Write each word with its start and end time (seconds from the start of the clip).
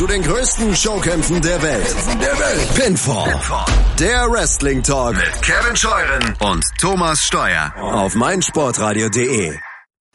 zu 0.00 0.06
den 0.06 0.22
größten 0.22 0.74
Showkämpfen 0.74 1.42
der 1.42 1.60
Welt. 1.60 1.94
Der 2.22 2.38
Welt. 2.38 2.74
Pinfall. 2.74 3.30
Pinfall. 3.32 3.66
Der 3.98 4.30
Wrestling 4.30 4.82
Talk 4.82 5.14
mit 5.14 5.42
Kevin 5.42 5.76
Scheuren 5.76 6.34
und 6.40 6.64
Thomas 6.80 7.22
Steuer 7.22 7.74
auf 7.78 8.14
meinsportradio.de. 8.14 9.52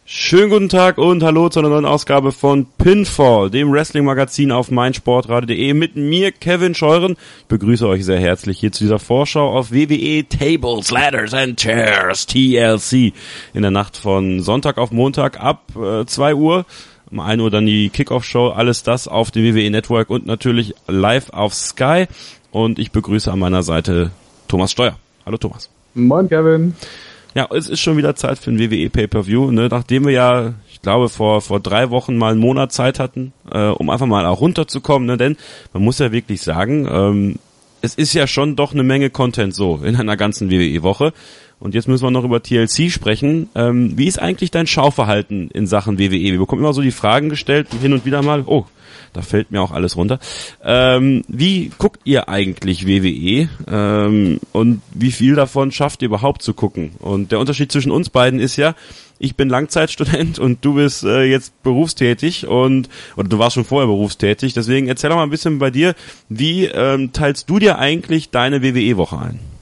Schönen 0.04 0.50
guten 0.50 0.70
Tag 0.70 0.98
und 0.98 1.22
hallo 1.22 1.50
zu 1.50 1.60
einer 1.60 1.70
neuen 1.70 1.86
Ausgabe 1.86 2.32
von 2.32 2.66
Pinfall, 2.80 3.52
dem 3.52 3.72
Wrestling-Magazin 3.72 4.52
auf 4.52 4.72
meinsportradio.de 4.72 5.76
mit 5.76 5.96
mir, 5.96 6.32
Kevin 6.32 6.74
Scheuren. 6.74 7.16
Ich 7.42 7.46
begrüße 7.46 7.88
euch 7.88 8.06
sehr 8.06 8.20
herzlich 8.20 8.60
hier 8.60 8.72
zu 8.72 8.86
dieser 8.86 8.98
Vorschau 8.98 9.56
auf 9.56 9.72
WWE 9.72 10.26
Tables, 10.28 10.90
Ladders 10.90 11.36
and 11.36 11.60
Chairs, 11.60 12.26
TLC, 12.26 13.14
in 13.54 13.62
der 13.62 13.70
Nacht 13.70 13.98
von 13.98 14.42
Sonntag 14.42 14.80
auf 14.80 14.90
Montag 14.90 15.40
ab 15.40 15.62
äh, 15.76 16.06
2 16.08 16.34
Uhr. 16.34 16.66
Um 17.16 17.22
1 17.22 17.42
Uhr 17.42 17.50
dann 17.50 17.66
die 17.66 17.88
Kickoff-Show, 17.88 18.50
alles 18.50 18.84
das 18.84 19.08
auf 19.08 19.32
dem 19.32 19.46
WWE 19.46 19.70
Network 19.70 20.10
und 20.10 20.26
natürlich 20.26 20.76
live 20.86 21.30
auf 21.30 21.54
Sky. 21.54 22.08
Und 22.52 22.78
ich 22.78 22.92
begrüße 22.92 23.32
an 23.32 23.40
meiner 23.40 23.64
Seite 23.64 24.12
Thomas 24.50 24.74
Steuer. 24.74 25.00
Hallo 25.26 25.38
Thomas. 25.38 25.70
Moin 25.94 26.28
Kevin. 26.28 26.76
Ja, 27.34 27.48
es 27.56 27.70
ist 27.70 27.80
schon 27.80 27.96
wieder 27.96 28.18
Zeit 28.18 28.38
für 28.38 28.52
ein 28.52 28.60
WWE 28.60 28.90
Pay-Per-View, 28.90 29.52
ne? 29.52 29.70
nachdem 29.72 30.04
wir 30.04 30.12
ja, 30.12 30.56
ich 30.70 30.82
glaube, 30.82 31.08
vor, 31.08 31.40
vor 31.40 31.62
drei 31.62 31.90
Wochen 31.90 32.18
mal 32.18 32.34
einen 32.34 32.42
Monat 32.42 32.74
Zeit 32.74 33.00
hatten, 33.00 33.32
äh, 33.50 33.68
um 33.68 33.90
einfach 33.90 34.08
mal 34.08 34.26
auch 34.26 34.42
runterzukommen, 34.42 35.08
ne? 35.08 35.16
denn 35.16 35.38
man 35.72 35.84
muss 35.84 36.00
ja 36.00 36.12
wirklich 36.12 36.42
sagen, 36.42 36.86
ähm, 36.92 37.36
es 37.82 37.96
ist 37.96 38.14
ja 38.14 38.28
schon 38.28 38.58
doch 38.58 38.74
eine 38.74 38.84
Menge 38.84 39.10
Content 39.10 39.56
so 39.56 39.80
in 39.86 39.96
einer 39.96 40.18
ganzen 40.18 40.52
WWE-Woche. 40.52 41.14
Und 41.60 41.74
jetzt 41.74 41.88
müssen 41.88 42.04
wir 42.04 42.12
noch 42.12 42.24
über 42.24 42.44
TLC 42.44 42.92
sprechen. 42.92 43.50
Ähm, 43.56 43.98
wie 43.98 44.08
ist 44.08 44.20
eigentlich 44.20 44.52
dein 44.52 44.68
Schauverhalten 44.68 45.50
in 45.52 45.68
Sachen 45.68 45.98
WWE? 45.98 46.12
Wir 46.12 46.38
bekommen 46.38 46.62
immer 46.62 46.74
so 46.74 46.82
die 46.82 46.92
Fragen 46.92 47.30
gestellt, 47.30 47.68
hin 47.82 47.94
und 47.94 48.06
wieder 48.06 48.22
mal, 48.22 48.44
oh, 48.46 48.66
da 49.16 49.22
fällt 49.22 49.52
mir 49.52 49.62
auch 49.62 49.72
alles 49.72 49.96
runter. 49.96 50.20
Ähm, 50.64 51.24
wie 51.28 51.72
guckt 51.78 52.02
ihr 52.04 52.28
eigentlich 52.28 52.86
WWE 52.86 53.48
ähm, 53.72 54.40
und 54.52 54.82
wie 54.94 55.12
viel 55.12 55.36
davon 55.36 55.72
schafft 55.72 56.02
ihr 56.02 56.08
überhaupt 56.08 56.42
zu 56.42 56.54
gucken? 56.54 56.92
Und 57.00 57.32
der 57.32 57.40
Unterschied 57.40 57.72
zwischen 57.72 57.92
uns 57.92 58.10
beiden 58.10 58.40
ist 58.40 58.58
ja, 58.58 58.76
ich 59.18 59.36
bin 59.36 59.48
Langzeitstudent 59.48 60.38
und 60.40 60.66
du 60.66 60.76
bist 60.76 61.06
äh, 61.06 61.24
jetzt 61.24 61.64
berufstätig 61.64 62.46
und 62.48 62.90
oder 63.16 63.30
du 63.30 63.40
warst 63.40 63.56
schon 63.56 63.66
vorher 63.66 63.88
berufstätig. 63.88 64.54
Deswegen 64.54 64.88
erzähl 64.88 65.10
doch 65.10 65.18
mal 65.18 65.24
ein 65.24 65.30
bisschen 65.30 65.60
bei 65.60 65.72
dir, 65.72 65.96
wie 66.28 66.66
ähm, 66.66 67.14
teilst 67.14 67.50
du 67.50 67.60
dir 67.60 67.80
eigentlich 67.80 68.32
deine 68.32 68.62
WWE-Woche 68.62 69.18
ein? 69.18 69.55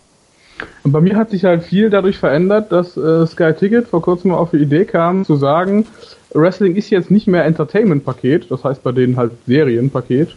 Und 0.84 0.92
bei 0.92 1.00
mir 1.00 1.16
hat 1.16 1.30
sich 1.30 1.46
halt 1.46 1.64
viel 1.64 1.90
dadurch 1.90 2.18
verändert, 2.18 2.72
dass 2.72 2.98
äh, 2.98 3.26
Sky 3.26 3.54
Ticket 3.54 3.88
vor 3.88 4.02
kurzem 4.02 4.32
mal 4.32 4.38
auf 4.38 4.52
die 4.52 4.58
Idee 4.58 4.84
kam, 4.86 5.24
zu 5.24 5.38
sagen, 5.38 5.86
Wrestling 6.34 6.76
ist 6.76 6.90
jetzt 6.90 7.10
nicht 7.10 7.28
mehr 7.28 7.46
Entertainment-Paket, 7.46 8.52
das 8.52 8.64
heißt 8.64 8.84
bei 8.84 8.92
denen 8.92 9.16
halt 9.16 9.32
Serienpaket, 9.48 10.36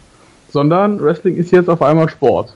sondern 0.49 1.01
Wrestling 1.01 1.35
ist 1.35 1.51
jetzt 1.51 1.69
auf 1.69 1.81
einmal 1.81 2.09
Sport. 2.09 2.55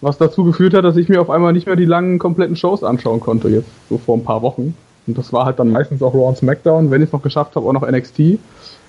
Was 0.00 0.18
dazu 0.18 0.44
geführt 0.44 0.74
hat, 0.74 0.84
dass 0.84 0.96
ich 0.96 1.08
mir 1.08 1.20
auf 1.20 1.30
einmal 1.30 1.52
nicht 1.52 1.66
mehr 1.66 1.76
die 1.76 1.84
langen, 1.84 2.18
kompletten 2.18 2.56
Shows 2.56 2.84
anschauen 2.84 3.20
konnte, 3.20 3.48
jetzt 3.48 3.70
so 3.88 3.98
vor 3.98 4.16
ein 4.16 4.24
paar 4.24 4.42
Wochen. 4.42 4.74
Und 5.06 5.16
das 5.16 5.32
war 5.32 5.46
halt 5.46 5.58
dann 5.58 5.70
meistens 5.70 6.02
auch 6.02 6.14
Raw 6.14 6.28
und 6.28 6.36
SmackDown, 6.36 6.90
wenn 6.90 7.00
ich 7.00 7.08
es 7.08 7.12
noch 7.12 7.22
geschafft 7.22 7.56
habe, 7.56 7.66
auch 7.66 7.72
noch 7.72 7.88
NXT. 7.88 8.38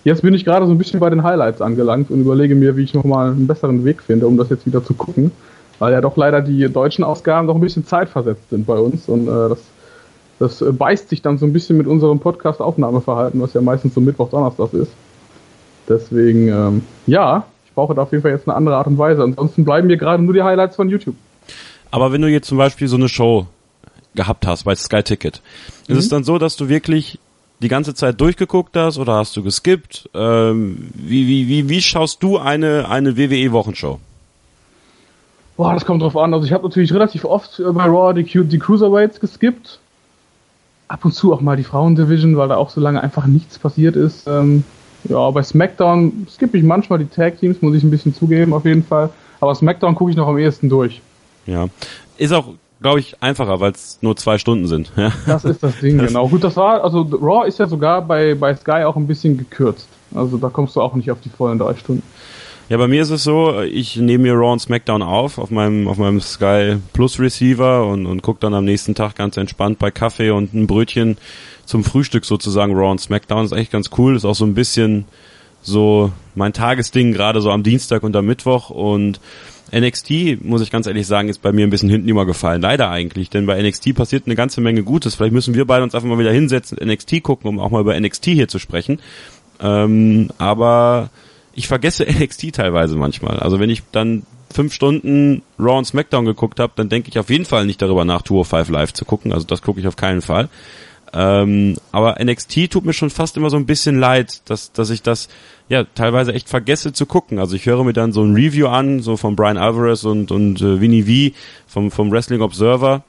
Jetzt 0.03 0.21
bin 0.21 0.33
ich 0.33 0.45
gerade 0.45 0.65
so 0.65 0.71
ein 0.71 0.77
bisschen 0.77 0.99
bei 0.99 1.09
den 1.09 1.23
Highlights 1.23 1.61
angelangt 1.61 2.11
und 2.11 2.21
überlege 2.21 2.55
mir, 2.55 2.75
wie 2.75 2.83
ich 2.83 2.93
nochmal 2.93 3.31
einen 3.31 3.47
besseren 3.47 3.85
Weg 3.85 4.03
finde, 4.03 4.27
um 4.27 4.37
das 4.37 4.49
jetzt 4.49 4.65
wieder 4.65 4.83
zu 4.83 4.93
gucken. 4.93 5.31
Weil 5.79 5.93
ja 5.93 6.01
doch 6.01 6.17
leider 6.17 6.41
die 6.41 6.71
deutschen 6.71 7.03
Ausgaben 7.03 7.47
noch 7.47 7.55
ein 7.55 7.61
bisschen 7.61 7.85
zeitversetzt 7.85 8.49
sind 8.49 8.67
bei 8.67 8.77
uns 8.77 9.07
und 9.07 9.27
äh, 9.27 9.49
das 9.49 9.59
das 10.39 10.61
äh, 10.61 10.71
beißt 10.71 11.09
sich 11.09 11.21
dann 11.21 11.37
so 11.37 11.45
ein 11.45 11.53
bisschen 11.53 11.77
mit 11.77 11.85
unserem 11.85 12.19
Podcast-Aufnahmeverhalten, 12.19 13.41
was 13.41 13.53
ja 13.53 13.61
meistens 13.61 13.93
so 13.93 14.01
Mittwoch, 14.01 14.29
Donnerstag 14.29 14.73
ist. 14.73 14.91
Deswegen, 15.87 16.47
ähm, 16.47 16.81
ja, 17.05 17.45
ich 17.65 17.73
brauche 17.73 17.93
da 17.93 18.03
auf 18.03 18.11
jeden 18.11 18.21
Fall 18.21 18.31
jetzt 18.31 18.47
eine 18.47 18.55
andere 18.55 18.77
Art 18.77 18.87
und 18.87 18.97
Weise. 18.97 19.21
Ansonsten 19.21 19.65
bleiben 19.65 19.87
mir 19.87 19.97
gerade 19.97 20.23
nur 20.23 20.33
die 20.33 20.43
Highlights 20.43 20.77
von 20.77 20.89
YouTube. 20.89 21.15
Aber 21.91 22.11
wenn 22.11 22.21
du 22.21 22.29
jetzt 22.29 22.47
zum 22.47 22.57
Beispiel 22.57 22.87
so 22.87 22.95
eine 22.95 23.09
Show 23.09 23.47
gehabt 24.15 24.47
hast 24.47 24.63
bei 24.63 24.75
Sky 24.75 25.03
Ticket, 25.03 25.41
mhm. 25.87 25.95
ist 25.95 26.03
es 26.05 26.09
dann 26.09 26.23
so, 26.23 26.37
dass 26.37 26.55
du 26.55 26.69
wirklich 26.69 27.19
die 27.61 27.67
ganze 27.67 27.93
Zeit 27.93 28.21
durchgeguckt 28.21 28.77
hast 28.77 28.97
oder 28.97 29.15
hast 29.15 29.35
du 29.35 29.43
geskippt? 29.43 30.09
Ähm, 30.13 30.89
wie, 30.93 31.27
wie, 31.27 31.47
wie, 31.49 31.67
wie 31.67 31.81
schaust 31.81 32.23
du 32.23 32.37
eine, 32.37 32.87
eine 32.87 33.17
WWE-Wochenshow? 33.17 33.99
Boah, 35.59 35.73
das 35.73 35.85
kommt 35.85 36.01
drauf 36.01 36.15
an. 36.15 36.33
Also 36.33 36.45
ich 36.45 36.53
habe 36.53 36.63
natürlich 36.63 36.93
relativ 36.93 37.25
oft 37.25 37.61
bei 37.73 37.83
Raw 37.83 38.13
die, 38.13 38.23
die 38.23 38.59
Cruiserweights 38.59 39.19
geskippt 39.19 39.79
ab 40.87 41.03
und 41.03 41.11
zu 41.11 41.33
auch 41.33 41.41
mal 41.41 41.57
die 41.57 41.65
Frauendivision, 41.65 42.37
weil 42.37 42.47
da 42.47 42.55
auch 42.55 42.69
so 42.69 42.79
lange 42.79 43.03
einfach 43.03 43.25
nichts 43.25 43.59
passiert 43.59 43.97
ist. 43.97 44.25
Ähm, 44.25 44.63
ja, 45.03 45.29
bei 45.31 45.43
SmackDown 45.43 46.27
skippe 46.29 46.57
ich 46.57 46.63
manchmal 46.63 46.99
die 46.99 47.07
Tag 47.07 47.41
Teams, 47.41 47.61
muss 47.61 47.75
ich 47.75 47.83
ein 47.83 47.91
bisschen 47.91 48.15
zugeben, 48.15 48.53
auf 48.53 48.63
jeden 48.63 48.85
Fall. 48.85 49.09
Aber 49.41 49.53
SmackDown 49.53 49.95
gucke 49.95 50.11
ich 50.11 50.15
noch 50.15 50.29
am 50.29 50.37
ehesten 50.37 50.69
durch. 50.69 51.01
Ja. 51.45 51.67
Ist 52.17 52.31
auch, 52.31 52.53
glaube 52.81 53.01
ich, 53.01 53.21
einfacher, 53.21 53.59
weil 53.59 53.73
es 53.73 53.99
nur 53.99 54.15
zwei 54.15 54.37
Stunden 54.37 54.65
sind. 54.65 54.93
Ja. 54.97 55.11
Das 55.25 55.43
ist 55.43 55.61
das 55.61 55.77
Ding, 55.81 55.97
genau. 55.97 56.29
Gut, 56.29 56.45
das 56.45 56.55
war, 56.55 56.85
also 56.85 57.01
Raw 57.01 57.45
ist 57.45 57.59
ja 57.59 57.67
sogar 57.67 58.01
bei, 58.01 58.33
bei 58.33 58.55
Sky 58.55 58.85
auch 58.85 58.95
ein 58.95 59.07
bisschen 59.07 59.37
gekürzt. 59.37 59.89
Also 60.15 60.37
da 60.37 60.47
kommst 60.47 60.77
du 60.77 60.81
auch 60.81 60.95
nicht 60.95 61.11
auf 61.11 61.19
die 61.19 61.29
vollen 61.29 61.59
drei 61.59 61.75
Stunden. 61.75 62.03
Ja, 62.69 62.77
bei 62.77 62.87
mir 62.87 63.01
ist 63.01 63.09
es 63.09 63.23
so, 63.23 63.61
ich 63.61 63.95
nehme 63.95 64.25
mir 64.25 64.33
Raw 64.35 64.53
und 64.53 64.59
SmackDown 64.59 65.01
auf 65.01 65.39
auf 65.39 65.49
meinem 65.49 65.87
auf 65.87 65.97
meinem 65.97 66.21
Sky 66.21 66.77
Plus 66.93 67.19
Receiver 67.19 67.87
und 67.87 68.05
und 68.05 68.21
guck 68.21 68.39
dann 68.39 68.53
am 68.53 68.63
nächsten 68.63 68.93
Tag 68.93 69.15
ganz 69.15 69.37
entspannt 69.37 69.79
bei 69.79 69.89
Kaffee 69.89 70.29
und 70.29 70.53
ein 70.53 70.67
Brötchen 70.67 71.17
zum 71.65 71.83
Frühstück 71.83 72.25
sozusagen 72.25 72.75
Raw 72.75 72.91
und 72.91 73.01
SmackDown. 73.01 73.45
Ist 73.45 73.53
echt 73.53 73.71
ganz 73.71 73.89
cool, 73.97 74.15
ist 74.15 74.23
auch 74.23 74.35
so 74.35 74.45
ein 74.45 74.53
bisschen 74.53 75.05
so 75.63 76.11
mein 76.35 76.53
Tagesding 76.53 77.11
gerade 77.11 77.41
so 77.41 77.49
am 77.49 77.63
Dienstag 77.63 78.03
und 78.03 78.15
am 78.15 78.27
Mittwoch 78.27 78.69
und 78.69 79.19
NXT, 79.73 80.43
muss 80.43 80.61
ich 80.61 80.69
ganz 80.69 80.85
ehrlich 80.85 81.07
sagen, 81.07 81.27
ist 81.27 81.41
bei 81.41 81.51
mir 81.51 81.65
ein 81.65 81.71
bisschen 81.71 81.89
hinten 81.89 82.07
übergefallen. 82.07 82.61
Leider 82.61 82.91
eigentlich, 82.91 83.31
denn 83.31 83.47
bei 83.47 83.59
NXT 83.59 83.95
passiert 83.95 84.27
eine 84.27 84.35
ganze 84.35 84.61
Menge 84.61 84.83
Gutes. 84.83 85.15
Vielleicht 85.15 85.33
müssen 85.33 85.55
wir 85.55 85.65
beide 85.65 85.83
uns 85.83 85.95
einfach 85.95 86.07
mal 86.07 86.19
wieder 86.19 86.31
hinsetzen 86.31 86.77
und 86.77 86.87
NXT 86.87 87.23
gucken, 87.23 87.49
um 87.49 87.59
auch 87.59 87.71
mal 87.71 87.81
über 87.81 87.99
NXT 87.99 88.25
hier 88.25 88.47
zu 88.47 88.59
sprechen. 88.59 88.99
Ähm, 89.59 90.29
aber 90.37 91.09
ich 91.59 91.67
vergesse 91.67 92.05
NXT 92.09 92.55
teilweise 92.55 92.95
manchmal. 92.95 93.39
Also 93.39 93.59
wenn 93.59 93.69
ich 93.69 93.83
dann 93.91 94.23
fünf 94.51 94.73
Stunden 94.73 95.43
Raw 95.59 95.77
und 95.77 95.85
SmackDown 95.85 96.25
geguckt 96.25 96.59
habe, 96.59 96.73
dann 96.75 96.89
denke 96.89 97.09
ich 97.09 97.19
auf 97.19 97.29
jeden 97.29 97.45
Fall 97.45 97.65
nicht 97.65 97.81
darüber 97.81 98.05
nach, 98.05 98.23
Tour 98.23 98.45
5 98.45 98.69
Live 98.69 98.93
zu 98.93 99.05
gucken. 99.05 99.33
Also 99.33 99.45
das 99.45 99.61
gucke 99.61 99.79
ich 99.79 99.87
auf 99.87 99.95
keinen 99.95 100.21
Fall. 100.21 100.49
Ähm, 101.11 101.75
aber 101.91 102.23
NXT 102.23 102.71
tut 102.71 102.85
mir 102.85 102.93
schon 102.93 103.09
fast 103.09 103.35
immer 103.35 103.49
so 103.49 103.57
ein 103.57 103.65
bisschen 103.65 103.99
leid, 103.99 104.41
dass, 104.49 104.71
dass 104.71 104.89
ich 104.89 105.01
das 105.01 105.27
ja 105.67 105.83
teilweise 105.83 106.33
echt 106.33 106.47
vergesse 106.47 106.93
zu 106.93 107.05
gucken. 107.05 107.39
Also 107.39 107.55
ich 107.55 107.65
höre 107.65 107.83
mir 107.83 107.93
dann 107.93 108.13
so 108.13 108.23
ein 108.23 108.35
Review 108.35 108.67
an, 108.67 109.01
so 109.01 109.17
von 109.17 109.35
Brian 109.35 109.57
Alvarez 109.57 110.03
und, 110.05 110.31
und 110.31 110.61
äh, 110.61 110.79
Vinny 110.79 111.31
V 111.31 111.35
vom, 111.67 111.91
vom 111.91 112.11
Wrestling 112.11 112.41
Observer 112.41 113.03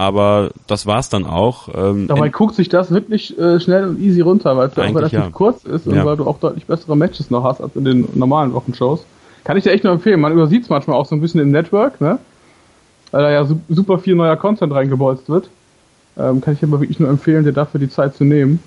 aber 0.00 0.48
das 0.66 0.86
war's 0.86 1.10
dann 1.10 1.26
auch. 1.26 1.68
Ähm, 1.74 2.08
Dabei 2.08 2.30
guckt 2.30 2.54
sich 2.54 2.70
das 2.70 2.90
wirklich 2.90 3.38
äh, 3.38 3.60
schnell 3.60 3.86
und 3.86 4.00
easy 4.00 4.22
runter, 4.22 4.56
weil 4.56 4.68
es 4.68 4.74
ja 4.74 4.84
auch 4.84 4.94
relativ 4.94 5.18
ja. 5.18 5.28
kurz 5.30 5.64
ist 5.64 5.86
und 5.86 5.94
ja. 5.94 6.06
weil 6.06 6.16
du 6.16 6.26
auch 6.26 6.38
deutlich 6.38 6.64
bessere 6.64 6.96
Matches 6.96 7.30
noch 7.30 7.44
hast 7.44 7.60
als 7.60 7.76
in 7.76 7.84
den 7.84 8.08
normalen 8.14 8.54
Wochenshows. 8.54 9.04
Kann 9.44 9.58
ich 9.58 9.64
dir 9.64 9.72
echt 9.72 9.84
nur 9.84 9.92
empfehlen. 9.92 10.18
Man 10.18 10.32
übersieht 10.32 10.62
es 10.62 10.70
manchmal 10.70 10.96
auch 10.96 11.04
so 11.04 11.14
ein 11.14 11.20
bisschen 11.20 11.40
im 11.40 11.50
Network, 11.50 12.00
ne? 12.00 12.18
Weil 13.10 13.24
da 13.24 13.30
ja 13.30 13.44
su 13.44 13.60
super 13.68 13.98
viel 13.98 14.14
neuer 14.14 14.36
Content 14.36 14.72
reingebolzt 14.72 15.28
wird. 15.28 15.50
Ähm, 16.16 16.40
kann 16.40 16.54
ich 16.54 16.60
dir 16.60 16.66
aber 16.66 16.80
wirklich 16.80 16.98
nur 16.98 17.10
empfehlen, 17.10 17.44
dir 17.44 17.52
dafür 17.52 17.78
die 17.78 17.90
Zeit 17.90 18.16
zu 18.16 18.24
nehmen 18.24 18.60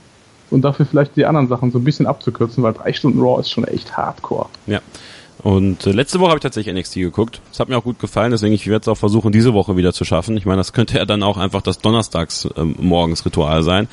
und 0.52 0.62
dafür 0.62 0.86
vielleicht 0.86 1.16
die 1.16 1.26
anderen 1.26 1.48
Sachen 1.48 1.72
so 1.72 1.80
ein 1.80 1.84
bisschen 1.84 2.06
abzukürzen, 2.06 2.62
weil 2.62 2.74
drei 2.74 2.94
Stunden 2.94 3.20
Raw 3.20 3.40
ist 3.40 3.50
schon 3.50 3.64
echt 3.64 3.98
hardcore. 3.98 4.50
Ja. 4.68 4.82
Und 5.44 5.86
äh, 5.86 5.92
letzte 5.92 6.20
Woche 6.20 6.30
habe 6.30 6.38
ich 6.38 6.44
tatsächlich 6.44 6.74
NXT 6.74 6.96
geguckt. 6.96 7.42
Das 7.50 7.60
hat 7.60 7.70
mir 7.70 7.78
auch 7.78 7.84
gut 7.84 8.00
gefallen, 8.00 8.32
deswegen 8.32 8.54
ich 8.54 8.68
werde 8.68 8.84
es 8.84 8.88
auch 8.88 8.98
versuchen, 8.98 9.32
diese 9.32 9.54
Woche 9.54 9.76
wieder 9.76 9.94
zu 9.94 10.06
schaffen. 10.06 10.38
Ich 10.38 10.46
meine, 10.46 10.58
das 10.58 10.72
könnte 10.72 10.98
ja 10.98 11.06
dann 11.06 11.22
auch 11.22 11.38
einfach 11.38 11.62
das 11.62 11.80
Donnerstags 11.80 12.48
ähm, 12.56 12.76
morgens 12.80 13.26
Ritual 13.26 13.62
sein. 13.64 13.88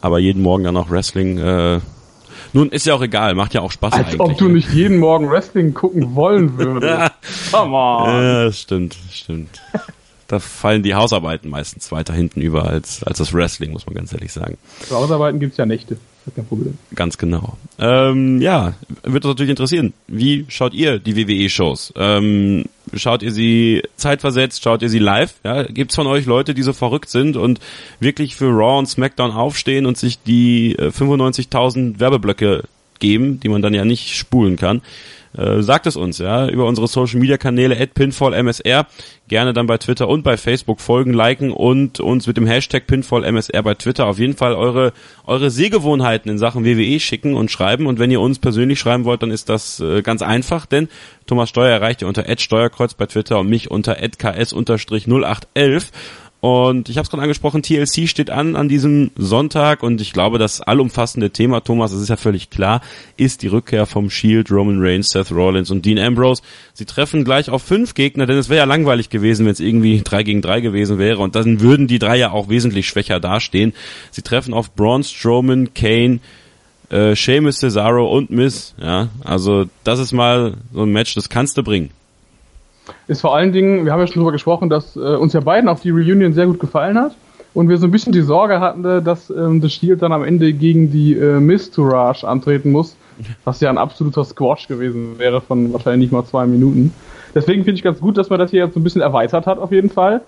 Aber 0.00 0.18
jeden 0.18 0.42
Morgen 0.42 0.64
dann 0.64 0.76
auch 0.76 0.90
Wrestling. 0.90 1.38
Äh, 1.38 1.80
nun 2.52 2.70
ist 2.70 2.86
ja 2.86 2.94
auch 2.94 3.02
egal, 3.02 3.34
macht 3.34 3.54
ja 3.54 3.60
auch 3.60 3.70
Spaß 3.72 3.92
Als 3.92 4.06
eigentlich. 4.06 4.20
ob 4.20 4.38
du 4.38 4.48
nicht 4.48 4.72
jeden 4.72 4.98
Morgen 4.98 5.30
Wrestling 5.30 5.74
gucken 5.74 6.14
wollen 6.14 6.56
würdest. 6.56 7.12
Come 7.52 7.76
on. 7.76 8.08
Ja, 8.08 8.44
das 8.44 8.60
stimmt, 8.60 8.96
stimmt 9.10 9.60
da 10.28 10.38
fallen 10.40 10.82
die 10.82 10.94
Hausarbeiten 10.94 11.50
meistens 11.50 11.92
weiter 11.92 12.12
hinten 12.12 12.40
über 12.40 12.64
als, 12.64 13.02
als 13.02 13.18
das 13.18 13.32
Wrestling, 13.32 13.72
muss 13.72 13.86
man 13.86 13.94
ganz 13.94 14.12
ehrlich 14.12 14.32
sagen. 14.32 14.58
Für 14.80 14.96
Hausarbeiten 14.96 15.40
gibt's 15.40 15.56
ja 15.56 15.66
Nächte. 15.66 15.98
Kein 16.34 16.46
Problem. 16.46 16.76
Ganz 16.94 17.18
genau. 17.18 17.56
Ähm, 17.78 18.40
ja, 18.40 18.74
wird 19.04 19.24
uns 19.24 19.32
natürlich 19.32 19.50
interessieren. 19.50 19.92
Wie 20.08 20.44
schaut 20.48 20.74
ihr 20.74 20.98
die 20.98 21.16
WWE-Shows? 21.16 21.92
Ähm, 21.96 22.64
schaut 22.94 23.22
ihr 23.22 23.32
sie 23.32 23.82
zeitversetzt? 23.96 24.62
Schaut 24.62 24.82
ihr 24.82 24.88
sie 24.88 24.98
live? 24.98 25.34
Ja, 25.44 25.62
gibt's 25.62 25.94
von 25.94 26.06
euch 26.06 26.26
Leute, 26.26 26.52
die 26.54 26.62
so 26.62 26.72
verrückt 26.72 27.10
sind 27.10 27.36
und 27.36 27.60
wirklich 28.00 28.34
für 28.34 28.48
Raw 28.48 28.78
und 28.78 28.86
SmackDown 28.86 29.30
aufstehen 29.30 29.86
und 29.86 29.96
sich 29.98 30.20
die 30.22 30.76
95.000 30.76 31.94
äh, 31.94 32.00
Werbeblöcke 32.00 32.64
geben, 32.98 33.40
die 33.40 33.48
man 33.48 33.62
dann 33.62 33.74
ja 33.74 33.84
nicht 33.84 34.16
spulen 34.16 34.56
kann. 34.56 34.82
Äh, 35.36 35.62
sagt 35.62 35.86
es 35.86 35.96
uns, 35.96 36.18
ja, 36.18 36.48
über 36.48 36.66
unsere 36.66 36.86
Social 36.86 37.20
Media 37.20 37.36
Kanäle 37.36 37.78
at 37.78 37.94
pinfallmsr. 37.94 38.86
Gerne 39.28 39.52
dann 39.52 39.66
bei 39.66 39.76
Twitter 39.76 40.08
und 40.08 40.22
bei 40.22 40.36
Facebook 40.36 40.80
folgen, 40.80 41.12
liken 41.12 41.50
und 41.50 42.00
uns 42.00 42.26
mit 42.26 42.36
dem 42.36 42.46
Hashtag 42.46 42.86
pinfallmsr 42.86 43.62
bei 43.62 43.74
Twitter 43.74 44.06
auf 44.06 44.18
jeden 44.18 44.36
Fall 44.36 44.54
eure, 44.54 44.92
eure 45.26 45.50
Sehgewohnheiten 45.50 46.30
in 46.30 46.38
Sachen 46.38 46.64
WWE 46.64 47.00
schicken 47.00 47.34
und 47.34 47.50
schreiben. 47.50 47.86
Und 47.86 47.98
wenn 47.98 48.10
ihr 48.10 48.20
uns 48.20 48.38
persönlich 48.38 48.78
schreiben 48.78 49.04
wollt, 49.04 49.22
dann 49.22 49.30
ist 49.30 49.48
das 49.48 49.80
äh, 49.80 50.02
ganz 50.02 50.22
einfach, 50.22 50.64
denn 50.64 50.88
Thomas 51.26 51.48
Steuer 51.48 51.70
erreicht 51.70 52.02
ihr 52.02 52.08
unter 52.08 52.24
Steuerkreuz 52.38 52.94
bei 52.94 53.06
Twitter 53.06 53.40
und 53.40 53.48
mich 53.48 53.70
unter 53.70 53.94
ks-0811. 53.94 55.90
Und 56.46 56.88
ich 56.88 56.96
habe 56.96 57.02
es 57.02 57.10
gerade 57.10 57.24
angesprochen, 57.24 57.64
TLC 57.64 58.08
steht 58.08 58.30
an 58.30 58.54
an 58.54 58.68
diesem 58.68 59.10
Sonntag 59.16 59.82
und 59.82 60.00
ich 60.00 60.12
glaube, 60.12 60.38
das 60.38 60.60
allumfassende 60.60 61.30
Thema, 61.30 61.60
Thomas, 61.60 61.90
das 61.90 62.00
ist 62.00 62.08
ja 62.08 62.16
völlig 62.16 62.50
klar, 62.50 62.82
ist 63.16 63.42
die 63.42 63.48
Rückkehr 63.48 63.84
vom 63.84 64.10
Shield, 64.10 64.52
Roman 64.52 64.76
Reigns, 64.78 65.10
Seth 65.10 65.32
Rollins 65.32 65.72
und 65.72 65.84
Dean 65.84 65.98
Ambrose. 65.98 66.42
Sie 66.72 66.84
treffen 66.84 67.24
gleich 67.24 67.50
auf 67.50 67.64
fünf 67.64 67.94
Gegner, 67.94 68.26
denn 68.26 68.38
es 68.38 68.48
wäre 68.48 68.58
ja 68.58 68.64
langweilig 68.64 69.10
gewesen, 69.10 69.44
wenn 69.44 69.54
es 69.54 69.58
irgendwie 69.58 70.02
drei 70.04 70.22
gegen 70.22 70.40
drei 70.40 70.60
gewesen 70.60 71.00
wäre 71.00 71.18
und 71.18 71.34
dann 71.34 71.58
würden 71.58 71.88
die 71.88 71.98
drei 71.98 72.16
ja 72.16 72.30
auch 72.30 72.48
wesentlich 72.48 72.86
schwächer 72.86 73.18
dastehen. 73.18 73.72
Sie 74.12 74.22
treffen 74.22 74.54
auf 74.54 74.72
Braun 74.72 75.02
Strowman, 75.02 75.74
Kane, 75.74 76.20
äh, 76.90 77.16
Sheamus, 77.16 77.58
Cesaro 77.58 78.06
und 78.06 78.30
Miss. 78.30 78.76
Ja, 78.80 79.08
also 79.24 79.64
das 79.82 79.98
ist 79.98 80.12
mal 80.12 80.54
so 80.72 80.82
ein 80.84 80.92
Match, 80.92 81.12
das 81.16 81.28
kannst 81.28 81.58
du 81.58 81.64
bringen 81.64 81.90
ist 83.08 83.20
vor 83.20 83.34
allen 83.34 83.52
Dingen, 83.52 83.84
wir 83.84 83.92
haben 83.92 84.00
ja 84.00 84.06
schon 84.06 84.16
darüber 84.16 84.32
gesprochen, 84.32 84.70
dass 84.70 84.96
äh, 84.96 85.00
uns 85.00 85.32
ja 85.32 85.40
beiden 85.40 85.68
auch 85.68 85.80
die 85.80 85.90
Reunion 85.90 86.32
sehr 86.32 86.46
gut 86.46 86.60
gefallen 86.60 86.98
hat 86.98 87.16
und 87.54 87.68
wir 87.68 87.78
so 87.78 87.86
ein 87.86 87.90
bisschen 87.90 88.12
die 88.12 88.20
Sorge 88.20 88.60
hatten, 88.60 88.84
äh, 88.84 89.02
dass 89.02 89.30
ähm, 89.30 89.60
das 89.60 89.72
Shield 89.72 90.02
dann 90.02 90.12
am 90.12 90.24
Ende 90.24 90.52
gegen 90.52 90.90
die 90.90 91.14
äh, 91.14 91.40
Miss 91.40 91.70
Tourage 91.70 92.26
antreten 92.26 92.70
muss, 92.70 92.96
was 93.44 93.60
ja 93.60 93.70
ein 93.70 93.78
absoluter 93.78 94.24
Squash 94.24 94.68
gewesen 94.68 95.18
wäre 95.18 95.40
von 95.40 95.72
wahrscheinlich 95.72 96.10
nicht 96.10 96.12
mal 96.12 96.24
zwei 96.24 96.46
Minuten. 96.46 96.92
Deswegen 97.34 97.64
finde 97.64 97.76
ich 97.76 97.82
ganz 97.82 98.00
gut, 98.00 98.16
dass 98.16 98.30
man 98.30 98.38
das 98.38 98.50
hier 98.50 98.64
jetzt 98.64 98.74
so 98.74 98.80
ein 98.80 98.84
bisschen 98.84 99.02
erweitert 99.02 99.46
hat 99.46 99.58
auf 99.58 99.72
jeden 99.72 99.90
Fall. 99.90 100.22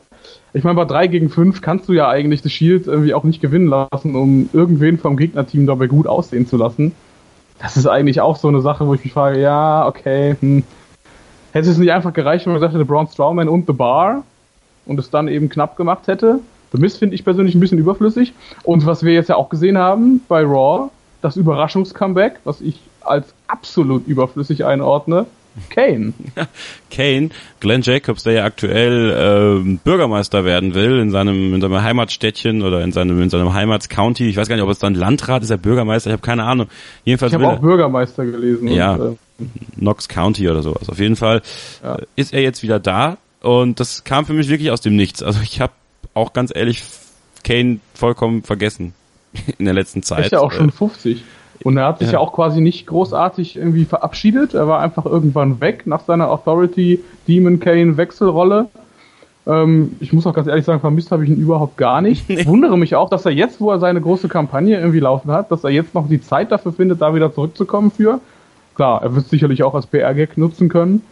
Ich 0.52 0.64
meine, 0.64 0.76
bei 0.76 0.84
3 0.84 1.06
gegen 1.06 1.30
5 1.30 1.62
kannst 1.62 1.88
du 1.88 1.92
ja 1.92 2.08
eigentlich 2.08 2.42
das 2.42 2.52
Shield 2.52 2.86
irgendwie 2.86 3.14
auch 3.14 3.24
nicht 3.24 3.40
gewinnen 3.40 3.66
lassen, 3.66 4.14
um 4.14 4.50
irgendwen 4.52 4.98
vom 4.98 5.16
Gegnerteam 5.16 5.66
dabei 5.66 5.86
gut 5.86 6.06
aussehen 6.06 6.46
zu 6.46 6.56
lassen. 6.56 6.92
Das 7.60 7.76
ist 7.76 7.86
eigentlich 7.86 8.20
auch 8.20 8.36
so 8.36 8.48
eine 8.48 8.60
Sache, 8.60 8.86
wo 8.86 8.94
ich 8.94 9.04
mich 9.04 9.12
frage, 9.12 9.40
ja, 9.40 9.86
okay, 9.86 10.36
hm, 10.40 10.64
Hätte 11.52 11.70
es 11.70 11.78
nicht 11.78 11.92
einfach 11.92 12.12
gereicht, 12.12 12.46
wenn 12.46 12.52
man 12.52 12.60
gesagt 12.60 12.74
hätte, 12.74 12.84
Braun 12.84 13.08
Strowman 13.08 13.48
und 13.48 13.66
The 13.66 13.72
Bar 13.72 14.24
und 14.86 14.98
es 14.98 15.10
dann 15.10 15.28
eben 15.28 15.48
knapp 15.48 15.76
gemacht 15.76 16.06
hätte? 16.06 16.40
The 16.72 16.78
Mist 16.78 16.98
finde 16.98 17.14
ich 17.14 17.24
persönlich 17.24 17.54
ein 17.54 17.60
bisschen 17.60 17.78
überflüssig. 17.78 18.34
Und 18.62 18.84
was 18.84 19.02
wir 19.02 19.14
jetzt 19.14 19.28
ja 19.28 19.36
auch 19.36 19.48
gesehen 19.48 19.78
haben 19.78 20.20
bei 20.28 20.42
Raw, 20.42 20.90
das 21.22 21.36
Überraschungscomeback, 21.36 22.40
was 22.44 22.60
ich 22.60 22.80
als 23.00 23.32
absolut 23.46 24.06
überflüssig 24.06 24.64
einordne, 24.64 25.26
Kane. 25.70 26.12
Kane, 26.90 27.30
Glenn 27.60 27.82
Jacobs, 27.82 28.22
der 28.22 28.32
ja 28.32 28.44
aktuell 28.44 29.64
äh, 29.64 29.78
Bürgermeister 29.82 30.44
werden 30.44 30.74
will 30.74 31.00
in 31.00 31.10
seinem, 31.10 31.54
in 31.54 31.60
seinem 31.60 31.82
Heimatstädtchen 31.82 32.62
oder 32.62 32.82
in 32.82 32.92
seinem, 32.92 33.20
in 33.20 33.30
seinem 33.30 33.52
Heimatscounty. 33.52 34.28
Ich 34.28 34.36
weiß 34.36 34.48
gar 34.48 34.56
nicht, 34.56 34.64
ob 34.64 34.70
es 34.70 34.78
dann 34.78 34.94
Landrat 34.94 35.42
ist, 35.42 35.50
der 35.50 35.56
Bürgermeister, 35.56 36.10
ich 36.10 36.12
habe 36.12 36.22
keine 36.22 36.44
Ahnung. 36.44 36.68
Jedenfalls 37.04 37.32
ich 37.32 37.38
habe 37.38 37.48
auch 37.48 37.60
Bürgermeister 37.60 38.24
gelesen. 38.24 38.68
Ja, 38.68 38.94
und, 38.94 39.14
äh, 39.14 39.16
Knox 39.76 40.08
County 40.08 40.48
oder 40.48 40.62
sowas. 40.62 40.88
Auf 40.88 40.98
jeden 40.98 41.16
Fall 41.16 41.42
ja. 41.82 41.96
Äh, 41.96 42.06
ist 42.16 42.32
er 42.32 42.42
jetzt 42.42 42.62
wieder 42.62 42.80
da 42.80 43.18
und 43.40 43.80
das 43.80 44.04
kam 44.04 44.26
für 44.26 44.32
mich 44.32 44.48
wirklich 44.48 44.70
aus 44.70 44.80
dem 44.80 44.96
Nichts. 44.96 45.22
Also 45.22 45.40
ich 45.42 45.60
habe 45.60 45.72
auch 46.14 46.32
ganz 46.32 46.52
ehrlich 46.54 46.82
Kane 47.44 47.78
vollkommen 47.94 48.42
vergessen 48.42 48.94
in 49.58 49.64
der 49.64 49.74
letzten 49.74 50.02
Zeit. 50.02 50.26
Ist 50.26 50.32
ja 50.32 50.40
auch 50.40 50.52
schon 50.52 50.70
50. 50.70 51.22
Und 51.64 51.76
er 51.76 51.86
hat 51.86 51.98
sich 51.98 52.08
ja. 52.08 52.14
ja. 52.14 52.18
auch 52.20 52.32
quasi 52.32 52.60
nicht 52.60 52.86
großartig 52.86 53.56
irgendwie 53.56 53.84
verabschiedet. 53.84 54.54
Er 54.54 54.68
war 54.68 54.80
einfach 54.80 55.06
irgendwann 55.06 55.60
weg 55.60 55.86
nach 55.86 56.04
seiner 56.04 56.30
Authority 56.30 57.02
Demon 57.26 57.58
Kane 57.58 57.96
Wechselrolle. 57.96 58.68
Ähm, 59.46 59.96
ich 60.00 60.12
muss 60.12 60.26
auch 60.26 60.34
ganz 60.34 60.46
ehrlich 60.46 60.64
sagen, 60.64 60.80
vermisst 60.80 61.10
habe 61.10 61.24
ich 61.24 61.30
ihn 61.30 61.36
überhaupt 61.36 61.76
gar 61.76 62.00
nicht. 62.00 62.28
Nee. 62.38 62.46
Wundere 62.46 62.78
mich 62.78 62.94
auch, 62.94 63.08
dass 63.08 63.24
er 63.24 63.32
jetzt, 63.32 63.60
wo 63.60 63.70
er 63.70 63.80
seine 63.80 64.00
große 64.00 64.28
Kampagne 64.28 64.78
irgendwie 64.78 65.00
laufen 65.00 65.30
hat, 65.32 65.50
dass 65.50 65.64
er 65.64 65.70
jetzt 65.70 65.94
noch 65.94 66.08
die 66.08 66.20
Zeit 66.20 66.52
dafür 66.52 66.72
findet, 66.72 67.00
da 67.00 67.14
wieder 67.14 67.32
zurückzukommen 67.32 67.90
für. 67.90 68.20
Klar, 68.78 69.02
er 69.02 69.12
wird 69.16 69.26
sicherlich 69.26 69.64
auch 69.64 69.74
als 69.74 69.88
PR-Gag 69.88 70.38
nutzen 70.38 70.68
können. 70.68 71.02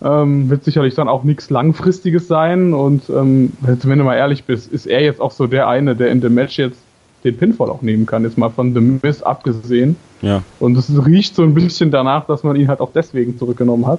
Ähm, 0.00 0.48
wird 0.50 0.62
sicherlich 0.62 0.94
dann 0.94 1.08
auch 1.08 1.24
nichts 1.24 1.50
Langfristiges 1.50 2.28
sein. 2.28 2.74
Und 2.74 3.10
ähm, 3.10 3.54
wenn 3.60 3.98
du 3.98 4.04
mal 4.04 4.14
ehrlich 4.14 4.44
bist, 4.44 4.72
ist 4.72 4.86
er 4.86 5.02
jetzt 5.02 5.20
auch 5.20 5.32
so 5.32 5.48
der 5.48 5.66
eine, 5.66 5.96
der 5.96 6.12
in 6.12 6.20
dem 6.20 6.34
Match 6.34 6.56
jetzt 6.58 6.78
den 7.24 7.36
Pinfall 7.36 7.70
auch 7.70 7.82
nehmen 7.82 8.06
kann, 8.06 8.22
jetzt 8.22 8.38
mal 8.38 8.50
von 8.50 8.72
The 8.72 8.80
Miz 8.80 9.22
abgesehen. 9.22 9.96
Ja. 10.22 10.44
Und 10.60 10.78
es 10.78 10.88
riecht 11.04 11.34
so 11.34 11.42
ein 11.42 11.54
bisschen 11.54 11.90
danach, 11.90 12.24
dass 12.26 12.44
man 12.44 12.54
ihn 12.54 12.68
halt 12.68 12.78
auch 12.78 12.92
deswegen 12.94 13.36
zurückgenommen 13.36 13.88
hat. 13.88 13.98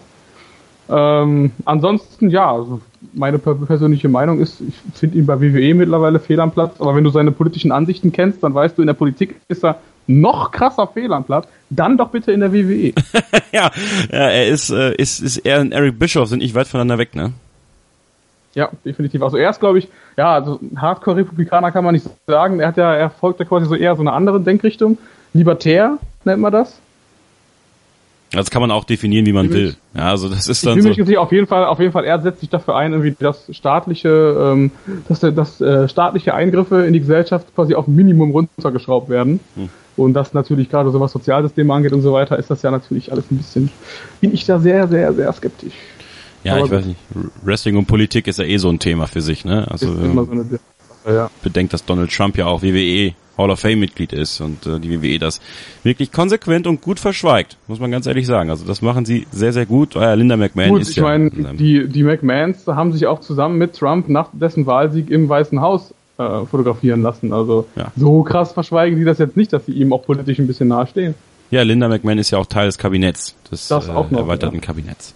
Ähm, 0.89 1.51
ansonsten, 1.65 2.29
ja, 2.29 2.49
also 2.49 2.79
meine 3.11 3.37
persönliche 3.37 4.07
Meinung 4.07 4.39
ist, 4.39 4.61
ich 4.61 4.75
finde 4.93 5.17
ihn 5.17 5.25
bei 5.25 5.41
WWE 5.41 5.73
mittlerweile 5.73 6.21
fehl 6.21 6.39
am 6.39 6.51
Platz, 6.51 6.79
aber 6.79 6.95
wenn 6.95 7.03
du 7.03 7.09
seine 7.09 7.33
politischen 7.33 7.73
Ansichten 7.73 8.13
kennst, 8.13 8.41
dann 8.43 8.53
weißt 8.53 8.77
du, 8.77 8.81
in 8.81 8.87
der 8.87 8.93
Politik 8.93 9.35
ist 9.49 9.65
er 9.65 9.81
noch 10.09 10.51
krasser 10.51 10.87
fehl 10.87 11.13
am 11.13 11.23
Platz, 11.23 11.47
dann 11.69 11.97
doch 11.97 12.09
bitte 12.09 12.31
in 12.31 12.39
der 12.39 12.51
WWE. 12.51 12.93
ja, 13.51 13.71
ja, 14.11 14.29
er 14.29 14.47
ist, 14.47 14.71
äh, 14.71 14.95
ist, 14.95 15.19
ist 15.19 15.37
er 15.37 15.61
und 15.61 15.71
Eric 15.71 15.99
Bischoff 15.99 16.29
sind 16.29 16.39
nicht 16.39 16.55
weit 16.55 16.67
voneinander 16.67 16.97
weg, 16.97 17.15
ne? 17.15 17.33
Ja, 18.55 18.69
definitiv. 18.83 19.21
Also 19.21 19.37
er 19.37 19.51
ist, 19.51 19.59
glaube 19.59 19.77
ich, 19.77 19.87
ja, 20.17 20.33
also 20.33 20.59
Hardcore-Republikaner 20.75 21.71
kann 21.71 21.83
man 21.83 21.93
nicht 21.93 22.07
sagen. 22.25 22.59
Er 22.59 22.69
hat 22.69 22.77
ja, 22.77 22.95
er 22.95 23.11
folgt 23.11 23.39
ja 23.39 23.45
quasi 23.45 23.67
so 23.67 23.75
eher 23.75 23.95
so 23.95 24.01
eine 24.01 24.11
andere 24.11 24.41
Denkrichtung. 24.41 24.97
Libertär 25.33 25.99
nennt 26.25 26.41
man 26.41 26.51
das. 26.51 26.79
Das 28.31 28.49
kann 28.49 28.61
man 28.61 28.71
auch 28.71 28.83
definieren, 28.83 29.25
wie 29.25 29.33
man 29.33 29.45
ich 29.45 29.53
will. 29.53 29.75
Ja, 29.95 30.09
also 30.09 30.29
das 30.29 30.47
ist 30.47 30.65
dann 30.65 30.77
ich 30.77 30.83
so. 30.83 30.89
Mich 30.89 31.17
auf 31.17 31.31
jeden 31.31 31.47
Fall, 31.47 31.65
auf 31.65 31.79
jeden 31.79 31.91
Fall, 31.91 32.05
er 32.05 32.19
setzt 32.19 32.41
sich 32.41 32.49
dafür 32.49 32.75
ein, 32.75 32.93
irgendwie 32.93 33.15
das 33.19 33.47
staatliche, 33.55 34.09
ähm, 34.09 34.71
dass 35.07 35.19
dass 35.19 35.61
äh, 35.61 35.87
staatliche 35.87 36.33
Eingriffe 36.33 36.85
in 36.85 36.93
die 36.93 36.99
Gesellschaft 36.99 37.47
quasi 37.55 37.75
auf 37.75 37.87
Minimum 37.87 38.31
runtergeschraubt 38.31 39.09
werden. 39.09 39.39
Hm. 39.55 39.69
Und 39.99 40.13
das 40.13 40.33
natürlich 40.33 40.69
gerade 40.69 40.91
so 40.91 40.99
was 40.99 41.11
Sozialsysteme 41.11 41.73
angeht 41.73 41.93
und 41.93 42.01
so 42.01 42.13
weiter, 42.13 42.39
ist 42.39 42.49
das 42.49 42.61
ja 42.61 42.71
natürlich 42.71 43.11
alles 43.11 43.29
ein 43.31 43.37
bisschen, 43.37 43.69
bin 44.21 44.33
ich 44.33 44.45
da 44.45 44.59
sehr, 44.59 44.87
sehr, 44.87 45.13
sehr 45.13 45.31
skeptisch. 45.33 45.73
Ja, 46.43 46.55
Aber 46.55 46.65
ich 46.65 46.71
weiß 46.71 46.85
nicht. 46.85 46.99
Wrestling 47.43 47.75
und 47.75 47.85
Politik 47.85 48.27
ist 48.27 48.39
ja 48.39 48.45
eh 48.45 48.57
so 48.57 48.69
ein 48.69 48.79
Thema 48.79 49.07
für 49.07 49.21
sich, 49.21 49.43
ne? 49.43 49.67
Also 49.69 49.93
so 49.93 51.11
ja. 51.11 51.29
bedenkt, 51.43 51.73
dass 51.73 51.83
Donald 51.83 52.11
Trump 52.11 52.37
ja 52.37 52.45
auch 52.45 52.61
WWE 52.61 53.13
Hall 53.37 53.51
of 53.51 53.59
Fame 53.59 53.79
Mitglied 53.79 54.11
ist 54.11 54.41
und 54.41 54.65
äh, 54.65 54.79
die 54.79 55.01
WWE 55.01 55.17
das 55.17 55.39
wirklich 55.83 56.11
konsequent 56.11 56.67
und 56.67 56.81
gut 56.81 56.99
verschweigt, 56.99 57.57
muss 57.67 57.79
man 57.79 57.89
ganz 57.89 58.05
ehrlich 58.05 58.27
sagen. 58.27 58.49
Also 58.49 58.65
das 58.65 58.81
machen 58.81 59.05
sie 59.05 59.27
sehr, 59.31 59.53
sehr 59.53 59.65
gut. 59.65 59.95
Äh, 59.95 60.15
Linda 60.15 60.35
McMahon 60.35 60.69
gut, 60.69 60.81
ist 60.81 60.91
ich 60.91 60.97
ja. 60.97 61.03
Ich 61.03 61.33
meine, 61.33 61.55
die, 61.55 61.87
die 61.87 62.03
McMahons 62.03 62.67
haben 62.67 62.91
sich 62.91 63.07
auch 63.07 63.21
zusammen 63.21 63.57
mit 63.57 63.77
Trump 63.77 64.09
nach 64.09 64.29
dessen 64.33 64.65
Wahlsieg 64.65 65.09
im 65.09 65.29
Weißen 65.29 65.61
Haus 65.61 65.93
äh, 66.19 66.45
fotografieren 66.45 67.01
lassen. 67.01 67.31
Also 67.31 67.65
ja. 67.75 67.91
so 67.95 68.23
krass 68.23 68.51
verschweigen 68.51 68.97
sie 68.97 69.05
das 69.05 69.17
jetzt 69.19 69.37
nicht, 69.37 69.53
dass 69.53 69.65
sie 69.65 69.71
ihm 69.71 69.93
auch 69.93 70.03
politisch 70.03 70.37
ein 70.37 70.47
bisschen 70.47 70.67
nahestehen. 70.67 71.15
Ja, 71.49 71.63
Linda 71.63 71.87
McMahon 71.87 72.17
ist 72.17 72.31
ja 72.31 72.37
auch 72.37 72.45
Teil 72.45 72.67
des 72.67 72.77
Kabinetts, 72.77 73.35
des 73.49 73.69
das 73.69 73.89
auch 73.89 74.11
äh, 74.11 74.13
noch, 74.13 74.21
erweiterten 74.21 74.57
ja. 74.57 74.61
Kabinetts. 74.61 75.15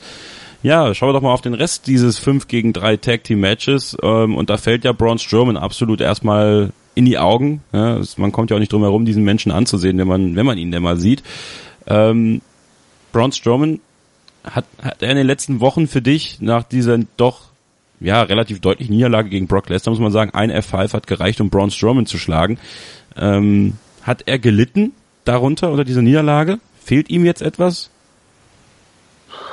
Ja, 0.64 0.94
schauen 0.96 1.10
wir 1.10 1.14
doch 1.14 1.22
mal 1.22 1.34
auf 1.34 1.42
den 1.42 1.54
Rest 1.54 1.88
dieses 1.88 2.18
5 2.20 2.48
gegen 2.48 2.72
3 2.72 2.96
Tag 2.98 3.26
Team 3.26 3.42
Matches. 3.42 3.98
Ähm, 4.02 4.38
und 4.38 4.50
da 4.50 4.56
fällt 4.56 4.86
ja 4.86 4.94
Braun 4.94 5.20
Strowman 5.20 5.58
absolut 5.58 6.00
erstmal 6.00 6.72
in 6.96 7.04
die 7.04 7.18
Augen. 7.18 7.62
Ja, 7.74 8.00
man 8.16 8.32
kommt 8.32 8.50
ja 8.50 8.56
auch 8.56 8.62
nicht 8.62 8.72
drum 8.72 8.84
herum, 8.84 9.04
diesen 9.04 9.26
Menschen 9.26 9.52
anzusehen, 9.52 9.98
wenn 9.98 10.08
man, 10.08 10.38
wenn 10.38 10.46
man 10.46 10.58
ihn 10.58 10.72
denn 10.72 10.84
mal 10.84 10.98
sieht. 10.98 11.22
Ähm, 11.86 12.42
Braun 13.12 13.34
Strowman 13.34 13.82
hat, 14.46 14.66
hat 14.82 15.04
er 15.04 15.12
in 15.12 15.18
den 15.18 15.28
letzten 15.28 15.60
Wochen 15.60 15.88
für 15.88 16.02
dich 16.02 16.40
nach 16.40 16.64
dieser 16.64 16.98
doch 17.18 17.53
ja 18.04 18.22
relativ 18.22 18.60
deutlichen 18.60 18.96
Niederlage 18.96 19.30
gegen 19.30 19.48
Brock 19.48 19.70
Lesnar 19.70 19.92
muss 19.92 20.00
man 20.00 20.12
sagen, 20.12 20.32
ein 20.34 20.52
F5 20.52 20.94
hat 20.94 21.08
gereicht, 21.08 21.42
um 21.42 21.50
Braun 21.50 21.72
Strowman 21.72 22.06
zu 22.06 22.18
schlagen. 22.18 22.58
Ähm, 23.18 23.74
hat 24.04 24.24
er 24.26 24.40
gelitten 24.40 24.92
darunter 25.26 25.72
unter 25.72 25.86
dieser 25.86 26.02
Niederlage? 26.02 26.60
Fehlt 26.84 27.10
ihm 27.10 27.26
jetzt 27.26 27.42
etwas? 27.42 27.90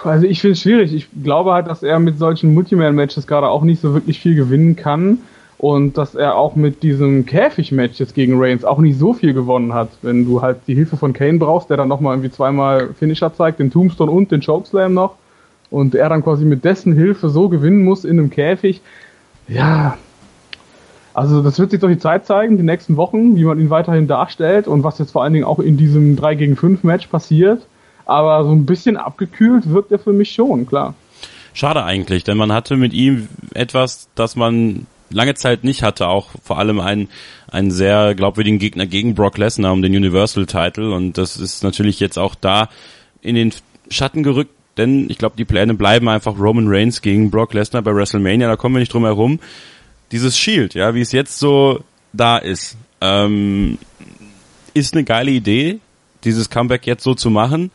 Also 0.02 0.26
ich 0.26 0.40
finde 0.40 0.52
es 0.52 0.60
schwierig. 0.60 0.92
Ich 0.92 1.08
glaube 1.22 1.52
halt, 1.52 1.66
dass 1.66 1.82
er 1.82 1.98
mit 1.98 2.18
solchen 2.18 2.54
Multiman-Matches 2.54 3.26
gerade 3.26 3.48
auch 3.48 3.62
nicht 3.62 3.80
so 3.80 3.94
wirklich 3.94 4.20
viel 4.20 4.34
gewinnen 4.34 4.76
kann 4.76 5.18
und 5.58 5.98
dass 5.98 6.14
er 6.14 6.36
auch 6.36 6.56
mit 6.56 6.82
diesem 6.82 7.26
Käfig-Match 7.26 8.00
jetzt 8.00 8.14
gegen 8.14 8.40
Reigns 8.40 8.64
auch 8.64 8.78
nicht 8.78 8.98
so 8.98 9.12
viel 9.12 9.34
gewonnen 9.34 9.74
hat. 9.74 9.90
Wenn 10.00 10.24
du 10.24 10.40
halt 10.40 10.60
die 10.66 10.74
Hilfe 10.74 10.96
von 10.96 11.12
Kane 11.12 11.38
brauchst, 11.38 11.68
der 11.68 11.76
dann 11.76 11.88
nochmal 11.88 12.14
irgendwie 12.14 12.30
zweimal 12.30 12.94
Finisher 12.94 13.32
zeigt, 13.34 13.60
den 13.60 13.70
Tombstone 13.70 14.10
und 14.10 14.32
den 14.32 14.40
Chokeslam 14.40 14.94
noch 14.94 15.16
und 15.70 15.94
er 15.94 16.08
dann 16.08 16.22
quasi 16.22 16.44
mit 16.44 16.64
dessen 16.64 16.94
Hilfe 16.94 17.28
so 17.28 17.48
gewinnen 17.48 17.84
muss 17.84 18.04
in 18.04 18.18
einem 18.18 18.30
Käfig. 18.30 18.80
Ja, 19.48 19.96
also 21.12 21.42
das 21.42 21.58
wird 21.58 21.72
sich 21.72 21.80
doch 21.80 21.88
die 21.88 21.98
Zeit 21.98 22.26
zeigen, 22.26 22.56
die 22.56 22.62
nächsten 22.62 22.96
Wochen, 22.96 23.36
wie 23.36 23.44
man 23.44 23.58
ihn 23.58 23.70
weiterhin 23.70 24.06
darstellt 24.06 24.68
und 24.68 24.84
was 24.84 24.98
jetzt 24.98 25.12
vor 25.12 25.22
allen 25.22 25.32
Dingen 25.32 25.44
auch 25.44 25.58
in 25.58 25.76
diesem 25.76 26.16
3 26.16 26.34
gegen 26.36 26.56
5 26.56 26.84
Match 26.84 27.08
passiert. 27.08 27.66
Aber 28.06 28.44
so 28.44 28.52
ein 28.52 28.66
bisschen 28.66 28.96
abgekühlt 28.96 29.70
wirkt 29.70 29.92
er 29.92 29.98
für 29.98 30.12
mich 30.12 30.32
schon, 30.32 30.66
klar. 30.66 30.94
Schade 31.52 31.84
eigentlich, 31.84 32.24
denn 32.24 32.36
man 32.36 32.52
hatte 32.52 32.76
mit 32.76 32.92
ihm 32.92 33.28
etwas, 33.54 34.08
das 34.14 34.36
man 34.36 34.86
lange 35.10 35.34
Zeit 35.34 35.64
nicht 35.64 35.82
hatte, 35.82 36.06
auch 36.06 36.28
vor 36.42 36.58
allem 36.58 36.78
einen, 36.80 37.08
einen 37.50 37.72
sehr 37.72 38.14
glaubwürdigen 38.14 38.60
Gegner 38.60 38.86
gegen 38.86 39.14
Brock 39.14 39.36
Lesnar 39.36 39.72
um 39.72 39.82
den 39.82 39.94
Universal 39.94 40.46
Title. 40.46 40.92
Und 40.92 41.18
das 41.18 41.36
ist 41.36 41.64
natürlich 41.64 41.98
jetzt 41.98 42.18
auch 42.18 42.36
da 42.36 42.68
in 43.20 43.34
den 43.34 43.52
Schatten 43.90 44.22
gerückt, 44.22 44.54
denn 44.76 45.08
ich 45.10 45.18
glaube, 45.18 45.36
die 45.36 45.44
Pläne 45.44 45.74
bleiben 45.74 46.08
einfach 46.08 46.38
Roman 46.38 46.66
Reigns 46.68 47.02
gegen 47.02 47.30
Brock 47.30 47.54
Lesnar 47.54 47.82
bei 47.82 47.94
WrestleMania, 47.94 48.48
da 48.48 48.56
kommen 48.56 48.74
wir 48.74 48.80
nicht 48.80 48.92
drum 48.92 49.04
herum. 49.04 49.40
Dieses 50.12 50.36
Shield, 50.36 50.74
ja, 50.74 50.94
wie 50.94 51.00
es 51.00 51.12
jetzt 51.12 51.38
so 51.38 51.84
da 52.12 52.38
ist, 52.38 52.76
ähm, 53.00 53.78
ist 54.74 54.94
eine 54.94 55.04
geile 55.04 55.30
Idee, 55.30 55.78
dieses 56.24 56.50
Comeback 56.50 56.86
jetzt 56.86 57.04
so 57.04 57.14
zu 57.14 57.30
machen. 57.30 57.70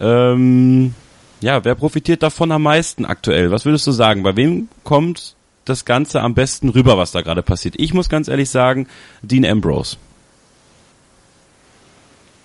Ähm, 0.00 0.94
ja, 1.40 1.64
wer 1.64 1.74
profitiert 1.74 2.22
davon 2.22 2.52
am 2.52 2.62
meisten 2.62 3.04
aktuell? 3.04 3.50
Was 3.50 3.64
würdest 3.64 3.86
du 3.86 3.92
sagen? 3.92 4.22
Bei 4.22 4.36
wem 4.36 4.68
kommt 4.82 5.34
das 5.64 5.84
Ganze 5.84 6.20
am 6.20 6.34
besten 6.34 6.68
rüber, 6.68 6.96
was 6.96 7.12
da 7.12 7.22
gerade 7.22 7.42
passiert? 7.42 7.74
Ich 7.78 7.94
muss 7.94 8.08
ganz 8.08 8.28
ehrlich 8.28 8.50
sagen, 8.50 8.86
Dean 9.22 9.44
Ambrose. 9.44 9.96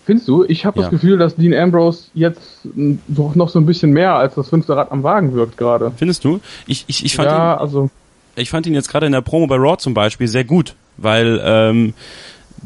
Findest 0.10 0.28
du? 0.28 0.44
Ich 0.44 0.66
habe 0.66 0.80
ja. 0.80 0.82
das 0.82 0.90
Gefühl, 0.90 1.20
dass 1.20 1.36
Dean 1.36 1.54
Ambrose 1.54 2.06
jetzt 2.16 2.42
doch 3.08 3.36
noch 3.36 3.48
so 3.48 3.60
ein 3.60 3.68
bisschen 3.68 3.92
mehr 3.92 4.16
als 4.16 4.34
das 4.34 4.50
fünfte 4.50 4.76
Rad 4.76 4.92
am 4.92 5.04
Wagen 5.04 5.36
wirkt 5.36 5.56
gerade. 5.56 5.92
Findest 5.98 6.26
du? 6.26 6.40
Ich, 6.66 6.84
ich, 6.88 7.06
ich 7.06 7.16
fand 7.16 7.30
ja, 7.30 7.54
ihn, 7.54 7.60
also 7.60 7.92
ich 8.36 8.50
fand 8.50 8.66
ihn 8.66 8.74
jetzt 8.74 8.90
gerade 8.90 9.06
in 9.06 9.12
der 9.12 9.22
Promo 9.22 9.46
bei 9.46 9.58
Raw 9.58 9.78
zum 9.78 9.94
Beispiel 9.94 10.28
sehr 10.28 10.46
gut, 10.46 10.74
weil 10.98 11.40
ähm, 11.44 11.94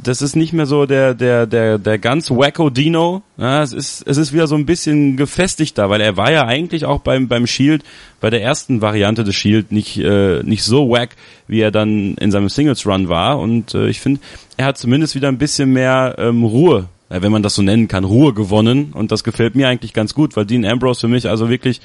das 0.02 0.22
ist 0.22 0.38
nicht 0.38 0.54
mehr 0.54 0.66
so 0.66 0.86
der 0.86 1.16
der 1.16 1.46
der 1.46 1.80
der 1.80 2.00
ganz 2.00 2.32
wacko 2.32 2.70
Dino. 2.70 3.24
Ja, 3.36 3.62
es 3.62 3.74
ist 3.74 4.08
es 4.08 4.16
ist 4.16 4.32
wieder 4.32 4.48
so 4.48 4.56
ein 4.56 4.66
bisschen 4.66 5.18
gefestigter, 5.18 5.90
weil 5.90 6.00
er 6.00 6.16
war 6.16 6.32
ja 6.32 6.46
eigentlich 6.46 6.86
auch 6.86 7.02
beim 7.02 7.28
beim 7.28 7.46
Shield 7.46 7.84
bei 8.22 8.30
der 8.30 8.42
ersten 8.42 8.82
Variante 8.82 9.26
des 9.26 9.36
Shield 9.36 9.74
nicht 9.74 9.98
äh, 9.98 10.42
nicht 10.44 10.64
so 10.64 10.90
wack, 10.90 11.10
wie 11.48 11.60
er 11.60 11.72
dann 11.72 12.16
in 12.16 12.32
seinem 12.32 12.48
Singles 12.48 12.86
Run 12.86 13.10
war. 13.10 13.38
Und 13.40 13.74
äh, 13.74 13.90
ich 13.90 14.00
finde, 14.00 14.22
er 14.56 14.68
hat 14.68 14.78
zumindest 14.78 15.14
wieder 15.14 15.28
ein 15.28 15.38
bisschen 15.38 15.74
mehr 15.74 16.16
ähm, 16.18 16.46
Ruhe, 16.46 16.88
wenn 17.10 17.32
man 17.32 17.44
das 17.44 17.56
so 17.56 17.62
nennen 17.62 17.88
kann, 17.88 18.04
Ruhe 18.04 18.34
gewonnen. 18.34 18.94
Und 18.94 19.12
das 19.12 19.24
gefällt 19.24 19.56
mir 19.56 19.68
eigentlich 19.68 19.94
ganz 19.94 20.14
gut, 20.14 20.36
weil 20.36 20.46
Dean 20.46 20.66
Ambrose 20.66 21.02
für 21.02 21.08
mich 21.08 21.30
also 21.30 21.50
wirklich 21.50 21.82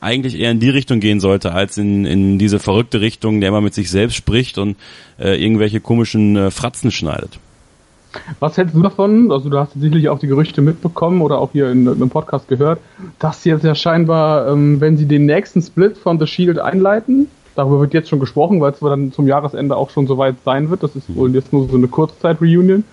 eigentlich 0.00 0.38
eher 0.38 0.50
in 0.50 0.60
die 0.60 0.70
Richtung 0.70 1.00
gehen 1.00 1.20
sollte, 1.20 1.52
als 1.52 1.76
in, 1.76 2.04
in 2.04 2.38
diese 2.38 2.58
verrückte 2.58 3.00
Richtung, 3.00 3.40
der 3.40 3.48
immer 3.48 3.60
mit 3.60 3.74
sich 3.74 3.90
selbst 3.90 4.14
spricht 4.14 4.58
und 4.58 4.76
äh, 5.18 5.42
irgendwelche 5.42 5.80
komischen 5.80 6.36
äh, 6.36 6.50
Fratzen 6.50 6.90
schneidet. 6.90 7.38
Was 8.40 8.56
hältst 8.56 8.74
du 8.74 8.82
davon? 8.82 9.30
Also 9.30 9.50
du 9.50 9.58
hast 9.58 9.72
sicherlich 9.74 10.08
auch 10.08 10.18
die 10.18 10.28
Gerüchte 10.28 10.62
mitbekommen 10.62 11.20
oder 11.20 11.38
auch 11.38 11.52
hier 11.52 11.70
in, 11.70 11.86
in 11.86 11.94
einem 11.94 12.10
Podcast 12.10 12.48
gehört, 12.48 12.80
dass 13.18 13.44
jetzt 13.44 13.64
ja 13.64 13.74
scheinbar, 13.74 14.48
ähm, 14.48 14.80
wenn 14.80 14.96
sie 14.96 15.06
den 15.06 15.26
nächsten 15.26 15.60
Split 15.60 15.98
von 15.98 16.18
The 16.18 16.26
Shield 16.26 16.58
einleiten, 16.58 17.28
darüber 17.54 17.80
wird 17.80 17.92
jetzt 17.92 18.08
schon 18.08 18.20
gesprochen, 18.20 18.60
weil 18.60 18.72
es 18.72 18.78
dann 18.78 19.12
zum 19.12 19.26
Jahresende 19.26 19.76
auch 19.76 19.90
schon 19.90 20.06
soweit 20.06 20.36
sein 20.44 20.70
wird, 20.70 20.82
das 20.82 20.94
ist 20.96 21.14
wohl 21.14 21.34
jetzt 21.34 21.52
nur 21.52 21.68
so 21.68 21.76
eine 21.76 21.88
Kurzzeit-Reunion, 21.88 22.84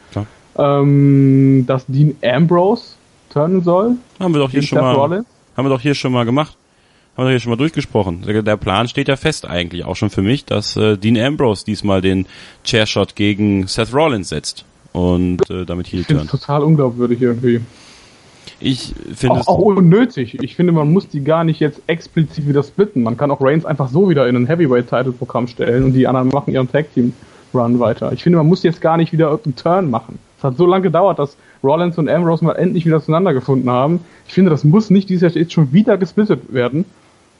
ähm, 0.57 1.65
dass 1.67 1.85
Dean 1.87 2.15
Ambrose 2.23 2.95
turnen 3.29 3.63
soll. 3.63 3.97
Haben 4.19 4.33
wir 4.33 4.39
doch 4.39 4.49
hier 4.49 4.61
schon 4.61 4.79
mal, 4.79 4.95
haben 4.95 5.65
wir 5.65 5.69
doch 5.69 5.81
hier 5.81 5.95
schon 5.95 6.11
mal 6.11 6.25
gemacht. 6.25 6.55
Haben 7.17 7.27
wir 7.27 7.31
hier 7.31 7.39
schon 7.39 7.51
mal 7.51 7.57
durchgesprochen. 7.57 8.23
Der, 8.43 8.57
Plan 8.57 8.89
steht 8.89 9.07
ja 9.07 9.15
fest 9.15 9.47
eigentlich 9.47 9.85
auch 9.85 9.95
schon 9.95 10.09
für 10.09 10.21
mich, 10.21 10.43
dass 10.43 10.75
äh, 10.75 10.97
Dean 10.97 11.17
Ambrose 11.17 11.63
diesmal 11.63 12.01
den 12.01 12.25
Chairshot 12.65 13.15
gegen 13.15 13.67
Seth 13.67 13.93
Rollins 13.93 14.29
setzt 14.29 14.65
und 14.91 15.49
äh, 15.49 15.65
damit 15.65 15.87
Heel 15.87 16.03
turn. 16.03 16.27
total 16.27 16.63
unglaubwürdig 16.63 17.21
irgendwie. 17.21 17.61
Ich 18.59 18.93
finde 19.13 19.41
auch, 19.41 19.47
auch 19.47 19.59
unnötig. 19.59 20.41
Ich 20.41 20.55
finde, 20.55 20.71
man 20.71 20.91
muss 20.91 21.07
die 21.07 21.21
gar 21.23 21.43
nicht 21.43 21.59
jetzt 21.59 21.81
explizit 21.87 22.47
wieder 22.47 22.63
splitten. 22.63 23.03
Man 23.03 23.17
kann 23.17 23.31
auch 23.31 23.41
Reigns 23.41 23.65
einfach 23.65 23.89
so 23.89 24.09
wieder 24.09 24.27
in 24.27 24.35
ein 24.35 24.47
Heavyweight-Title-Programm 24.47 25.47
stellen 25.47 25.83
und 25.83 25.93
die 25.93 26.07
anderen 26.07 26.29
machen 26.29 26.53
ihren 26.53 26.71
Tag-Team-Run 26.71 27.79
weiter. 27.79 28.11
Ich 28.13 28.23
finde, 28.23 28.37
man 28.37 28.47
muss 28.47 28.63
jetzt 28.63 28.81
gar 28.81 28.97
nicht 28.97 29.11
wieder 29.11 29.29
irgendeinen 29.29 29.55
Turn 29.55 29.89
machen. 29.89 30.19
Es 30.37 30.43
hat 30.43 30.57
so 30.57 30.65
lange 30.65 30.83
gedauert, 30.83 31.19
dass 31.19 31.37
Rollins 31.63 31.97
und 31.97 32.09
Ambrose 32.09 32.43
mal 32.43 32.53
endlich 32.53 32.85
wieder 32.85 33.01
zueinander 33.01 33.33
gefunden 33.33 33.69
haben. 33.69 34.01
Ich 34.27 34.33
finde, 34.33 34.51
das 34.51 34.63
muss 34.63 34.89
nicht 34.89 35.09
dieses 35.09 35.21
Jahr 35.21 35.41
jetzt 35.41 35.53
schon 35.53 35.73
wieder 35.73 35.97
gesplittet 35.97 36.53
werden. 36.53 36.85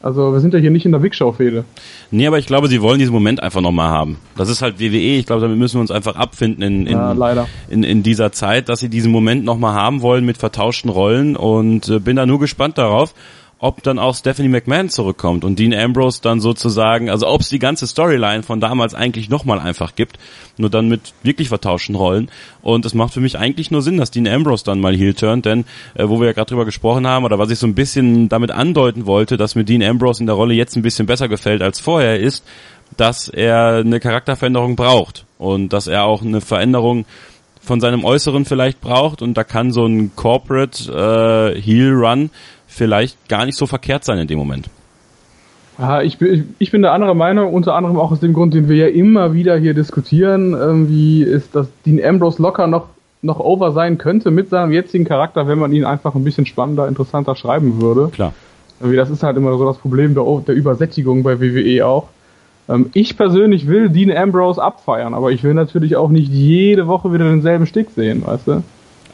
Also 0.01 0.33
wir 0.33 0.39
sind 0.39 0.53
ja 0.53 0.59
hier 0.59 0.69
nicht 0.69 0.85
in 0.85 0.91
der 0.91 1.01
Wigshow-Fehde. 1.01 1.65
Nee, 2.11 2.27
aber 2.27 2.37
ich 2.37 2.45
glaube, 2.45 2.67
sie 2.67 2.81
wollen 2.81 2.99
diesen 2.99 3.11
Moment 3.13 3.41
einfach 3.41 3.61
nochmal 3.61 3.89
haben. 3.89 4.17
Das 4.37 4.49
ist 4.49 4.61
halt 4.61 4.79
WWE. 4.79 5.17
Ich 5.17 5.25
glaube, 5.25 5.41
damit 5.41 5.57
müssen 5.57 5.77
wir 5.77 5.81
uns 5.81 5.89
einfach 5.89 6.15
abfinden 6.15 6.61
in, 6.61 6.85
in, 6.85 6.93
ja, 6.93 7.47
in, 7.69 7.83
in 7.83 8.03
dieser 8.03 8.31
Zeit, 8.31 8.69
dass 8.69 8.81
sie 8.81 8.89
diesen 8.89 9.11
Moment 9.11 9.45
nochmal 9.45 9.73
haben 9.73 10.03
wollen 10.03 10.23
mit 10.23 10.37
vertauschten 10.37 10.91
Rollen 10.91 11.35
und 11.35 11.89
äh, 11.89 11.99
bin 11.99 12.17
da 12.17 12.27
nur 12.27 12.39
gespannt 12.39 12.77
darauf, 12.77 13.15
ob 13.59 13.81
dann 13.83 13.99
auch 13.99 14.15
Stephanie 14.15 14.49
McMahon 14.49 14.89
zurückkommt 14.89 15.45
und 15.45 15.57
Dean 15.57 15.73
Ambrose 15.73 16.21
dann 16.21 16.41
sozusagen, 16.41 17.09
also 17.09 17.27
ob 17.27 17.41
es 17.41 17.49
die 17.49 17.59
ganze 17.59 17.87
Storyline 17.87 18.43
von 18.43 18.59
damals 18.59 18.93
eigentlich 18.93 19.29
nochmal 19.29 19.59
einfach 19.59 19.95
gibt, 19.95 20.19
nur 20.57 20.69
dann 20.69 20.89
mit 20.89 21.13
wirklich 21.23 21.47
vertauschten 21.47 21.95
Rollen. 21.95 22.29
Und 22.61 22.85
es 22.85 22.93
macht 22.93 23.13
für 23.13 23.21
mich 23.21 23.37
eigentlich 23.37 23.71
nur 23.71 23.81
Sinn, 23.81 23.97
dass 23.97 24.11
Dean 24.11 24.27
Ambrose 24.27 24.65
dann 24.65 24.81
mal 24.81 24.95
heel 24.95 25.13
turnt, 25.13 25.45
denn 25.45 25.65
äh, 25.93 26.07
wo 26.07 26.19
wir 26.19 26.27
ja 26.27 26.33
gerade 26.33 26.49
drüber 26.49 26.65
gesprochen 26.65 27.07
haben, 27.07 27.23
oder 27.23 27.39
was 27.39 27.49
ich 27.49 27.59
so 27.59 27.67
ein 27.67 27.75
bisschen 27.75 28.27
damit 28.27 28.51
andeuten 28.51 29.05
wollte, 29.05 29.37
dass 29.37 29.55
mir 29.55 29.63
Dean 29.63 29.83
Ambrose 29.83 30.21
in 30.21 30.27
der 30.27 30.35
Rolle 30.35 30.53
jetzt 30.53 30.75
ein 30.75 30.81
bisschen 30.81 31.05
besser 31.05 31.29
gefällt 31.29 31.61
als 31.61 31.79
vorher, 31.79 32.19
ist, 32.19 32.43
dass 32.97 33.29
er 33.29 33.77
eine 33.77 33.99
Charakterveränderung 33.99 34.75
braucht 34.75 35.25
und 35.37 35.73
dass 35.73 35.87
er 35.87 36.03
auch 36.03 36.21
eine 36.21 36.41
Veränderung 36.41 37.05
von 37.61 37.81
seinem 37.81 38.05
Äußeren 38.05 38.45
vielleicht 38.45 38.79
braucht 38.79 39.21
und 39.21 39.35
da 39.35 39.43
kann 39.43 39.71
so 39.71 39.85
ein 39.85 40.15
Corporate 40.15 41.55
äh, 41.55 41.59
Heel 41.59 41.93
Run 41.93 42.29
vielleicht 42.75 43.29
gar 43.29 43.45
nicht 43.45 43.57
so 43.57 43.65
verkehrt 43.65 44.03
sein 44.03 44.19
in 44.19 44.27
dem 44.27 44.37
Moment. 44.37 44.69
Ja, 45.79 46.01
ich 46.01 46.17
bin, 46.17 46.55
ich 46.59 46.71
bin 46.71 46.81
der 46.81 46.91
andere 46.91 47.15
Meinung, 47.15 47.53
unter 47.53 47.73
anderem 47.73 47.97
auch 47.97 48.11
aus 48.11 48.19
dem 48.19 48.33
Grund, 48.33 48.53
den 48.53 48.69
wir 48.69 48.75
ja 48.75 48.87
immer 48.87 49.33
wieder 49.33 49.57
hier 49.57 49.73
diskutieren, 49.73 50.53
irgendwie 50.53 51.23
ist, 51.23 51.55
dass 51.55 51.67
Dean 51.85 52.03
Ambrose 52.03 52.41
locker 52.41 52.67
noch, 52.67 52.87
noch 53.21 53.39
over 53.39 53.71
sein 53.71 53.97
könnte 53.97 54.31
mit 54.31 54.49
seinem 54.49 54.71
jetzigen 54.71 55.05
Charakter, 55.05 55.47
wenn 55.47 55.59
man 55.59 55.73
ihn 55.73 55.85
einfach 55.85 56.15
ein 56.15 56.23
bisschen 56.23 56.45
spannender, 56.45 56.87
interessanter 56.87 57.35
schreiben 57.35 57.81
würde. 57.81 58.09
Klar. 58.09 58.33
Irgendwie 58.79 58.97
das 58.97 59.09
ist 59.09 59.23
halt 59.23 59.37
immer 59.37 59.57
so 59.57 59.65
das 59.65 59.77
Problem 59.77 60.13
der, 60.13 60.23
der 60.45 60.55
Übersättigung 60.55 61.23
bei 61.23 61.39
WWE 61.39 61.85
auch. 61.85 62.07
Ähm, 62.67 62.89
ich 62.93 63.17
persönlich 63.17 63.67
will 63.67 63.89
Dean 63.89 64.15
Ambrose 64.15 64.61
abfeiern, 64.61 65.13
aber 65.13 65.31
ich 65.31 65.43
will 65.43 65.53
natürlich 65.53 65.95
auch 65.95 66.09
nicht 66.09 66.31
jede 66.31 66.87
Woche 66.87 67.13
wieder 67.13 67.25
denselben 67.25 67.65
Stick 67.65 67.89
sehen, 67.91 68.25
weißt 68.25 68.47
du? 68.47 68.63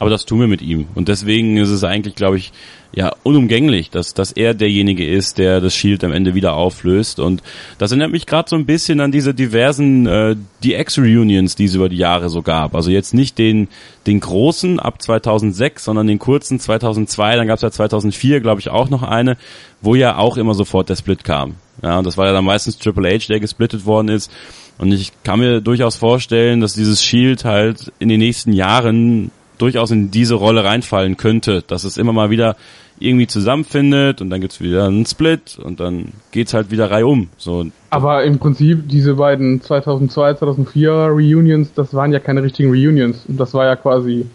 Aber 0.02 0.10
das 0.10 0.24
tun 0.24 0.40
wir 0.40 0.48
mit 0.48 0.62
ihm. 0.62 0.88
Und 0.96 1.06
deswegen 1.06 1.56
ist 1.58 1.68
es 1.68 1.84
eigentlich, 1.84 2.16
glaube 2.16 2.36
ich, 2.36 2.50
ja, 2.92 3.12
unumgänglich, 3.22 3.88
dass, 3.88 4.14
dass 4.14 4.32
er 4.32 4.52
derjenige 4.52 5.06
ist, 5.06 5.38
der 5.38 5.60
das 5.60 5.76
Shield 5.76 6.02
am 6.02 6.10
Ende 6.10 6.34
wieder 6.34 6.54
auflöst. 6.54 7.20
Und 7.20 7.40
das 7.78 7.92
erinnert 7.92 8.10
mich 8.10 8.26
gerade 8.26 8.50
so 8.50 8.56
ein 8.56 8.66
bisschen 8.66 8.98
an 8.98 9.12
diese 9.12 9.32
diversen 9.32 10.08
äh, 10.08 10.34
DX-Reunions, 10.64 11.54
die 11.54 11.66
es 11.66 11.76
über 11.76 11.88
die 11.88 11.98
Jahre 11.98 12.30
so 12.30 12.42
gab. 12.42 12.74
Also 12.74 12.90
jetzt 12.90 13.14
nicht 13.14 13.38
den, 13.38 13.68
den 14.08 14.18
großen 14.18 14.80
ab 14.80 15.00
2006, 15.00 15.84
sondern 15.84 16.08
den 16.08 16.18
kurzen 16.18 16.58
2002, 16.58 17.36
dann 17.36 17.46
gab 17.46 17.58
es 17.58 17.62
ja 17.62 17.70
2004, 17.70 18.40
glaube 18.40 18.60
ich, 18.60 18.70
auch 18.70 18.90
noch 18.90 19.04
eine, 19.04 19.36
wo 19.82 19.94
ja 19.94 20.18
auch 20.18 20.36
immer 20.36 20.54
sofort 20.54 20.88
der 20.88 20.96
Split 20.96 21.22
kam. 21.22 21.54
Ja, 21.80 21.98
und 21.98 22.08
das 22.08 22.18
war 22.18 22.26
ja 22.26 22.32
dann 22.32 22.44
meistens 22.44 22.76
Triple 22.76 23.08
H, 23.08 23.28
der 23.28 23.38
gesplittet 23.38 23.86
worden 23.86 24.08
ist. 24.08 24.32
Und 24.78 24.90
ich 24.90 25.12
kann 25.22 25.38
mir 25.38 25.60
durchaus 25.60 25.94
vorstellen, 25.94 26.60
dass 26.60 26.74
dieses 26.74 27.04
Shield 27.04 27.44
halt 27.44 27.92
in 28.00 28.08
den 28.08 28.18
nächsten 28.18 28.52
Jahren 28.52 29.30
durchaus 29.62 29.92
in 29.92 30.10
diese 30.10 30.34
Rolle 30.34 30.64
reinfallen 30.64 31.16
könnte, 31.16 31.62
dass 31.66 31.84
es 31.84 31.96
immer 31.96 32.12
mal 32.12 32.30
wieder 32.30 32.56
irgendwie 32.98 33.26
zusammenfindet 33.26 34.20
und 34.20 34.30
dann 34.30 34.40
gibt's 34.40 34.60
wieder 34.60 34.86
einen 34.86 35.06
Split 35.06 35.58
und 35.62 35.80
dann 35.80 36.12
geht's 36.32 36.52
halt 36.52 36.70
wieder 36.70 36.90
reihum. 36.90 37.28
So. 37.36 37.66
Aber 37.90 38.24
im 38.24 38.38
Prinzip 38.38 38.88
diese 38.88 39.14
beiden 39.14 39.60
2002, 39.60 40.34
2004 40.34 40.92
Reunions, 40.92 41.72
das 41.74 41.94
waren 41.94 42.12
ja 42.12 42.18
keine 42.18 42.42
richtigen 42.42 42.70
Reunions. 42.70 43.24
Das 43.28 43.54
war 43.54 43.66
ja 43.66 43.76
quasi 43.76 44.26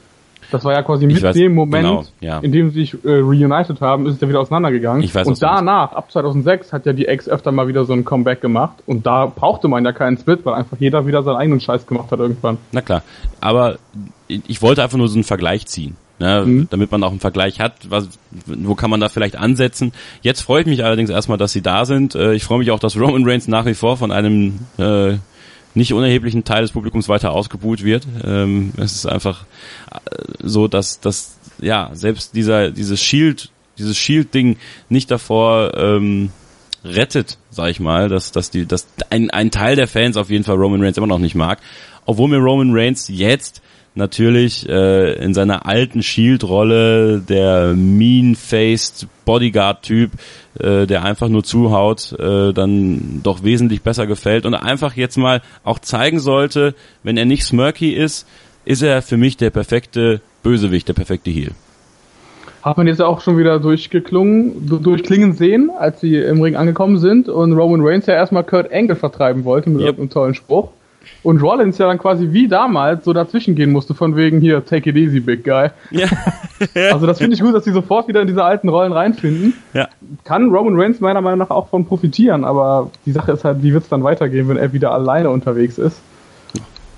das 0.52 0.64
war 0.64 0.74
ja 0.74 0.84
quasi 0.84 1.06
mit 1.06 1.22
weiß, 1.22 1.36
dem 1.36 1.54
Moment, 1.54 1.88
genau, 1.88 2.04
ja. 2.22 2.40
in 2.40 2.52
dem 2.52 2.70
sie 2.70 2.82
sich 2.82 2.94
äh, 3.04 3.10
reunited 3.10 3.82
haben, 3.82 4.06
ist 4.06 4.16
es 4.16 4.22
ja 4.22 4.30
wieder 4.30 4.40
auseinandergegangen. 4.40 5.04
Ich 5.04 5.14
weiß, 5.14 5.28
und 5.28 5.42
danach, 5.42 5.94
ab 5.94 6.12
2006, 6.12 6.74
hat 6.74 6.86
ja 6.86 6.94
die 6.94 7.08
Ex 7.08 7.28
öfter 7.28 7.52
mal 7.52 7.68
wieder 7.68 7.86
so 7.86 7.94
ein 7.94 8.06
Comeback 8.06 8.42
gemacht. 8.42 8.84
Und 8.86 9.06
da 9.06 9.26
brauchte 9.26 9.68
man 9.68 9.84
ja 9.84 9.92
keinen 9.92 10.18
Split, 10.18 10.46
weil 10.46 10.54
einfach 10.54 10.78
jeder 10.80 11.06
wieder 11.06 11.24
seinen 11.24 11.38
eigenen 11.38 11.60
Scheiß 11.60 11.86
gemacht 11.86 12.12
hat 12.12 12.20
irgendwann. 12.20 12.58
Na 12.72 12.82
klar. 12.82 13.04
Aber 13.42 13.78
ich 14.28 14.62
wollte 14.62 14.84
einfach 14.84 14.98
nur 14.98 15.08
so 15.08 15.16
einen 15.16 15.24
Vergleich 15.24 15.66
ziehen. 15.66 15.96
Ne, 16.20 16.44
mhm. 16.44 16.68
damit 16.72 16.92
man 16.92 17.04
auch 17.04 17.12
einen 17.12 17.20
Vergleich 17.20 17.60
hat, 17.60 17.92
was, 17.92 18.10
wo 18.48 18.74
kann 18.74 18.90
man 18.90 19.00
da 19.00 19.08
vielleicht 19.08 19.36
ansetzen. 19.36 19.92
Jetzt 20.24 20.42
freue 20.42 20.62
ich 20.62 20.66
mich 20.66 20.84
allerdings 20.84 21.12
erstmal, 21.12 21.38
dass 21.38 21.52
sie 21.52 21.62
da 21.62 21.86
sind. 21.86 22.16
Äh, 22.16 22.34
ich 22.34 22.44
freue 22.44 22.58
mich 22.58 22.72
auch, 22.72 22.80
dass 22.80 22.98
Roman 22.98 23.24
Reigns 23.24 23.48
nach 23.48 23.68
wie 23.68 23.76
vor 23.76 23.98
von 23.98 24.12
einem 24.12 24.58
äh, 24.80 25.18
nicht 25.78 25.94
unerheblichen 25.94 26.44
Teil 26.44 26.64
des 26.64 26.72
Publikums 26.72 27.08
weiter 27.08 27.32
ausgebuht 27.32 27.84
wird. 27.84 28.06
Ähm, 28.24 28.74
es 28.78 28.96
ist 28.96 29.06
einfach 29.06 29.46
äh, 29.92 29.98
so, 30.40 30.68
dass, 30.68 31.00
dass 31.00 31.38
ja 31.60 31.90
selbst 31.94 32.36
dieser 32.36 32.72
dieses 32.72 33.02
Shield, 33.02 33.50
dieses 33.78 33.98
Shield-Ding 33.98 34.58
nicht 34.90 35.10
davor 35.10 35.74
ähm, 35.76 36.32
rettet, 36.84 37.38
sag 37.50 37.70
ich 37.70 37.80
mal, 37.80 38.10
dass, 38.10 38.32
dass 38.32 38.50
die, 38.50 38.66
dass 38.66 38.88
ein, 39.10 39.30
ein 39.30 39.52
Teil 39.52 39.76
der 39.76 39.88
Fans 39.88 40.18
auf 40.18 40.30
jeden 40.30 40.44
Fall 40.44 40.56
Roman 40.56 40.82
Reigns 40.82 40.98
immer 40.98 41.08
noch 41.08 41.20
nicht 41.20 41.36
mag. 41.36 41.60
Obwohl 42.06 42.28
mir 42.30 42.38
Roman 42.38 42.72
Reigns 42.74 43.08
jetzt 43.10 43.62
natürlich 43.98 44.68
äh, 44.70 45.14
in 45.24 45.34
seiner 45.34 45.66
alten 45.66 46.02
Shield-Rolle 46.02 47.20
der 47.20 47.74
mean-faced 47.76 49.08
Bodyguard-Typ, 49.26 50.12
äh, 50.60 50.88
der 50.88 51.04
einfach 51.04 51.28
nur 51.28 51.44
zuhaut, 51.44 52.14
äh, 52.14 52.54
dann 52.54 53.22
doch 53.24 53.44
wesentlich 53.44 53.82
besser 53.82 54.08
gefällt 54.08 54.46
und 54.46 54.54
einfach 54.54 54.96
jetzt 54.96 55.18
mal 55.18 55.42
auch 55.64 55.80
zeigen 55.80 56.20
sollte, 56.20 56.76
wenn 57.04 57.18
er 57.18 57.26
nicht 57.26 57.44
smirky 57.44 57.92
ist, 57.92 58.28
ist 58.66 58.82
er 58.82 59.02
für 59.02 59.18
mich 59.18 59.38
der 59.38 59.50
perfekte 59.50 60.22
Bösewicht, 60.44 60.88
der 60.88 60.94
perfekte 60.94 61.32
Heel. 61.32 61.52
Hat 62.62 62.78
man 62.78 62.88
jetzt 62.88 63.02
auch 63.02 63.22
schon 63.22 63.38
wieder 63.38 63.60
durchgeklungen, 63.60 64.68
durchklingen 64.84 65.34
sehen, 65.34 65.70
als 65.78 66.02
sie 66.02 66.16
im 66.16 66.42
Ring 66.42 66.56
angekommen 66.56 66.98
sind 66.98 67.30
und 67.30 67.54
Roman 67.54 67.82
Reigns 67.82 68.08
ja 68.08 68.14
erstmal 68.14 68.44
Kurt 68.44 68.72
Angle 68.74 68.96
vertreiben 68.96 69.46
wollte 69.46 69.70
mit 69.70 69.82
yep. 69.82 69.98
einem 69.98 70.10
tollen 70.10 70.34
Spruch. 70.34 70.70
Und 71.24 71.42
Rollins 71.42 71.78
ja 71.78 71.88
dann 71.88 71.98
quasi 71.98 72.32
wie 72.32 72.48
damals 72.48 73.06
so 73.06 73.14
dazwischen 73.14 73.56
gehen 73.56 73.72
musste, 73.72 73.94
von 73.94 74.16
wegen 74.16 74.40
hier, 74.40 74.66
take 74.66 74.90
it 74.90 74.96
easy, 74.96 75.20
big 75.20 75.44
guy. 75.44 75.70
Ja. 75.92 76.08
also 76.94 77.06
das 77.06 77.18
finde 77.18 77.36
ich 77.36 77.42
gut, 77.42 77.54
dass 77.54 77.66
sie 77.66 77.72
sofort 77.72 78.08
wieder 78.08 78.22
in 78.22 78.28
diese 78.28 78.44
alten 78.44 78.70
Rollen 78.70 78.92
reinfinden. 78.92 79.54
Ja. 79.74 79.90
Kann 80.24 80.50
Roman 80.50 80.80
Reigns 80.80 81.00
meiner 81.00 81.22
Meinung 81.22 81.40
nach 81.40 81.50
auch 81.50 81.70
von 81.70 81.86
profitieren, 81.86 82.46
aber 82.46 82.92
die 83.06 83.12
Sache 83.12 83.32
ist 83.32 83.44
halt, 83.44 83.62
wie 83.64 83.74
wird 83.74 83.84
es 83.84 83.90
dann 83.90 84.04
weitergehen, 84.04 84.48
wenn 84.48 84.58
er 84.58 84.74
wieder 84.74 84.92
alleine 84.92 85.30
unterwegs 85.30 85.78
ist? 85.78 86.00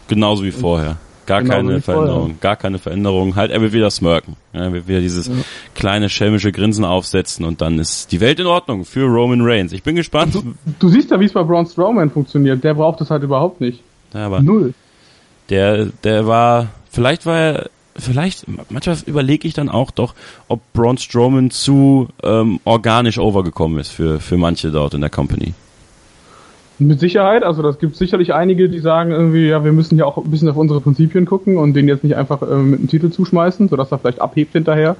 Genauso 0.07 0.43
wie 0.43 0.51
vorher. 0.51 0.97
Gar 1.29 1.43
genau 1.43 1.57
keine 1.57 1.81
Veränderung, 1.81 2.19
vorher. 2.21 2.35
gar 2.41 2.55
keine 2.55 2.79
Veränderung. 2.79 3.35
Halt, 3.35 3.51
er 3.51 3.61
will 3.61 3.71
wieder 3.71 3.91
smirken. 3.91 4.35
Er 4.51 4.73
will 4.73 4.87
wieder 4.87 4.99
dieses 4.99 5.27
ja. 5.27 5.33
kleine 5.75 6.09
schelmische 6.09 6.51
Grinsen 6.51 6.83
aufsetzen 6.83 7.45
und 7.45 7.61
dann 7.61 7.77
ist 7.77 8.11
die 8.11 8.19
Welt 8.19 8.39
in 8.39 8.47
Ordnung 8.47 8.83
für 8.83 9.05
Roman 9.05 9.41
Reigns. 9.41 9.71
Ich 9.71 9.83
bin 9.83 9.95
gespannt. 9.95 10.33
Du, 10.33 10.55
du 10.79 10.89
siehst 10.89 11.11
ja, 11.11 11.19
wie 11.19 11.25
es 11.25 11.33
bei 11.33 11.43
Braun 11.43 11.67
Strowman 11.67 12.09
funktioniert. 12.09 12.63
Der 12.63 12.73
braucht 12.73 12.99
es 13.01 13.11
halt 13.11 13.21
überhaupt 13.21 13.61
nicht. 13.61 13.83
Aber 14.13 14.41
Null. 14.41 14.73
Der, 15.49 15.87
der 16.03 16.27
war, 16.27 16.67
vielleicht 16.91 17.25
war 17.25 17.37
er, 17.37 17.69
vielleicht, 17.95 18.45
manchmal 18.69 18.97
überlege 19.05 19.47
ich 19.47 19.53
dann 19.53 19.69
auch 19.69 19.91
doch, 19.91 20.13
ob 20.47 20.61
Braun 20.73 20.97
Strowman 20.97 21.49
zu 21.49 22.07
ähm, 22.23 22.59
organisch 22.65 23.17
overgekommen 23.17 23.79
ist 23.79 23.89
für, 23.89 24.19
für 24.19 24.37
manche 24.37 24.71
dort 24.71 24.93
in 24.93 25.01
der 25.01 25.09
Company. 25.09 25.53
Mit 26.81 27.01
Sicherheit, 27.01 27.43
also 27.43 27.61
das 27.61 27.77
gibt 27.77 27.97
sicherlich 27.97 28.33
einige, 28.33 28.69
die 28.69 28.79
sagen 28.79 29.11
irgendwie, 29.11 29.47
ja, 29.47 29.65
wir 29.65 29.73
müssen 29.73 29.97
ja 29.97 30.05
auch 30.05 30.17
ein 30.17 30.31
bisschen 30.31 30.47
auf 30.47 30.55
unsere 30.55 30.79
Prinzipien 30.79 31.25
gucken 31.25 31.57
und 31.57 31.73
den 31.73 31.89
jetzt 31.89 32.05
nicht 32.05 32.15
einfach 32.15 32.41
äh, 32.41 32.55
mit 32.55 32.79
einem 32.79 32.87
Titel 32.87 33.09
zuschmeißen, 33.09 33.67
sodass 33.67 33.91
er 33.91 33.99
vielleicht 33.99 34.21
abhebt 34.21 34.53
hinterher. 34.53 34.95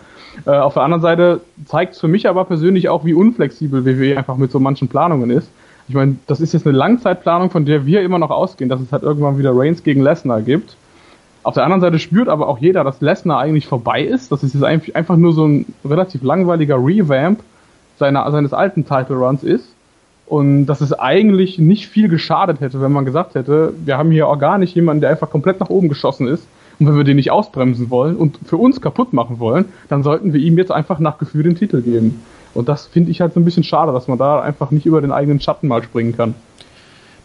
Äh, 0.46 0.52
auf 0.52 0.74
der 0.74 0.84
anderen 0.84 1.02
Seite 1.02 1.40
zeigt 1.66 1.94
es 1.94 2.02
für 2.02 2.10
mich 2.10 2.28
aber 2.28 2.44
persönlich 2.44 2.90
auch, 2.90 3.06
wie 3.06 3.14
unflexibel 3.14 3.86
WWE 3.86 4.18
einfach 4.18 4.36
mit 4.36 4.52
so 4.52 4.60
manchen 4.60 4.90
Planungen 4.90 5.30
ist. 5.30 5.50
Ich 5.90 5.96
meine, 5.96 6.18
das 6.28 6.40
ist 6.40 6.54
jetzt 6.54 6.68
eine 6.68 6.78
Langzeitplanung, 6.78 7.50
von 7.50 7.66
der 7.66 7.84
wir 7.88 8.02
immer 8.04 8.20
noch 8.20 8.30
ausgehen, 8.30 8.70
dass 8.70 8.80
es 8.80 8.92
halt 8.92 9.02
irgendwann 9.02 9.40
wieder 9.40 9.52
Reigns 9.56 9.84
gegen 9.84 10.02
Lesnar 10.02 10.42
gibt. 10.44 10.78
Auf 11.42 11.56
der 11.56 11.64
anderen 11.64 11.82
Seite 11.82 11.98
spürt 11.98 12.30
aber 12.30 12.48
auch 12.48 12.60
jeder, 12.60 12.84
dass 12.84 13.02
Lesnar 13.02 13.40
eigentlich 13.40 13.66
vorbei 13.66 14.04
ist. 14.04 14.32
Das 14.32 14.44
ist 14.44 14.54
jetzt 14.54 14.64
einfach 14.64 15.18
nur 15.18 15.34
so 15.34 15.48
ein 15.48 15.66
relativ 15.84 16.22
langweiliger 16.22 16.76
Revamp 16.76 17.40
seiner, 17.98 18.30
seines 18.32 18.54
alten 18.54 18.86
Title 18.86 19.16
Runs 19.16 19.44
ist. 19.44 19.74
Und 20.28 20.68
dass 20.68 20.80
es 20.80 20.94
eigentlich 20.94 21.58
nicht 21.58 21.88
viel 21.88 22.08
geschadet 22.08 22.60
hätte, 22.62 22.82
wenn 22.82 22.92
man 22.92 23.04
gesagt 23.04 23.34
hätte, 23.34 23.74
wir 23.84 23.98
haben 23.98 24.12
hier 24.12 24.28
organisch 24.28 24.76
jemanden, 24.76 25.02
der 25.02 25.10
einfach 25.10 25.32
komplett 25.32 25.60
nach 25.60 25.70
oben 25.70 25.90
geschossen 25.90 26.28
ist. 26.28 26.48
Und 26.80 26.88
wenn 26.88 26.98
wir 26.98 27.04
den 27.04 27.16
nicht 27.16 27.32
ausbremsen 27.32 27.90
wollen 27.90 28.16
und 28.16 28.38
für 28.46 28.58
uns 28.58 28.80
kaputt 28.80 29.12
machen 29.12 29.40
wollen, 29.40 29.66
dann 29.88 30.04
sollten 30.04 30.34
wir 30.34 30.40
ihm 30.40 30.56
jetzt 30.60 30.72
einfach 30.72 31.00
nach 31.00 31.18
Gefühl 31.18 31.44
den 31.44 31.56
Titel 31.56 31.82
geben. 31.82 32.22
Und 32.54 32.70
das 32.70 32.88
finde 32.88 33.12
ich 33.12 33.22
halt 33.22 33.34
so 33.34 33.40
ein 33.40 33.46
bisschen 33.46 33.64
schade, 33.64 33.92
dass 33.92 34.08
man 34.08 34.18
da 34.18 34.42
einfach 34.42 34.72
nicht 34.72 34.86
über 34.86 35.02
den 35.02 35.12
eigenen 35.12 35.40
Schatten 35.40 35.68
mal 35.68 35.84
springen 35.84 36.16
kann. 36.16 36.36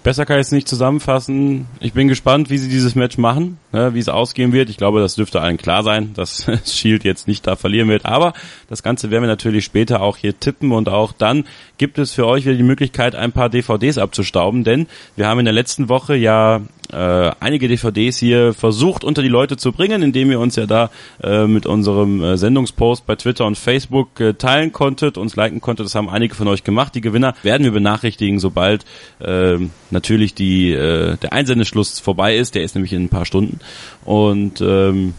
Besser 0.04 0.26
kann 0.26 0.38
ich 0.38 0.49
es 0.49 0.52
nicht 0.52 0.69
zusammenfassen. 0.69 1.64
Ich 1.81 1.95
bin 1.95 2.09
gespannt, 2.09 2.50
wie 2.50 2.59
sie 2.59 2.69
dieses 2.69 2.95
Match 2.95 3.16
machen, 3.16 3.57
ne, 3.73 3.95
wie 3.95 3.99
es 3.99 4.11
ausgehen 4.11 4.52
wird. 4.52 4.69
Ich 4.69 4.76
glaube, 4.76 5.00
das 5.00 5.14
dürfte 5.14 5.40
allen 5.40 5.57
klar 5.57 5.83
sein, 5.83 6.12
dass 6.12 6.47
Shield 6.66 7.04
jetzt 7.04 7.26
nicht 7.26 7.47
da 7.47 7.57
verlieren 7.57 7.88
wird. 7.88 8.04
Aber 8.04 8.35
das 8.69 8.83
Ganze 8.83 9.11
werden 9.11 9.23
wir 9.23 9.28
natürlich 9.28 9.64
später 9.64 10.02
auch 10.02 10.19
hier 10.19 10.38
tippen 10.38 10.73
und 10.73 10.90
auch 10.90 11.12
dann 11.12 11.45
gibt 11.78 11.99
es 11.99 12.12
für 12.12 12.26
euch 12.26 12.45
wieder 12.45 12.54
die 12.54 12.62
Möglichkeit, 12.62 13.14
ein 13.14 13.33
paar 13.33 13.49
DVDs 13.49 13.97
abzustauben, 13.97 14.62
denn 14.62 14.88
wir 15.16 15.26
haben 15.26 15.38
in 15.38 15.47
der 15.47 15.54
letzten 15.54 15.88
Woche 15.88 16.14
ja 16.16 16.61
äh, 16.93 17.31
einige 17.41 17.69
DVDs 17.69 18.19
hier 18.19 18.53
versucht 18.53 19.05
unter 19.05 19.23
die 19.23 19.29
Leute 19.29 19.57
zu 19.57 19.73
bringen, 19.73 20.03
indem 20.03 20.31
ihr 20.31 20.41
uns 20.41 20.57
ja 20.57 20.67
da 20.67 20.91
äh, 21.23 21.47
mit 21.47 21.67
unserem 21.67 22.23
äh, 22.23 22.37
Sendungspost 22.37 23.07
bei 23.07 23.17
Twitter 23.17 23.47
und 23.47 23.57
Facebook 23.57 24.21
äh, 24.21 24.35
teilen 24.35 24.73
konntet, 24.73 25.19
uns 25.19 25.37
liken 25.37 25.61
konntet. 25.61 25.87
Das 25.87 25.95
haben 25.95 26.09
einige 26.09 26.35
von 26.35 26.49
euch 26.49 26.64
gemacht. 26.64 26.95
Die 26.95 27.00
Gewinner 27.00 27.35
werden 27.43 27.64
wir 27.64 27.73
benachrichtigen, 27.73 28.38
sobald 28.38 28.85
äh, 29.21 29.59
natürlich 29.91 30.35
die, 30.35 30.73
äh, 30.73 31.17
der 31.17 31.33
Einsendeschluss 31.33 32.00
vorbei 32.00 32.37
ist. 32.37 32.55
Der 32.55 32.62
ist 32.62 32.75
nämlich 32.75 32.93
in 32.93 33.05
ein 33.05 33.09
paar 33.09 33.26
Stunden. 33.26 33.61
Und 34.05 34.61
ähm, 34.61 35.14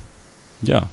ja, 0.61 0.89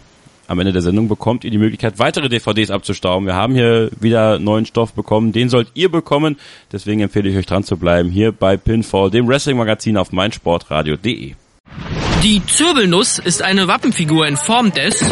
am 0.53 0.61
Ende 0.61 0.73
der 0.73 0.83
Sendung 0.83 1.09
bekommt 1.09 1.45
ihr 1.45 1.51
die 1.51 1.59
Möglichkeit, 1.59 1.99
weitere 1.99 2.29
DVDs 2.29 2.71
abzustauben. 2.71 3.27
Wir 3.27 3.35
haben 3.35 3.55
hier 3.55 3.91
wieder 3.99 4.39
neuen 4.39 4.67
Stoff 4.67 4.93
bekommen. 4.93 5.33
Den 5.33 5.49
sollt 5.49 5.69
ihr 5.75 5.91
bekommen. 5.91 6.37
Deswegen 6.71 7.01
empfehle 7.01 7.31
ich 7.31 7.37
euch 7.37 7.47
dran 7.47 7.65
zu 7.65 7.79
bleiben 7.79 8.11
hier 8.11 8.33
bei 8.33 8.59
Pinfall, 8.59 9.11
dem 9.11 9.27
Wrestling-Magazin 9.27 9.97
auf 9.97 10.13
meinsportradio.de. 10.13 11.33
Die 12.23 12.45
Zirbelnuss 12.47 13.19
ist 13.19 13.43
eine 13.43 13.67
Wappenfigur 13.67 14.27
in 14.29 14.37
Form 14.37 14.71
des 14.73 15.03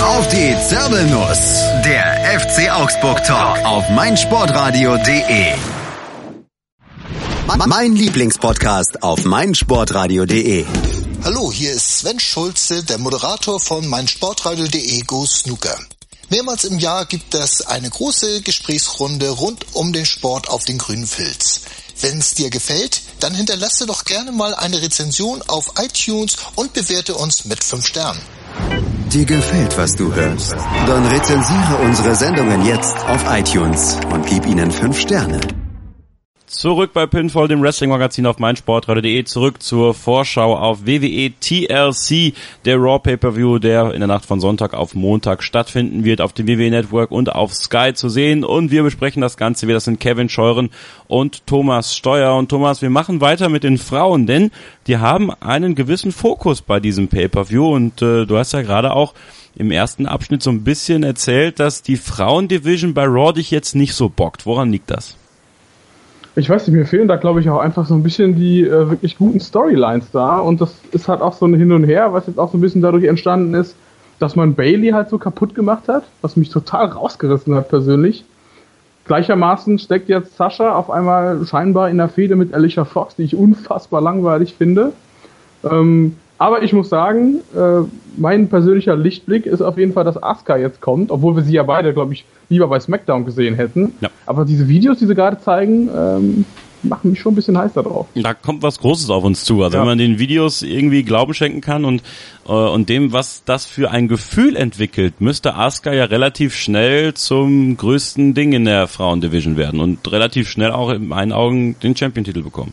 Auf 0.00 0.26
die 0.30 0.56
Zirbelnuss, 0.58 1.60
der 1.84 2.40
FC 2.40 2.72
Augsburg 2.72 3.22
Talk 3.24 3.58
auf 3.64 3.88
meinsportradio.de. 3.90 5.52
Mein 7.66 7.92
Lieblingspodcast 7.94 9.02
auf 9.02 9.24
meinsportradio.de. 9.24 10.64
Hallo, 11.24 11.52
hier 11.52 11.72
ist 11.72 11.98
Sven 11.98 12.20
Schulze, 12.20 12.84
der 12.84 12.98
Moderator 12.98 13.60
von 13.60 13.86
meinsportradio.de 13.86 15.00
Go 15.02 15.26
Snooker. 15.26 15.76
Mehrmals 16.30 16.64
im 16.64 16.78
Jahr 16.78 17.06
gibt 17.06 17.34
es 17.34 17.66
eine 17.66 17.90
große 17.90 18.42
Gesprächsrunde 18.42 19.28
rund 19.30 19.66
um 19.74 19.92
den 19.92 20.06
Sport 20.06 20.48
auf 20.48 20.64
den 20.64 20.78
grünen 20.78 21.06
Filz. 21.06 21.62
Wenn 22.00 22.18
es 22.18 22.34
dir 22.34 22.50
gefällt, 22.50 23.02
dann 23.20 23.34
hinterlasse 23.34 23.86
doch 23.86 24.04
gerne 24.04 24.30
mal 24.30 24.54
eine 24.54 24.80
Rezension 24.80 25.42
auf 25.42 25.72
iTunes 25.78 26.36
und 26.54 26.72
bewerte 26.72 27.16
uns 27.16 27.44
mit 27.44 27.64
5 27.64 27.86
Sternen. 27.86 28.22
Dir 29.12 29.24
gefällt, 29.24 29.76
was 29.76 29.96
du 29.96 30.14
hörst? 30.14 30.52
Dann 30.86 31.06
rezensiere 31.06 31.78
unsere 31.82 32.14
Sendungen 32.14 32.64
jetzt 32.64 32.96
auf 33.06 33.24
iTunes 33.28 33.96
und 34.12 34.24
gib 34.26 34.46
ihnen 34.46 34.70
5 34.70 34.98
Sterne. 35.00 35.40
Zurück 36.58 36.92
bei 36.92 37.06
Pinfall, 37.06 37.46
dem 37.46 37.62
Wrestling-Magazin 37.62 38.26
auf 38.26 38.40
meinsportradio.de. 38.40 39.22
Zurück 39.22 39.62
zur 39.62 39.94
Vorschau 39.94 40.56
auf 40.56 40.84
WWE 40.86 41.30
TLC, 41.38 42.34
der 42.64 42.78
Raw 42.78 42.98
Pay-Per-View, 42.98 43.60
der 43.60 43.94
in 43.94 44.00
der 44.00 44.08
Nacht 44.08 44.26
von 44.26 44.40
Sonntag 44.40 44.74
auf 44.74 44.96
Montag 44.96 45.44
stattfinden 45.44 46.02
wird, 46.02 46.20
auf 46.20 46.32
dem 46.32 46.48
WWE 46.48 46.68
Network 46.68 47.12
und 47.12 47.30
auf 47.32 47.54
Sky 47.54 47.92
zu 47.94 48.08
sehen. 48.08 48.42
Und 48.42 48.72
wir 48.72 48.82
besprechen 48.82 49.22
das 49.22 49.36
Ganze. 49.36 49.68
Wir, 49.68 49.74
das 49.74 49.84
sind 49.84 50.00
Kevin 50.00 50.28
Scheuren 50.28 50.70
und 51.06 51.46
Thomas 51.46 51.94
Steuer. 51.94 52.34
Und 52.34 52.48
Thomas, 52.48 52.82
wir 52.82 52.90
machen 52.90 53.20
weiter 53.20 53.48
mit 53.48 53.62
den 53.62 53.78
Frauen, 53.78 54.26
denn 54.26 54.50
die 54.88 54.96
haben 54.96 55.30
einen 55.30 55.76
gewissen 55.76 56.10
Fokus 56.10 56.60
bei 56.60 56.80
diesem 56.80 57.06
Pay-Per-View. 57.06 57.72
Und 57.72 58.02
äh, 58.02 58.26
du 58.26 58.36
hast 58.36 58.52
ja 58.52 58.62
gerade 58.62 58.94
auch 58.94 59.14
im 59.54 59.70
ersten 59.70 60.06
Abschnitt 60.06 60.42
so 60.42 60.50
ein 60.50 60.64
bisschen 60.64 61.04
erzählt, 61.04 61.60
dass 61.60 61.82
die 61.82 61.96
Frauendivision 61.96 62.94
bei 62.94 63.04
Raw 63.04 63.32
dich 63.32 63.52
jetzt 63.52 63.76
nicht 63.76 63.94
so 63.94 64.08
bockt. 64.08 64.44
Woran 64.44 64.72
liegt 64.72 64.90
das? 64.90 65.14
Ich 66.38 66.48
weiß 66.48 66.66
nicht, 66.66 66.76
mir 66.76 66.86
fehlen 66.86 67.08
da 67.08 67.16
glaube 67.16 67.40
ich 67.40 67.50
auch 67.50 67.58
einfach 67.58 67.84
so 67.86 67.94
ein 67.94 68.02
bisschen 68.02 68.36
die 68.36 68.62
äh, 68.62 68.90
wirklich 68.90 69.18
guten 69.18 69.40
Storylines 69.40 70.10
da 70.12 70.38
und 70.38 70.60
das 70.60 70.74
ist 70.92 71.08
halt 71.08 71.20
auch 71.20 71.32
so 71.32 71.46
ein 71.46 71.54
Hin 71.54 71.72
und 71.72 71.84
Her, 71.84 72.12
was 72.12 72.26
jetzt 72.26 72.38
auch 72.38 72.50
so 72.50 72.58
ein 72.58 72.60
bisschen 72.60 72.80
dadurch 72.80 73.04
entstanden 73.04 73.54
ist, 73.54 73.74
dass 74.20 74.36
man 74.36 74.54
Bailey 74.54 74.90
halt 74.90 75.08
so 75.08 75.18
kaputt 75.18 75.54
gemacht 75.54 75.88
hat, 75.88 76.04
was 76.22 76.36
mich 76.36 76.48
total 76.50 76.86
rausgerissen 76.86 77.54
hat 77.54 77.68
persönlich. 77.68 78.24
Gleichermaßen 79.06 79.78
steckt 79.78 80.08
jetzt 80.08 80.36
Sascha 80.36 80.74
auf 80.74 80.90
einmal 80.90 81.44
scheinbar 81.46 81.88
in 81.88 81.96
der 81.96 82.08
Fehde 82.08 82.36
mit 82.36 82.54
Alicia 82.54 82.84
Fox, 82.84 83.16
die 83.16 83.22
ich 83.22 83.34
unfassbar 83.34 84.00
langweilig 84.00 84.54
finde. 84.54 84.92
Ähm, 85.64 86.16
aber 86.38 86.62
ich 86.62 86.72
muss 86.72 86.88
sagen, 86.88 87.40
äh, 87.54 87.80
mein 88.16 88.48
persönlicher 88.48 88.96
Lichtblick 88.96 89.46
ist 89.46 89.60
auf 89.60 89.76
jeden 89.76 89.92
Fall, 89.92 90.04
dass 90.04 90.22
Asuka 90.22 90.56
jetzt 90.56 90.80
kommt, 90.80 91.10
obwohl 91.10 91.36
wir 91.36 91.42
sie 91.42 91.52
ja 91.52 91.64
beide, 91.64 91.92
glaube 91.92 92.14
ich, 92.14 92.24
lieber 92.48 92.68
bei 92.68 92.80
SmackDown 92.80 93.24
gesehen 93.24 93.54
hätten. 93.56 93.92
Ja. 94.00 94.08
Aber 94.24 94.44
diese 94.44 94.68
Videos, 94.68 94.98
die 94.98 95.06
sie 95.06 95.14
gerade 95.14 95.40
zeigen, 95.40 95.90
ähm, 95.94 96.44
machen 96.82 97.10
mich 97.10 97.20
schon 97.20 97.32
ein 97.32 97.36
bisschen 97.36 97.58
heiß 97.58 97.72
darauf. 97.72 98.06
Da 98.14 98.34
kommt 98.34 98.62
was 98.62 98.78
Großes 98.78 99.10
auf 99.10 99.24
uns 99.24 99.44
zu. 99.44 99.62
Also 99.62 99.76
ja. 99.76 99.82
wenn 99.82 99.88
man 99.88 99.98
den 99.98 100.18
Videos 100.18 100.62
irgendwie 100.62 101.02
Glauben 101.02 101.34
schenken 101.34 101.60
kann 101.60 101.84
und, 101.84 102.02
äh, 102.46 102.52
und 102.52 102.88
dem, 102.88 103.12
was 103.12 103.42
das 103.44 103.66
für 103.66 103.90
ein 103.90 104.08
Gefühl 104.08 104.56
entwickelt, 104.56 105.20
müsste 105.20 105.54
Asuka 105.54 105.92
ja 105.92 106.04
relativ 106.04 106.54
schnell 106.54 107.14
zum 107.14 107.76
größten 107.76 108.34
Ding 108.34 108.52
in 108.52 108.64
der 108.64 108.86
Frauendivision 108.86 109.56
werden 109.56 109.80
und 109.80 110.10
relativ 110.10 110.48
schnell 110.48 110.70
auch 110.70 110.90
in 110.90 111.08
meinen 111.08 111.32
Augen 111.32 111.76
den 111.80 111.96
Champion-Titel 111.96 112.42
bekommen. 112.42 112.72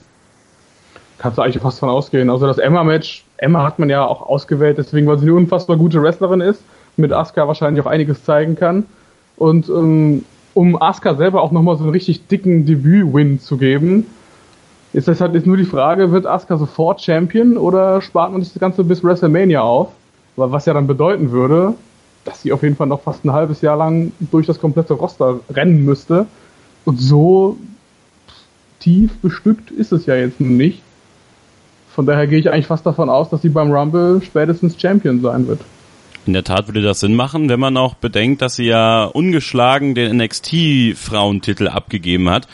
Kannst 1.18 1.38
du 1.38 1.42
eigentlich 1.42 1.62
fast 1.62 1.80
von 1.80 1.90
ausgehen. 1.90 2.30
Also 2.30 2.46
das 2.46 2.58
Emma-Match, 2.58 3.24
Emma 3.38 3.64
hat 3.64 3.80
man 3.80 3.90
ja 3.90 4.06
auch 4.06 4.22
ausgewählt, 4.22 4.78
deswegen, 4.78 5.08
weil 5.08 5.18
sie 5.18 5.26
eine 5.26 5.36
unfassbar 5.36 5.78
gute 5.78 6.02
Wrestlerin 6.02 6.42
ist, 6.42 6.62
mit 6.98 7.14
Asuka 7.14 7.48
wahrscheinlich 7.48 7.84
auch 7.84 7.90
einiges 7.90 8.24
zeigen 8.24 8.56
kann. 8.56 8.86
Und 9.38 9.70
ähm, 9.70 10.26
um 10.54 10.82
Asuka 10.82 11.16
selber 11.16 11.42
auch 11.42 11.52
nochmal 11.52 11.78
so 11.78 11.84
einen 11.84 11.94
richtig 11.94 12.28
dicken 12.28 12.66
Debüt-Win 12.66 13.40
zu 13.40 13.58
geben, 13.58 14.08
ist 14.94 15.10
das 15.10 15.20
halt 15.20 15.34
jetzt 15.34 15.46
nur 15.46 15.58
die 15.58 15.66
Frage, 15.66 16.12
wird 16.12 16.26
Asuka 16.26 16.58
sofort 16.58 17.02
Champion 17.02 17.58
oder 17.58 18.02
spart 18.02 18.32
man 18.32 18.42
sich 18.42 18.54
das 18.54 18.62
Ganze 18.62 18.84
bis 18.84 19.04
WrestleMania 19.04 19.62
auf? 19.62 19.90
was 20.38 20.66
ja 20.66 20.74
dann 20.74 20.88
bedeuten 20.88 21.32
würde, 21.32 21.76
dass 22.26 22.42
sie 22.42 22.52
auf 22.52 22.64
jeden 22.64 22.76
Fall 22.76 22.88
noch 22.88 23.02
fast 23.02 23.24
ein 23.24 23.32
halbes 23.32 23.62
Jahr 23.62 23.78
lang 23.78 24.12
durch 24.20 24.48
das 24.48 24.60
komplette 24.60 24.94
Roster 24.94 25.40
rennen 25.50 25.86
müsste. 25.86 26.28
Und 26.84 27.00
so 27.00 27.58
tief 28.80 29.16
bestückt 29.20 29.72
ist 29.72 29.92
es 29.92 30.06
ja 30.06 30.16
jetzt 30.16 30.42
nicht. 30.42 30.82
Von 31.96 32.06
daher 32.06 32.28
gehe 32.28 32.40
ich 32.40 32.52
eigentlich 32.52 32.68
fast 32.68 32.86
davon 32.86 33.10
aus, 33.10 33.30
dass 33.30 33.42
sie 33.42 33.48
beim 33.48 33.72
Rumble 33.72 34.22
spätestens 34.22 34.76
Champion 34.78 35.22
sein 35.22 35.48
wird. 35.48 35.62
In 36.26 36.34
der 36.34 36.44
Tat 36.44 36.68
würde 36.68 36.82
das 36.82 37.00
Sinn 37.00 37.16
machen, 37.16 37.48
wenn 37.48 37.60
man 37.60 37.78
auch 37.78 37.94
bedenkt, 37.94 38.42
dass 38.42 38.58
sie 38.58 38.66
ja 38.66 39.06
ungeschlagen 39.06 39.96
den 39.96 40.18
NXT-Frauentitel 40.18 41.70
abgegeben 41.70 42.30
hat. 42.30 42.50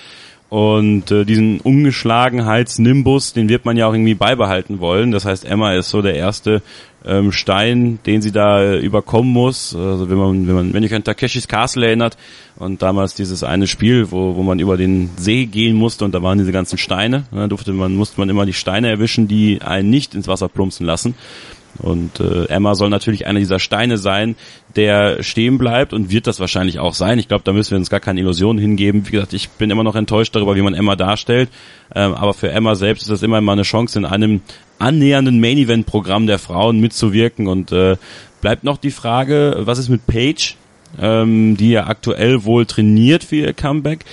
Und 0.52 1.12
äh, 1.12 1.24
diesen 1.24 1.62
Ungeschlagenheitsnimbus, 1.62 3.32
den 3.32 3.48
wird 3.48 3.64
man 3.64 3.78
ja 3.78 3.88
auch 3.88 3.94
irgendwie 3.94 4.16
beibehalten 4.16 4.82
wollen. 4.82 5.12
Das 5.12 5.24
heißt, 5.24 5.46
Emma 5.46 5.74
ist 5.76 5.90
so 5.90 6.02
der 6.02 6.16
erste 6.16 6.62
ähm, 7.06 7.32
Stein, 7.32 8.00
den 8.06 8.22
sie 8.22 8.34
da 8.34 8.62
äh, 8.62 8.80
überkommen 8.80 9.32
muss. 9.32 9.74
Also 9.74 10.10
wenn 10.10 10.18
man, 10.18 10.48
wenn 10.50 10.56
man, 10.56 10.74
wenn 10.74 10.84
ich 10.84 10.94
an 10.94 11.06
Takeshis 11.06 11.48
Castle 11.48 11.86
erinnert 11.86 12.18
und 12.58 12.82
damals 12.82 13.16
dieses 13.16 13.46
eine 13.46 13.66
Spiel, 13.66 14.12
wo, 14.12 14.36
wo 14.36 14.44
man 14.44 14.60
über 14.60 14.76
den 14.76 15.12
See 15.16 15.46
gehen 15.46 15.78
musste 15.78 16.04
und 16.04 16.14
da 16.14 16.22
waren 16.22 16.38
diese 16.38 16.52
ganzen 16.52 16.78
Steine, 16.78 17.24
da 17.32 17.48
durfte 17.48 17.72
man, 17.72 17.96
musste 17.96 18.20
man 18.20 18.28
immer 18.28 18.46
die 18.46 18.52
Steine 18.52 18.90
erwischen, 18.90 19.30
die 19.30 19.62
einen 19.62 19.90
nicht 19.90 20.16
ins 20.16 20.28
Wasser 20.28 20.50
plumpsen 20.50 20.86
lassen. 20.86 21.16
Und 21.82 22.20
äh, 22.20 22.46
Emma 22.46 22.76
soll 22.76 22.90
natürlich 22.90 23.26
einer 23.26 23.40
dieser 23.40 23.60
Steine 23.60 23.98
sein, 23.98 24.36
der 24.76 25.24
stehen 25.24 25.58
bleibt 25.58 25.94
und 25.94 26.12
wird 26.12 26.28
das 26.28 26.40
wahrscheinlich 26.40 26.80
auch 26.80 26.94
sein. 26.94 27.18
Ich 27.18 27.28
glaube, 27.28 27.44
da 27.44 27.54
müssen 27.54 27.72
wir 27.72 27.78
uns 27.78 27.90
gar 27.90 28.00
keine 28.00 28.20
Illusionen 28.20 28.60
hingeben. 28.60 29.08
Wie 29.08 29.12
gesagt, 29.12 29.34
ich 29.34 29.50
bin 29.50 29.72
immer 29.72 29.84
noch 29.84 29.96
enttäuscht 29.96 30.36
darüber, 30.36 30.56
wie 30.56 30.62
man 30.62 30.76
Emma 30.76 30.96
darstellt. 30.96 31.50
Ähm, 31.94 32.14
aber 32.14 32.34
für 32.34 32.52
Emma 32.52 32.76
selbst 32.76 33.04
ist 33.04 33.12
das 33.12 33.24
immer 33.24 33.42
mal 33.42 33.54
eine 33.54 33.64
Chance, 33.64 33.98
in 33.98 34.06
einem 34.06 34.42
annähernden 34.78 35.40
Main-Event-Programm 35.40 36.28
der 36.28 36.40
Frauen 36.40 36.80
mitzuwirken. 36.80 37.48
Und 37.48 37.72
äh, 37.72 37.98
bleibt 38.42 38.64
noch 38.64 38.78
die 38.78 38.92
Frage, 38.92 39.58
was 39.62 39.80
ist 39.80 39.90
mit 39.90 40.06
Paige, 40.06 40.54
ähm, 41.00 41.58
die 41.58 41.72
ja 41.72 41.88
aktuell 41.88 42.44
wohl 42.44 42.66
trainiert 42.68 43.24
für 43.24 43.38
ihr 43.38 43.54
Comeback? 43.54 44.06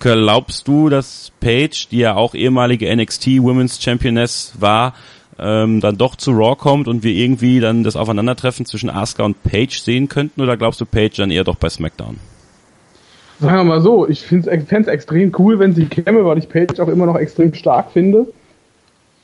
Glaubst 0.00 0.68
du, 0.68 0.88
dass 0.88 1.32
Paige, 1.40 1.86
die 1.90 1.98
ja 1.98 2.14
auch 2.14 2.34
ehemalige 2.34 2.94
NXT 2.94 3.42
Women's 3.42 3.82
Championess 3.82 4.52
war, 4.58 4.94
ähm, 5.38 5.80
dann 5.80 5.96
doch 5.96 6.16
zu 6.16 6.32
Raw 6.32 6.56
kommt 6.56 6.88
und 6.88 7.02
wir 7.02 7.12
irgendwie 7.12 7.60
dann 7.60 7.84
das 7.84 7.96
Aufeinandertreffen 7.96 8.66
zwischen 8.66 8.90
Asuka 8.90 9.24
und 9.24 9.42
Paige 9.42 9.80
sehen 9.82 10.08
könnten? 10.08 10.40
Oder 10.40 10.56
glaubst 10.56 10.80
du 10.80 10.86
Paige 10.86 11.16
dann 11.18 11.30
eher 11.30 11.44
doch 11.44 11.56
bei 11.56 11.68
SmackDown? 11.68 12.18
Sagen 13.40 13.56
wir 13.56 13.64
mal 13.64 13.80
so, 13.80 14.08
ich 14.08 14.22
fände 14.22 14.50
es 14.50 14.86
extrem 14.88 15.32
cool, 15.38 15.58
wenn 15.60 15.74
sie 15.74 15.86
käme, 15.86 16.24
weil 16.24 16.38
ich 16.38 16.48
Paige 16.48 16.82
auch 16.82 16.88
immer 16.88 17.06
noch 17.06 17.16
extrem 17.16 17.54
stark 17.54 17.92
finde. 17.92 18.26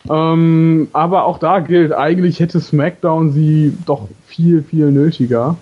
Ähm, 0.09 0.89
aber 0.93 1.25
auch 1.25 1.39
da 1.39 1.61
gilt, 1.61 1.93
eigentlich 1.93 2.39
hätte 2.39 2.61
SmackDown 2.61 3.33
sie 3.33 3.77
doch 3.87 4.09
viel, 4.27 4.63
viel 4.63 4.91
nötiger. 4.91 5.57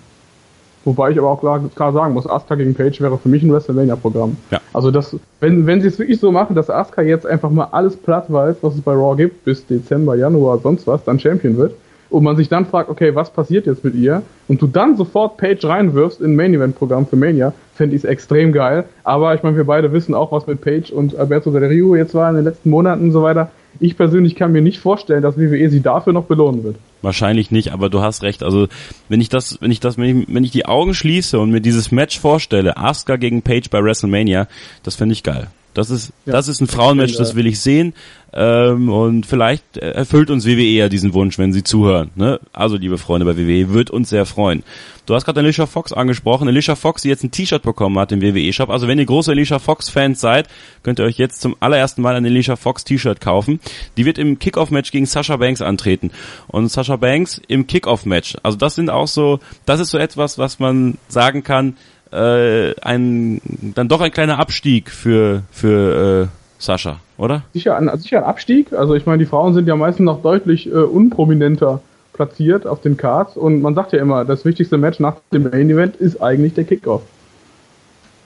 Wobei 0.85 1.11
ich 1.11 1.18
aber 1.18 1.29
auch 1.31 1.40
klar, 1.40 1.62
klar 1.75 1.92
sagen 1.92 2.14
muss, 2.14 2.29
Asuka 2.29 2.57
gegen 2.57 2.75
Page 2.75 3.01
wäre 3.01 3.18
für 3.18 3.29
mich 3.29 3.42
ein 3.42 3.53
WrestleMania-Programm. 3.53 4.37
Ja. 4.51 4.61
Also 4.73 4.90
das, 4.90 5.16
wenn, 5.40 5.66
wenn 5.66 5.81
sie 5.81 5.88
es 5.88 5.99
wirklich 5.99 6.18
so 6.18 6.33
machen, 6.33 6.57
dass 6.57 6.71
Asuka 6.71 7.03
jetzt 7.03 7.27
einfach 7.27 7.51
mal 7.51 7.68
alles 7.73 7.97
platt 7.97 8.33
weiß, 8.33 8.57
was 8.62 8.75
es 8.75 8.81
bei 8.81 8.92
Raw 8.92 9.16
gibt, 9.16 9.45
bis 9.45 9.66
Dezember, 9.66 10.16
Januar, 10.16 10.59
sonst 10.59 10.87
was, 10.87 11.05
dann 11.05 11.18
Champion 11.18 11.57
wird, 11.57 11.75
und 12.12 12.25
man 12.25 12.37
sich 12.37 12.49
dann 12.49 12.66
fragt, 12.66 12.90
okay, 12.90 13.14
was 13.14 13.31
passiert 13.31 13.66
jetzt 13.66 13.85
mit 13.85 13.95
ihr? 13.95 14.23
Und 14.47 14.61
du 14.61 14.66
dann 14.66 14.97
sofort 14.97 15.38
Page 15.38 15.64
reinwirfst 15.64 16.21
in 16.21 16.33
ein 16.33 16.37
Main-Event-Programm 16.37 17.07
für 17.07 17.16
Mania, 17.16 17.55
fände 17.75 17.97
ich 17.97 18.05
es 18.05 18.09
extrem 18.09 18.53
geil. 18.53 18.85
Aber 19.03 19.35
ich 19.35 19.42
meine, 19.42 19.57
wir 19.57 19.64
beide 19.64 19.92
wissen 19.92 20.14
auch, 20.14 20.31
was 20.31 20.47
mit 20.47 20.61
Page 20.61 20.92
und 20.92 21.16
Alberto 21.16 21.51
Del 21.51 21.64
Rio 21.64 21.97
jetzt 21.97 22.14
war 22.14 22.29
in 22.29 22.37
den 22.37 22.45
letzten 22.45 22.68
Monaten 22.68 23.05
und 23.05 23.12
so 23.12 23.23
weiter. 23.23 23.51
Ich 23.80 23.96
persönlich 23.96 24.35
kann 24.35 24.52
mir 24.52 24.62
nicht 24.62 24.78
vorstellen, 24.78 25.22
dass 25.22 25.37
WWE 25.38 25.68
sie 25.70 25.80
dafür 25.80 26.12
noch 26.12 26.24
belohnen 26.24 26.64
wird. 26.64 26.76
Wahrscheinlich 27.00 27.50
nicht, 27.50 27.72
aber 27.72 27.90
du 27.90 28.00
hast 28.00 28.22
recht. 28.22 28.42
Also 28.42 28.68
wenn 29.08 29.20
ich 29.20 29.28
das, 29.28 29.58
wenn 29.61 29.70
ich 29.70 29.80
das, 29.80 29.98
wenn 29.98 30.22
ich, 30.22 30.28
wenn 30.28 30.44
ich 30.44 30.50
die 30.50 30.66
Augen 30.66 30.94
schließe 30.94 31.38
und 31.38 31.50
mir 31.50 31.61
dieses 31.61 31.90
Match 31.90 32.20
vorstelle, 32.20 32.76
Asuka 32.76 33.16
gegen 33.16 33.42
Page 33.42 33.68
bei 33.70 33.82
WrestleMania, 33.82 34.46
das 34.82 34.96
finde 34.96 35.14
ich 35.14 35.22
geil. 35.22 35.48
Das 35.74 35.90
ist, 35.90 36.12
ja, 36.26 36.32
das 36.32 36.48
ist 36.48 36.61
ein 36.61 36.66
Frauenmatch, 36.66 37.16
das 37.16 37.35
will 37.35 37.46
ich 37.46 37.61
sehen. 37.61 37.94
Ähm, 38.35 38.88
und 38.88 39.26
vielleicht 39.26 39.76
erfüllt 39.76 40.30
uns 40.30 40.46
WWE 40.46 40.62
ja 40.62 40.88
diesen 40.88 41.12
Wunsch, 41.12 41.38
wenn 41.38 41.52
sie 41.52 41.62
zuhören. 41.62 42.11
Ne? 42.14 42.40
Also, 42.52 42.76
liebe 42.76 42.96
Freunde 42.96 43.26
bei 43.26 43.37
WWE, 43.37 43.72
wird 43.72 43.90
uns 43.90 44.08
sehr 44.08 44.24
freuen. 44.24 44.62
Du 45.04 45.14
hast 45.14 45.24
gerade 45.24 45.40
Alicia 45.40 45.66
Fox 45.66 45.92
angesprochen. 45.92 46.48
Alicia 46.48 46.74
Fox, 46.74 47.02
die 47.02 47.08
jetzt 47.08 47.24
ein 47.24 47.30
T-Shirt 47.30 47.62
bekommen 47.62 47.98
hat 47.98 48.12
im 48.12 48.22
WWE-Shop. 48.22 48.70
Also, 48.70 48.88
wenn 48.88 48.98
ihr 48.98 49.04
große 49.04 49.30
Alicia 49.30 49.58
Fox-Fans 49.58 50.20
seid, 50.20 50.48
könnt 50.82 50.98
ihr 50.98 51.04
euch 51.04 51.18
jetzt 51.18 51.42
zum 51.42 51.56
allerersten 51.61 52.00
Mal 52.00 52.14
ein 52.14 52.24
Alicia 52.24 52.56
Fox 52.56 52.85
T-Shirt 52.85 53.20
kaufen. 53.20 53.61
Die 53.96 54.06
wird 54.06 54.16
im 54.16 54.38
Kickoff-Match 54.38 54.92
gegen 54.92 55.06
Sasha 55.06 55.37
Banks 55.37 55.61
antreten. 55.61 56.11
Und 56.48 56.68
Sasha 56.68 56.96
Banks 56.96 57.40
im 57.48 57.66
Kickoff-Match. 57.66 58.37
Also, 58.42 58.56
das 58.56 58.76
sind 58.76 58.88
auch 58.88 59.08
so, 59.08 59.40
das 59.66 59.80
ist 59.80 59.90
so 59.90 59.98
etwas, 59.98 60.38
was 60.38 60.58
man 60.58 60.96
sagen 61.08 61.42
kann, 61.42 61.76
äh, 62.12 62.75
ein 62.81 63.40
dann 63.75 63.88
doch 63.88 64.01
ein 64.01 64.12
kleiner 64.12 64.38
Abstieg 64.38 64.90
für 64.90 65.42
für 65.51 66.29
äh, 66.29 66.62
Sascha, 66.62 67.01
oder? 67.16 67.42
Sicher 67.53 67.77
ein, 67.77 67.90
sicher 67.98 68.18
ein 68.18 68.25
Abstieg. 68.25 68.72
Also 68.72 68.94
ich 68.94 69.07
meine, 69.07 69.18
die 69.18 69.27
Frauen 69.27 69.55
sind 69.55 69.66
ja 69.66 69.75
meistens 69.77 70.05
noch 70.05 70.22
deutlich 70.22 70.66
äh, 70.66 70.70
unprominenter 70.70 71.81
platziert 72.12 72.66
auf 72.66 72.81
den 72.81 72.96
Cards 72.96 73.37
und 73.37 73.62
man 73.62 73.75
sagt 73.75 73.92
ja 73.92 73.98
immer, 73.98 74.25
das 74.25 74.44
wichtigste 74.44 74.79
Match 74.79 75.01
nach 75.01 75.16
dem 75.33 75.44
Main 75.44 75.70
Event 75.70 75.96
ist 75.96 76.20
eigentlich 76.22 76.55
der 76.55 76.64
Kickoff. 76.64 77.03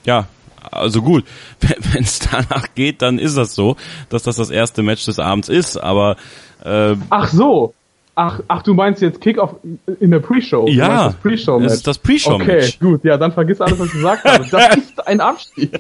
Ja, 0.04 0.26
also 0.70 1.02
gut, 1.02 1.24
wenn 1.60 2.02
es 2.02 2.18
danach 2.18 2.74
geht, 2.74 3.00
dann 3.02 3.18
ist 3.18 3.36
das 3.36 3.54
so, 3.54 3.76
dass 4.08 4.24
das 4.24 4.36
das 4.36 4.50
erste 4.50 4.82
Match 4.82 5.04
des 5.04 5.18
Abends 5.18 5.48
ist, 5.48 5.76
aber 5.76 6.16
äh, 6.64 6.96
Ach 7.10 7.28
so, 7.28 7.74
Ach, 8.18 8.40
ach, 8.48 8.62
du 8.62 8.72
meinst 8.72 9.02
jetzt 9.02 9.20
Kickoff 9.20 9.56
in 10.00 10.10
der 10.10 10.20
Pre-Show? 10.20 10.66
Ja, 10.68 11.08
das 11.08 11.16
Pre-Show-Match. 11.16 11.68
Das 11.68 11.74
ist 11.74 11.86
das 11.86 11.98
Pre-Show-Match. 11.98 12.76
Okay, 12.76 12.76
gut, 12.80 13.04
ja, 13.04 13.18
dann 13.18 13.30
vergiss 13.30 13.60
alles, 13.60 13.78
was 13.78 13.88
ich 13.88 13.92
gesagt 13.92 14.24
habe. 14.24 14.46
Das 14.50 14.76
ist 14.76 15.06
ein 15.06 15.20
Abstieg. 15.20 15.78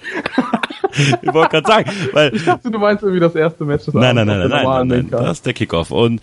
ich 1.22 1.32
wollte 1.32 1.62
gerade 1.62 1.66
sagen, 1.66 1.90
weil 2.12 2.34
ich 2.36 2.44
dachte, 2.44 2.70
du 2.70 2.78
meinst 2.78 3.02
irgendwie 3.02 3.20
das 3.20 3.34
erste 3.34 3.64
Match 3.64 3.86
des 3.86 3.94
Nein, 3.94 4.16
nein, 4.16 4.26
nein, 4.26 4.50
nein, 4.50 4.50
nein, 4.50 4.88
nein, 4.88 5.08
das 5.10 5.38
ist 5.38 5.46
der 5.46 5.54
Kickoff 5.54 5.90
und 5.90 6.20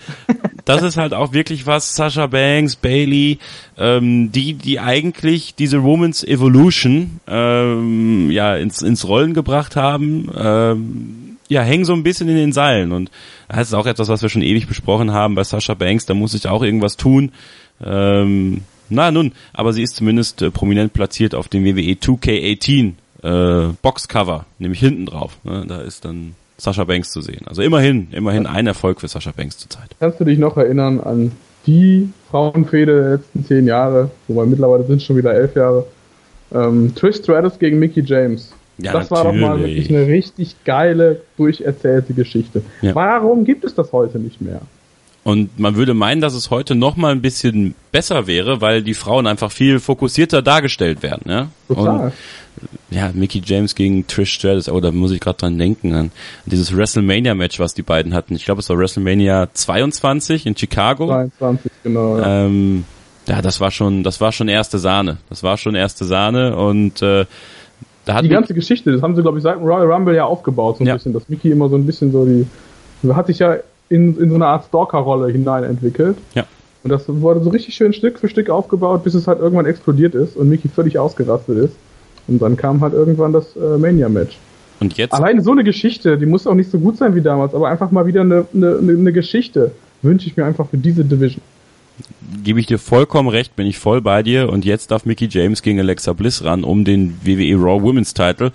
das 0.65 0.83
ist 0.83 0.97
halt 0.97 1.15
auch 1.15 1.33
wirklich 1.33 1.65
was 1.65 1.95
Sasha 1.95 2.27
Banks, 2.27 2.75
Bailey, 2.75 3.39
ähm, 3.79 4.31
die 4.31 4.53
die 4.53 4.79
eigentlich 4.79 5.55
diese 5.55 5.81
Women's 5.81 6.23
Evolution 6.23 7.21
ähm, 7.25 8.29
ja 8.29 8.55
ins 8.55 8.83
ins 8.83 9.07
Rollen 9.07 9.33
gebracht 9.33 9.75
haben. 9.75 10.29
Ähm, 10.37 11.22
ja, 11.47 11.61
hängen 11.61 11.85
so 11.85 11.93
ein 11.93 12.03
bisschen 12.03 12.29
in 12.29 12.35
den 12.35 12.51
Seilen. 12.51 12.91
Und 12.91 13.11
das 13.47 13.67
ist 13.67 13.73
auch 13.73 13.85
etwas, 13.85 14.09
was 14.09 14.21
wir 14.21 14.29
schon 14.29 14.41
ewig 14.41 14.67
besprochen 14.67 15.11
haben 15.11 15.35
bei 15.35 15.43
Sascha 15.43 15.73
Banks. 15.73 16.05
Da 16.05 16.13
muss 16.13 16.31
sich 16.31 16.47
auch 16.47 16.63
irgendwas 16.63 16.97
tun. 16.97 17.31
Ähm, 17.83 18.61
na 18.89 19.11
nun, 19.11 19.33
aber 19.53 19.73
sie 19.73 19.83
ist 19.83 19.95
zumindest 19.95 20.41
äh, 20.41 20.51
prominent 20.51 20.93
platziert 20.93 21.35
auf 21.35 21.47
dem 21.47 21.65
WWE 21.65 21.93
2K18 21.93 22.93
äh, 23.23 23.73
Boxcover, 23.81 24.45
nämlich 24.59 24.79
hinten 24.79 25.05
drauf. 25.05 25.37
Ne? 25.43 25.65
Da 25.67 25.81
ist 25.81 26.05
dann 26.05 26.35
Sascha 26.57 26.83
Banks 26.83 27.11
zu 27.11 27.21
sehen. 27.21 27.45
Also 27.47 27.61
immerhin, 27.61 28.07
immerhin 28.11 28.45
ein 28.45 28.67
Erfolg 28.67 29.01
für 29.01 29.07
Sascha 29.07 29.31
Banks 29.35 29.57
zurzeit. 29.57 29.89
Kannst 29.99 30.19
du 30.19 30.25
dich 30.25 30.37
noch 30.37 30.57
erinnern 30.57 30.99
an 30.99 31.31
die 31.65 32.09
Frauenfehde 32.29 33.01
der 33.01 33.11
letzten 33.17 33.45
zehn 33.45 33.67
Jahre, 33.67 34.11
wobei 34.27 34.45
mittlerweile 34.45 34.85
sind 34.85 34.97
es 34.97 35.03
schon 35.03 35.17
wieder 35.17 35.33
elf 35.33 35.55
Jahre? 35.55 35.85
Ähm, 36.53 36.93
Trish 36.95 37.17
Stratus 37.17 37.57
gegen 37.57 37.79
Mickey 37.79 38.01
James. 38.01 38.53
Ja, 38.77 38.93
das 38.93 39.09
natürlich. 39.09 39.41
war 39.41 39.49
doch 39.49 39.57
mal 39.57 39.59
wirklich 39.59 39.89
eine 39.89 40.07
richtig 40.07 40.55
geile, 40.65 41.21
durcherzählte 41.37 42.13
Geschichte. 42.13 42.63
Ja. 42.81 42.95
Warum 42.95 43.45
gibt 43.45 43.63
es 43.63 43.75
das 43.75 43.91
heute 43.91 44.19
nicht 44.19 44.41
mehr? 44.41 44.61
Und 45.23 45.57
man 45.57 45.75
würde 45.75 45.93
meinen, 45.93 46.19
dass 46.19 46.33
es 46.33 46.49
heute 46.49 46.75
noch 46.75 46.97
mal 46.97 47.11
ein 47.11 47.21
bisschen 47.21 47.75
besser 47.91 48.27
wäre, 48.27 48.59
weil 48.59 48.83
die 48.83 48.93
Frauen 48.93 49.25
einfach 49.25 49.51
viel 49.51 49.79
fokussierter 49.79 50.41
dargestellt 50.41 51.01
werden. 51.01 51.31
Ja? 51.31 51.47
Total. 51.67 52.05
Und, 52.07 52.13
ja, 52.89 53.11
Mickey 53.13 53.41
James 53.43 53.73
gegen 53.75 54.05
Trish 54.05 54.33
Stratus, 54.33 54.69
oh, 54.69 54.79
da 54.79 54.91
muss 54.91 55.11
ich 55.11 55.19
gerade 55.19 55.37
dran 55.37 55.57
denken, 55.57 55.93
an 55.93 56.11
dieses 56.45 56.75
WrestleMania-Match, 56.75 57.59
was 57.59 57.73
die 57.73 57.81
beiden 57.81 58.13
hatten. 58.13 58.35
Ich 58.35 58.45
glaube, 58.45 58.59
es 58.59 58.69
war 58.69 58.77
WrestleMania 58.77 59.49
22 59.53 60.45
in 60.45 60.57
Chicago. 60.57 61.07
22, 61.07 61.71
genau. 61.83 62.17
Ja. 62.17 62.45
Ähm, 62.45 62.83
ja, 63.27 63.41
das 63.41 63.61
war 63.61 63.71
schon, 63.71 64.03
das 64.03 64.19
war 64.19 64.31
schon 64.33 64.49
erste 64.49 64.77
Sahne. 64.77 65.17
Das 65.29 65.43
war 65.43 65.57
schon 65.57 65.75
erste 65.75 66.05
Sahne 66.05 66.57
und 66.57 67.01
äh, 67.01 67.25
da 68.05 68.21
die 68.21 68.29
ganze 68.29 68.53
Geschichte, 68.53 68.91
das 68.91 69.01
haben 69.01 69.15
sie, 69.15 69.21
glaube 69.21 69.37
ich, 69.37 69.43
seit 69.43 69.57
Royal 69.59 69.91
Rumble 69.91 70.15
ja 70.15 70.25
aufgebaut, 70.25 70.77
so 70.77 70.83
ein 70.83 70.87
ja. 70.87 70.93
bisschen, 70.95 71.13
dass 71.13 71.29
Mickey 71.29 71.51
immer 71.51 71.69
so 71.69 71.75
ein 71.75 71.85
bisschen 71.85 72.11
so 72.11 72.25
die, 72.25 72.45
hat 73.13 73.27
sich 73.27 73.39
ja 73.39 73.57
in, 73.89 74.17
in 74.17 74.29
so 74.29 74.35
eine 74.35 74.47
Art 74.47 74.65
Stalker-Rolle 74.65 75.31
hinein 75.31 75.63
entwickelt. 75.63 76.17
Ja. 76.33 76.45
Und 76.83 76.89
das 76.89 77.05
wurde 77.07 77.41
so 77.41 77.49
richtig 77.49 77.75
schön 77.75 77.93
Stück 77.93 78.19
für 78.19 78.27
Stück 78.27 78.49
aufgebaut, 78.49 79.03
bis 79.03 79.13
es 79.13 79.27
halt 79.27 79.39
irgendwann 79.39 79.65
explodiert 79.65 80.15
ist 80.15 80.35
und 80.35 80.49
Mickey 80.49 80.67
völlig 80.67 80.99
ausgerastet 80.99 81.57
ist. 81.57 81.75
Und 82.27 82.41
dann 82.41 82.57
kam 82.57 82.81
halt 82.81 82.93
irgendwann 82.93 83.31
das 83.31 83.55
äh, 83.55 83.77
Mania-Match. 83.77 84.37
Und 84.79 84.97
jetzt? 84.97 85.13
Alleine 85.13 85.41
so 85.41 85.51
eine 85.51 85.63
Geschichte, 85.63 86.17
die 86.17 86.25
muss 86.25 86.45
auch 86.45 86.55
nicht 86.55 86.71
so 86.71 86.79
gut 86.79 86.97
sein 86.97 87.15
wie 87.15 87.21
damals, 87.21 87.55
aber 87.55 87.69
einfach 87.69 87.91
mal 87.91 88.05
wieder 88.05 88.21
eine, 88.21 88.45
eine, 88.53 88.77
eine 88.79 89.13
Geschichte 89.13 89.71
wünsche 90.01 90.27
ich 90.27 90.35
mir 90.35 90.43
einfach 90.43 90.67
für 90.67 90.77
diese 90.77 91.05
Division 91.05 91.41
gebe 92.43 92.59
ich 92.59 92.65
dir 92.65 92.79
vollkommen 92.79 93.29
recht, 93.29 93.55
bin 93.55 93.67
ich 93.67 93.77
voll 93.77 94.01
bei 94.01 94.23
dir. 94.23 94.49
Und 94.49 94.65
jetzt 94.65 94.91
darf 94.91 95.05
Mickey 95.05 95.27
James 95.29 95.61
gegen 95.61 95.79
Alexa 95.79 96.13
Bliss 96.13 96.43
ran 96.43 96.63
um 96.63 96.85
den 96.85 97.19
WWE 97.23 97.55
Raw 97.55 97.81
Women's 97.81 98.13
Title. 98.13 98.51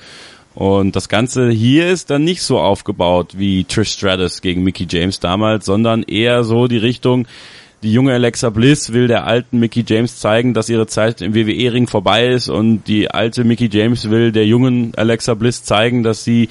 Und 0.55 0.97
das 0.97 1.09
Ganze 1.09 1.51
hier 1.51 1.89
ist 1.89 2.11
dann 2.11 2.25
nicht 2.25 2.43
so 2.43 2.59
aufgebaut 2.59 3.35
wie 3.37 3.65
Trish 3.65 3.93
Stratus 3.93 4.41
gegen 4.41 4.65
Mickey 4.65 4.87
James 4.91 5.21
damals, 5.21 5.67
sondern 5.67 6.03
eher 6.03 6.43
so 6.43 6.67
die 6.67 6.79
Richtung, 6.79 7.29
die 7.83 7.93
junge 7.93 8.13
Alexa 8.13 8.51
Bliss 8.51 8.93
will 8.93 9.07
der 9.07 9.25
alten 9.25 9.61
Mickey 9.61 9.85
James 9.87 10.19
zeigen, 10.19 10.55
dass 10.55 10.69
ihre 10.69 10.89
Zeit 10.89 11.21
im 11.21 11.35
WWE-Ring 11.35 11.87
vorbei 11.87 12.27
ist 12.27 12.49
und 12.49 12.89
die 12.89 13.09
alte 13.09 13.45
Mickey 13.45 13.69
James 13.71 14.11
will 14.11 14.33
der 14.33 14.47
jungen 14.47 14.93
Alexa 14.97 15.35
Bliss 15.35 15.63
zeigen, 15.63 16.03
dass 16.03 16.25
sie 16.25 16.49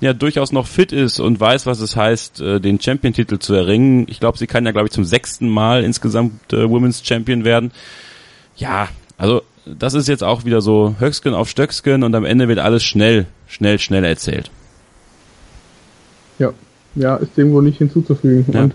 ja 0.00 0.12
durchaus 0.12 0.52
noch 0.52 0.66
fit 0.66 0.92
ist 0.92 1.20
und 1.20 1.38
weiß, 1.38 1.66
was 1.66 1.80
es 1.80 1.96
heißt, 1.96 2.40
äh, 2.40 2.60
den 2.60 2.80
Champion-Titel 2.80 3.38
zu 3.38 3.54
erringen. 3.54 4.06
Ich 4.08 4.20
glaube, 4.20 4.38
sie 4.38 4.46
kann 4.46 4.64
ja, 4.64 4.72
glaube 4.72 4.88
ich, 4.88 4.92
zum 4.92 5.04
sechsten 5.04 5.48
Mal 5.48 5.84
insgesamt 5.84 6.52
äh, 6.52 6.68
Women's 6.68 7.02
Champion 7.04 7.44
werden. 7.44 7.72
Ja, 8.56 8.88
also 9.18 9.42
das 9.66 9.94
ist 9.94 10.08
jetzt 10.08 10.24
auch 10.24 10.44
wieder 10.44 10.60
so 10.60 10.96
Höchsken 10.98 11.34
auf 11.34 11.48
Stöcksken 11.48 12.02
und 12.02 12.14
am 12.14 12.24
Ende 12.24 12.48
wird 12.48 12.58
alles 12.58 12.82
schnell, 12.82 13.26
schnell, 13.46 13.78
schnell 13.78 14.04
erzählt. 14.04 14.50
Ja, 16.38 16.52
ja, 16.94 17.16
ist 17.16 17.36
dem 17.36 17.52
wohl 17.52 17.62
nicht 17.62 17.78
hinzuzufügen. 17.78 18.44
Ja. 18.52 18.64
Und 18.64 18.74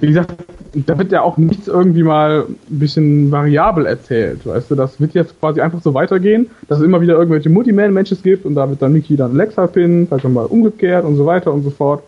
wie 0.00 0.08
gesagt, 0.08 0.34
da 0.74 0.98
wird 0.98 1.12
ja 1.12 1.22
auch 1.22 1.36
nichts 1.36 1.68
irgendwie 1.68 2.02
mal 2.02 2.44
ein 2.48 2.78
bisschen 2.78 3.30
variabel 3.30 3.86
erzählt, 3.86 4.46
weißt 4.46 4.70
du, 4.70 4.74
das 4.74 5.00
wird 5.00 5.14
jetzt 5.14 5.38
quasi 5.40 5.60
einfach 5.60 5.80
so 5.80 5.94
weitergehen, 5.94 6.50
dass 6.68 6.78
es 6.78 6.84
immer 6.84 7.00
wieder 7.00 7.14
irgendwelche 7.14 7.48
Multiman-Matches 7.48 8.22
gibt 8.22 8.44
und 8.44 8.54
da 8.54 8.68
wird 8.68 8.82
dann 8.82 8.92
Miki 8.92 9.16
dann 9.16 9.32
Alexa 9.32 9.66
pinnen, 9.66 10.06
vielleicht 10.06 10.28
mal 10.28 10.46
umgekehrt 10.46 11.04
und 11.04 11.16
so 11.16 11.24
weiter 11.24 11.52
und 11.52 11.62
so 11.62 11.70
fort. 11.70 12.02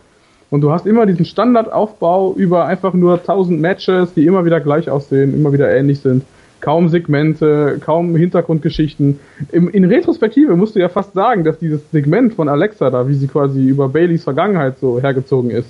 Und 0.51 0.61
du 0.61 0.71
hast 0.71 0.87
immer 0.87 1.05
diesen 1.05 1.25
Standardaufbau 1.25 2.33
über 2.33 2.65
einfach 2.65 2.93
nur 2.93 3.15
1000 3.15 3.59
Matches, 3.61 4.13
die 4.13 4.25
immer 4.25 4.45
wieder 4.45 4.59
gleich 4.59 4.89
aussehen, 4.89 5.33
immer 5.33 5.53
wieder 5.53 5.71
ähnlich 5.71 5.99
sind. 5.99 6.23
Kaum 6.61 6.89
Segmente, 6.89 7.79
kaum 7.83 8.15
Hintergrundgeschichten. 8.15 9.19
Im, 9.51 9.69
in 9.69 9.85
Retrospektive 9.85 10.55
musst 10.55 10.75
du 10.75 10.79
ja 10.79 10.89
fast 10.89 11.13
sagen, 11.13 11.43
dass 11.43 11.59
dieses 11.59 11.81
Segment 11.91 12.33
von 12.33 12.49
Alexa 12.49 12.89
da, 12.89 13.07
wie 13.07 13.13
sie 13.13 13.27
quasi 13.27 13.65
über 13.65 13.89
Baileys 13.89 14.23
Vergangenheit 14.23 14.79
so 14.79 14.99
hergezogen 14.99 15.51
ist, 15.51 15.69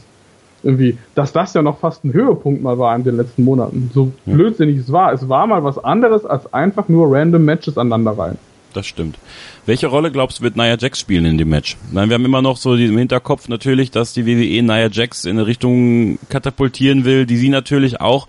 irgendwie, 0.64 0.98
dass 1.16 1.32
das 1.32 1.54
ja 1.54 1.62
noch 1.62 1.80
fast 1.80 2.04
ein 2.04 2.14
Höhepunkt 2.14 2.62
mal 2.62 2.78
war 2.78 2.96
in 2.96 3.04
den 3.04 3.18
letzten 3.18 3.44
Monaten. 3.44 3.92
So 3.94 4.12
ja. 4.26 4.34
blödsinnig 4.34 4.78
es 4.78 4.92
war. 4.92 5.14
Es 5.14 5.30
war 5.30 5.48
mal 5.48 5.64
was 5.64 5.78
anderes 5.78 6.26
als 6.26 6.52
einfach 6.54 6.90
nur 6.90 7.12
random 7.12 7.46
Matches 7.46 7.78
aneinander 7.78 8.12
rein. 8.12 8.38
Das 8.74 8.86
stimmt. 8.86 9.18
Welche 9.66 9.88
Rolle 9.88 10.12
glaubst 10.12 10.40
du, 10.40 10.44
wird 10.44 10.56
Nia 10.56 10.78
Jax 10.78 11.00
spielen 11.00 11.26
in 11.26 11.38
dem 11.38 11.50
Match? 11.50 11.76
Nein, 11.92 12.10
wir 12.10 12.16
haben 12.16 12.26
immer 12.26 12.42
noch 12.42 12.58
so 12.58 12.76
im 12.76 12.98
Hinterkopf 12.98 13.48
natürlich, 13.48 13.90
dass 13.90 14.14
die 14.14 14.28
WWE 14.28 14.62
Nia 14.62 14.90
Jax 14.92 15.26
in 15.26 15.38
eine 15.38 15.48
Richtung 15.48 16.20
katapultieren 16.30 17.04
will, 17.04 17.26
die 17.26 17.38
sie 17.38 17.50
natürlich 17.50 18.00
auch 18.00 18.28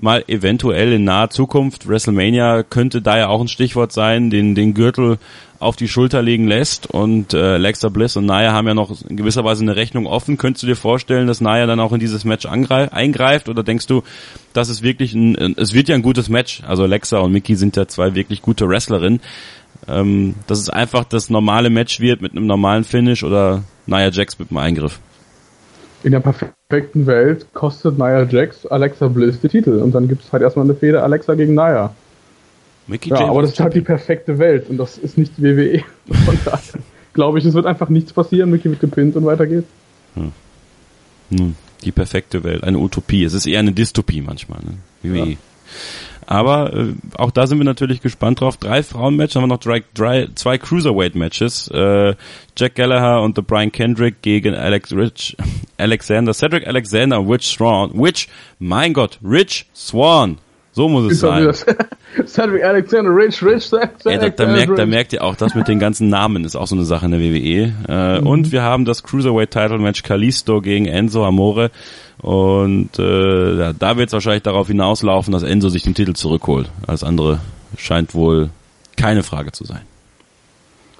mal 0.00 0.24
eventuell 0.28 0.92
in 0.92 1.04
naher 1.04 1.30
Zukunft, 1.30 1.88
WrestleMania 1.88 2.62
könnte 2.62 3.02
da 3.02 3.18
ja 3.18 3.28
auch 3.28 3.40
ein 3.40 3.48
Stichwort 3.48 3.92
sein, 3.92 4.30
den, 4.30 4.54
den 4.54 4.74
Gürtel 4.74 5.18
auf 5.60 5.74
die 5.74 5.88
Schulter 5.88 6.22
legen 6.22 6.46
lässt 6.46 6.86
und 6.86 7.34
äh, 7.34 7.54
Alexa 7.54 7.88
Bliss 7.88 8.16
und 8.16 8.26
Naya 8.26 8.52
haben 8.52 8.68
ja 8.68 8.74
noch 8.74 8.92
in 9.02 9.16
gewisser 9.16 9.44
Weise 9.44 9.62
eine 9.62 9.74
Rechnung 9.74 10.06
offen. 10.06 10.38
Könntest 10.38 10.62
du 10.62 10.68
dir 10.68 10.76
vorstellen, 10.76 11.26
dass 11.26 11.40
Naya 11.40 11.66
dann 11.66 11.80
auch 11.80 11.92
in 11.92 11.98
dieses 11.98 12.24
Match 12.24 12.46
eingreift 12.46 13.48
oder 13.48 13.64
denkst 13.64 13.86
du, 13.86 14.02
dass 14.52 14.68
es 14.68 14.82
wirklich 14.82 15.14
ein, 15.14 15.56
es 15.56 15.74
wird 15.74 15.88
ja 15.88 15.96
ein 15.96 16.02
gutes 16.02 16.28
Match. 16.28 16.62
Also 16.64 16.84
Alexa 16.84 17.18
und 17.18 17.32
Mickey 17.32 17.56
sind 17.56 17.76
ja 17.76 17.88
zwei 17.88 18.14
wirklich 18.14 18.40
gute 18.40 18.68
Wrestlerinnen. 18.68 19.20
Ähm, 19.86 20.34
dass 20.46 20.58
es 20.58 20.68
einfach 20.68 21.04
das 21.04 21.30
normale 21.30 21.70
Match 21.70 22.00
wird 22.00 22.20
mit 22.20 22.32
einem 22.32 22.46
normalen 22.46 22.84
Finish 22.84 23.22
oder 23.22 23.62
Nia 23.86 24.10
Jax 24.10 24.38
mit 24.38 24.50
einem 24.50 24.58
Eingriff. 24.58 25.00
In 26.04 26.12
der 26.12 26.20
perfekten 26.20 27.06
Welt 27.06 27.46
kostet 27.52 27.98
Nia 27.98 28.22
Jax 28.22 28.66
Alexa 28.66 29.08
Bliss 29.08 29.40
die 29.40 29.48
Titel 29.48 29.80
und 29.82 29.94
dann 29.94 30.06
gibt 30.06 30.24
es 30.24 30.32
halt 30.32 30.42
erstmal 30.42 30.64
eine 30.64 30.74
Fehde 30.74 31.02
Alexa 31.02 31.34
gegen 31.34 31.54
Nia. 31.54 31.94
Mickey 32.86 33.10
ja, 33.10 33.28
aber 33.28 33.42
das 33.42 33.52
ist 33.52 33.60
halt 33.60 33.74
die 33.74 33.80
perfekte 33.80 34.38
Welt 34.38 34.70
und 34.70 34.78
das 34.78 34.96
ist 34.96 35.18
nicht 35.18 35.42
WWE. 35.42 35.82
Von 36.24 36.38
daher 36.44 36.80
glaube 37.12 37.38
ich, 37.38 37.44
es 37.44 37.54
wird 37.54 37.66
einfach 37.66 37.88
nichts 37.88 38.12
passieren. 38.12 38.50
Mickey 38.50 38.70
wird 38.70 38.80
gepinnt 38.80 39.16
und 39.16 39.26
weiter 39.26 39.46
geht's. 39.46 39.68
Hm. 40.14 40.32
Hm. 41.30 41.56
Die 41.84 41.92
perfekte 41.92 42.44
Welt, 42.44 42.64
eine 42.64 42.78
Utopie. 42.78 43.24
Es 43.24 43.34
ist 43.34 43.46
eher 43.46 43.60
eine 43.60 43.72
Dystopie 43.72 44.20
manchmal. 44.20 44.60
Ne? 44.60 44.78
WWE. 45.02 45.30
Ja. 45.30 45.36
Aber 46.30 46.74
äh, 46.74 46.92
auch 47.16 47.30
da 47.30 47.46
sind 47.46 47.56
wir 47.56 47.64
natürlich 47.64 48.02
gespannt 48.02 48.42
drauf. 48.42 48.58
Drei 48.58 48.82
Frauenmatches, 48.82 49.36
haben 49.36 49.44
wir 49.44 49.46
noch 49.46 49.60
drei, 49.60 49.82
drei, 49.94 50.28
zwei 50.34 50.58
Cruiserweight-Matches. 50.58 51.68
Äh, 51.68 52.16
Jack 52.54 52.74
Gallagher 52.74 53.22
und 53.22 53.34
the 53.34 53.40
Brian 53.40 53.72
Kendrick 53.72 54.20
gegen 54.20 54.54
Alex 54.54 54.92
Rich 54.92 55.38
Alexander, 55.78 56.34
Cedric 56.34 56.66
Alexander 56.66 57.26
Rich 57.26 57.46
Swan. 57.46 57.92
Which, 57.94 58.28
mein 58.58 58.92
Gott, 58.92 59.18
Rich 59.24 59.64
Swan. 59.74 60.36
So 60.78 60.88
muss 60.88 61.10
es 61.10 61.18
sein. 61.18 61.52
Cedric 62.24 62.62
Alexander, 62.64 63.10
Rich, 63.10 63.42
Rich, 63.42 63.64
Cedric 63.68 64.04
ja, 64.04 64.16
da, 64.16 64.28
da, 64.28 64.46
merkt, 64.46 64.78
da 64.78 64.86
merkt 64.86 65.12
ihr 65.12 65.24
auch, 65.24 65.34
das 65.34 65.56
mit 65.56 65.66
den 65.66 65.80
ganzen 65.80 66.08
Namen 66.08 66.44
ist 66.44 66.54
auch 66.54 66.68
so 66.68 66.76
eine 66.76 66.84
Sache 66.84 67.06
in 67.06 67.10
der 67.10 67.20
WWE. 67.20 67.72
Äh, 67.88 68.20
mhm. 68.20 68.26
Und 68.28 68.52
wir 68.52 68.62
haben 68.62 68.84
das 68.84 69.02
Cruiserweight 69.02 69.50
Title 69.50 69.80
Match 69.80 70.04
Kalisto 70.04 70.60
gegen 70.60 70.86
Enzo 70.86 71.26
Amore. 71.26 71.72
Und 72.22 72.96
äh, 72.96 73.74
da 73.76 73.96
wird 73.96 74.06
es 74.06 74.12
wahrscheinlich 74.12 74.44
darauf 74.44 74.68
hinauslaufen, 74.68 75.32
dass 75.32 75.42
Enzo 75.42 75.68
sich 75.68 75.82
den 75.82 75.94
Titel 75.94 76.12
zurückholt. 76.12 76.70
Alles 76.86 77.02
andere 77.02 77.40
scheint 77.76 78.14
wohl 78.14 78.50
keine 78.96 79.24
Frage 79.24 79.50
zu 79.50 79.64
sein. 79.64 79.80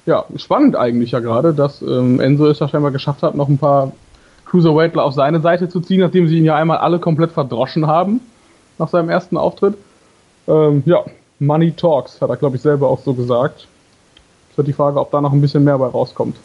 Ja, 0.07 0.25
spannend 0.35 0.75
eigentlich 0.75 1.13
ja 1.13 1.21
gerade, 1.21 1.55
dass 1.55 1.83
ähm, 1.83 2.19
Enzo 2.19 2.49
es 2.49 2.59
ja 2.59 2.67
scheinbar 2.67 2.91
geschafft 2.91 3.23
hat, 3.23 3.37
noch 3.37 3.49
ein 3.49 3.59
paar 3.59 3.93
Cruiserweightler 4.45 5.05
auf 5.05 5.15
seine 5.15 5.41
Seite 5.41 5.69
zu 5.69 5.79
ziehen, 5.79 6.01
nachdem 6.01 6.27
sie 6.27 6.39
ihn 6.39 6.45
ja 6.45 6.57
einmal 6.57 6.79
alle 6.79 6.99
komplett 6.99 7.31
verdroschen 7.31 7.87
haben 7.87 8.21
nach 8.79 8.89
seinem 8.89 9.11
ersten 9.11 9.37
Auftritt. 9.37 9.77
Ähm, 10.47 10.83
ja, 10.87 11.05
Money 11.41 11.73
Talks, 11.73 12.21
hat 12.21 12.31
er, 12.31 12.37
glaube 12.37 12.57
ich, 12.57 12.63
selber 12.63 12.89
auch 12.89 13.03
so 13.03 13.15
gesagt. 13.15 13.67
Es 14.51 14.59
wird 14.59 14.69
die 14.69 14.73
Frage, 14.73 14.99
ob 15.01 15.11
da 15.11 15.21
noch 15.21 15.33
ein 15.33 15.41
bisschen 15.41 15.65
mehr 15.65 15.79
bei 15.79 15.87
rauskommt. 15.87 16.37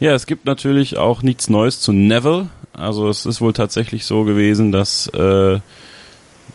Ja, 0.00 0.14
es 0.14 0.26
gibt 0.26 0.46
natürlich 0.46 0.96
auch 0.96 1.22
nichts 1.22 1.50
Neues 1.50 1.80
zu 1.80 1.92
Neville. 1.92 2.48
Also 2.72 3.08
es 3.08 3.26
ist 3.26 3.40
wohl 3.40 3.52
tatsächlich 3.52 4.06
so 4.06 4.24
gewesen, 4.24 4.72
dass, 4.72 5.08
äh, 5.08 5.60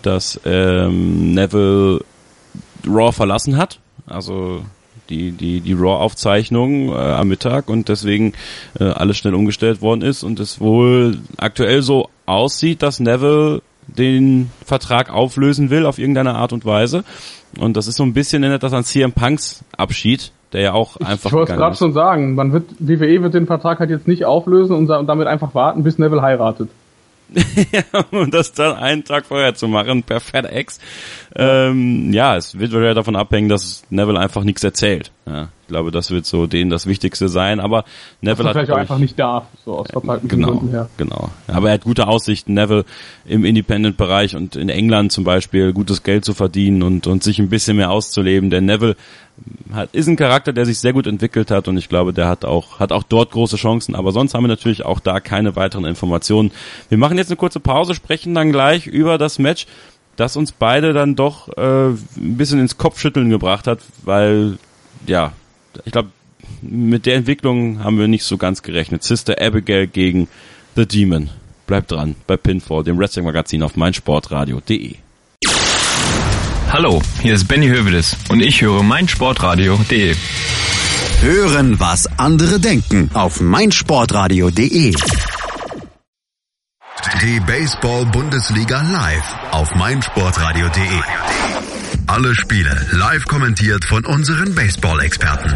dass 0.01 0.39
ähm, 0.45 1.33
Neville 1.33 2.01
Raw 2.87 3.11
verlassen 3.11 3.57
hat. 3.57 3.79
Also 4.07 4.63
die, 5.09 5.31
die, 5.31 5.61
die 5.61 5.73
Raw-Aufzeichnung 5.73 6.89
äh, 6.89 6.95
am 6.95 7.27
Mittag 7.27 7.69
und 7.69 7.89
deswegen 7.89 8.33
äh, 8.79 8.85
alles 8.85 9.17
schnell 9.17 9.35
umgestellt 9.35 9.81
worden 9.81 10.01
ist 10.01 10.23
und 10.23 10.39
es 10.39 10.59
wohl 10.59 11.19
aktuell 11.37 11.81
so 11.81 12.09
aussieht, 12.25 12.81
dass 12.81 12.99
Neville 12.99 13.61
den 13.87 14.51
Vertrag 14.65 15.09
auflösen 15.09 15.69
will 15.69 15.85
auf 15.85 15.97
irgendeine 15.97 16.35
Art 16.35 16.53
und 16.53 16.65
Weise. 16.65 17.03
Und 17.59 17.77
das 17.77 17.87
ist 17.87 17.95
so 17.95 18.03
ein 18.03 18.13
bisschen 18.13 18.43
erinnert 18.43 18.63
das 18.63 18.73
an 18.73 18.83
CM 18.83 19.13
Punks 19.13 19.63
Abschied, 19.77 20.31
der 20.53 20.61
ja 20.61 20.73
auch 20.73 20.97
einfach. 20.97 21.29
Ich 21.29 21.33
wollte 21.33 21.53
es 21.53 21.57
gerade 21.57 21.75
schon 21.75 21.93
sagen, 21.93 22.35
man 22.35 22.51
wird, 22.51 22.69
WWE 22.79 23.21
wird 23.21 23.33
den 23.33 23.47
Vertrag 23.47 23.79
halt 23.79 23.89
jetzt 23.89 24.07
nicht 24.07 24.25
auflösen 24.25 24.75
und 24.75 24.87
damit 24.87 25.27
einfach 25.27 25.55
warten, 25.55 25.83
bis 25.83 25.97
Neville 25.97 26.21
heiratet. 26.21 26.69
ja, 27.71 27.81
um 28.11 28.29
das 28.29 28.53
dann 28.53 28.75
einen 28.75 29.03
Tag 29.03 29.25
vorher 29.25 29.55
zu 29.55 29.67
machen, 29.67 30.03
per 30.03 30.19
FedEx. 30.19 30.79
Ähm, 31.35 32.13
ja, 32.13 32.35
es 32.35 32.59
wird 32.59 32.71
ja 32.71 32.93
davon 32.93 33.15
abhängen, 33.15 33.49
dass 33.49 33.83
Neville 33.89 34.19
einfach 34.19 34.43
nichts 34.43 34.63
erzählt. 34.63 35.11
Ja, 35.25 35.49
ich 35.65 35.69
glaube, 35.69 35.89
das 35.89 36.11
wird 36.11 36.27
so 36.27 36.45
denen 36.45 36.69
das 36.69 36.85
Wichtigste 36.85 37.27
sein. 37.27 37.59
Aber 37.59 37.85
Neville 38.21 38.49
hat 38.49 38.55
vielleicht 38.55 38.71
auch 38.71 38.77
einfach 38.77 38.99
nicht 38.99 39.17
darf, 39.17 39.45
so 39.65 39.79
aus 39.79 39.87
verteilten 39.89 40.27
genau, 40.27 40.51
Gründen 40.51 40.69
her. 40.69 40.89
Genau. 40.97 41.31
Aber 41.47 41.69
er 41.69 41.73
hat 41.73 41.85
gute 41.85 42.07
Aussichten, 42.07 42.53
Neville 42.53 42.85
im 43.25 43.43
Independent-Bereich 43.45 44.35
und 44.35 44.55
in 44.55 44.69
England 44.69 45.11
zum 45.11 45.23
Beispiel 45.23 45.73
gutes 45.73 46.03
Geld 46.03 46.23
zu 46.23 46.35
verdienen 46.35 46.83
und 46.83 47.07
und 47.07 47.23
sich 47.23 47.39
ein 47.39 47.49
bisschen 47.49 47.77
mehr 47.77 47.89
auszuleben. 47.89 48.51
Denn 48.51 48.65
Neville 48.65 48.95
hat, 49.73 49.89
ist 49.95 50.07
ein 50.07 50.17
Charakter, 50.17 50.53
der 50.53 50.67
sich 50.67 50.77
sehr 50.77 50.93
gut 50.93 51.07
entwickelt 51.07 51.49
hat 51.49 51.67
und 51.67 51.77
ich 51.77 51.89
glaube, 51.89 52.13
der 52.13 52.27
hat 52.27 52.45
auch, 52.45 52.79
hat 52.79 52.91
auch 52.91 53.03
dort 53.03 53.31
große 53.31 53.57
Chancen. 53.57 53.95
Aber 53.95 54.11
sonst 54.11 54.35
haben 54.35 54.43
wir 54.43 54.49
natürlich 54.49 54.85
auch 54.85 54.99
da 54.99 55.19
keine 55.19 55.55
weiteren 55.55 55.85
Informationen. 55.85 56.51
Wir 56.89 56.99
machen 56.99 57.17
jetzt 57.17 57.31
eine 57.31 57.37
kurze 57.37 57.59
Pause, 57.59 57.95
sprechen 57.95 58.35
dann 58.35 58.51
gleich 58.51 58.85
über 58.85 59.17
das 59.17 59.39
Match, 59.39 59.65
das 60.15 60.37
uns 60.37 60.51
beide 60.51 60.93
dann 60.93 61.15
doch 61.15 61.49
äh, 61.57 61.87
ein 61.89 62.37
bisschen 62.37 62.59
ins 62.59 62.77
Kopfschütteln 62.77 63.29
gebracht 63.29 63.67
hat, 63.67 63.79
weil, 64.03 64.57
ja, 65.07 65.33
ich 65.83 65.91
glaube, 65.91 66.09
mit 66.61 67.05
der 67.05 67.15
Entwicklung 67.15 67.83
haben 67.83 67.99
wir 67.99 68.07
nicht 68.07 68.23
so 68.23 68.37
ganz 68.37 68.61
gerechnet. 68.61 69.03
Sister 69.03 69.35
Abigail 69.41 69.87
gegen 69.87 70.27
The 70.75 70.85
Demon. 70.85 71.29
Bleibt 71.67 71.91
dran 71.91 72.15
bei 72.27 72.37
Pinfall, 72.37 72.83
dem 72.83 72.97
Wrestling-Magazin 72.99 73.63
auf 73.63 73.75
meinsportradio.de. 73.75 74.95
Hallo, 76.71 77.01
hier 77.21 77.33
ist 77.33 77.47
Benny 77.47 77.67
Hövedes 77.67 78.17
und 78.29 78.41
ich 78.41 78.61
höre 78.61 78.83
meinsportradio.de. 78.83 80.15
Hören, 81.21 81.79
was 81.79 82.07
andere 82.19 82.59
denken 82.59 83.09
auf 83.13 83.39
meinsportradio.de. 83.39 84.93
Die 87.21 87.39
Baseball-Bundesliga 87.39 88.81
live 88.81 89.35
auf 89.51 89.73
meinsportradio.de. 89.75 91.54
Alle 92.15 92.33
Spiele 92.33 92.73
live 92.93 93.25
kommentiert 93.25 93.83
von 93.83 94.05
unseren 94.05 94.55
Baseball-Experten. 94.55 95.53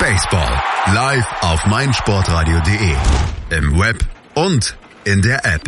Baseball 0.00 0.62
live 0.92 1.26
auf 1.42 1.64
meinsportradio.de. 1.66 2.96
Im 3.50 3.78
Web 3.78 4.04
und 4.34 4.76
in 5.04 5.22
der 5.22 5.46
App. 5.46 5.62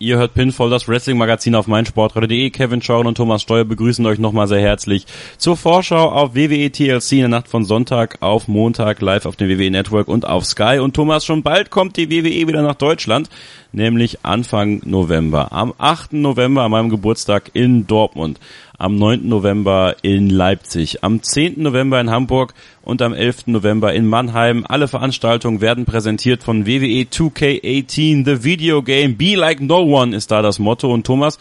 Ihr 0.00 0.16
hört 0.16 0.34
Pinfall, 0.34 0.70
das 0.70 0.86
Wrestling-Magazin 0.86 1.56
auf 1.56 1.66
meinsportradio.de. 1.66 2.50
Kevin 2.50 2.80
Schauren 2.80 3.08
und 3.08 3.16
Thomas 3.16 3.42
Steuer 3.42 3.64
begrüßen 3.64 4.06
euch 4.06 4.20
nochmal 4.20 4.46
sehr 4.46 4.60
herzlich 4.60 5.06
zur 5.38 5.56
Vorschau 5.56 6.10
auf 6.10 6.36
WWE 6.36 6.70
TLC 6.70 7.12
in 7.12 7.18
der 7.18 7.28
Nacht 7.28 7.48
von 7.48 7.64
Sonntag 7.64 8.18
auf 8.20 8.46
Montag 8.46 9.00
live 9.00 9.26
auf 9.26 9.34
dem 9.34 9.48
WWE 9.48 9.72
Network 9.72 10.06
und 10.06 10.24
auf 10.24 10.44
Sky. 10.44 10.78
Und 10.78 10.94
Thomas, 10.94 11.24
schon 11.24 11.42
bald 11.42 11.70
kommt 11.70 11.96
die 11.96 12.12
WWE 12.12 12.46
wieder 12.46 12.62
nach 12.62 12.76
Deutschland, 12.76 13.28
nämlich 13.72 14.24
Anfang 14.24 14.82
November. 14.84 15.50
Am 15.50 15.74
8. 15.78 16.12
November, 16.12 16.62
an 16.62 16.70
meinem 16.70 16.90
Geburtstag 16.90 17.50
in 17.54 17.88
Dortmund 17.88 18.38
am 18.78 18.96
9. 18.96 19.28
November 19.28 19.96
in 20.02 20.30
Leipzig, 20.30 21.02
am 21.02 21.22
10. 21.22 21.60
November 21.62 22.00
in 22.00 22.10
Hamburg 22.10 22.54
und 22.82 23.02
am 23.02 23.12
11. 23.12 23.48
November 23.48 23.92
in 23.92 24.06
Mannheim. 24.06 24.64
Alle 24.68 24.86
Veranstaltungen 24.86 25.60
werden 25.60 25.84
präsentiert 25.84 26.44
von 26.44 26.64
WWE 26.64 27.06
2K18, 27.10 28.24
The 28.24 28.44
Video 28.44 28.82
Game. 28.82 29.16
Be 29.16 29.34
like 29.34 29.60
no 29.60 29.82
one 29.82 30.16
ist 30.16 30.30
da 30.30 30.42
das 30.42 30.60
Motto. 30.60 30.92
Und 30.92 31.04
Thomas, 31.04 31.38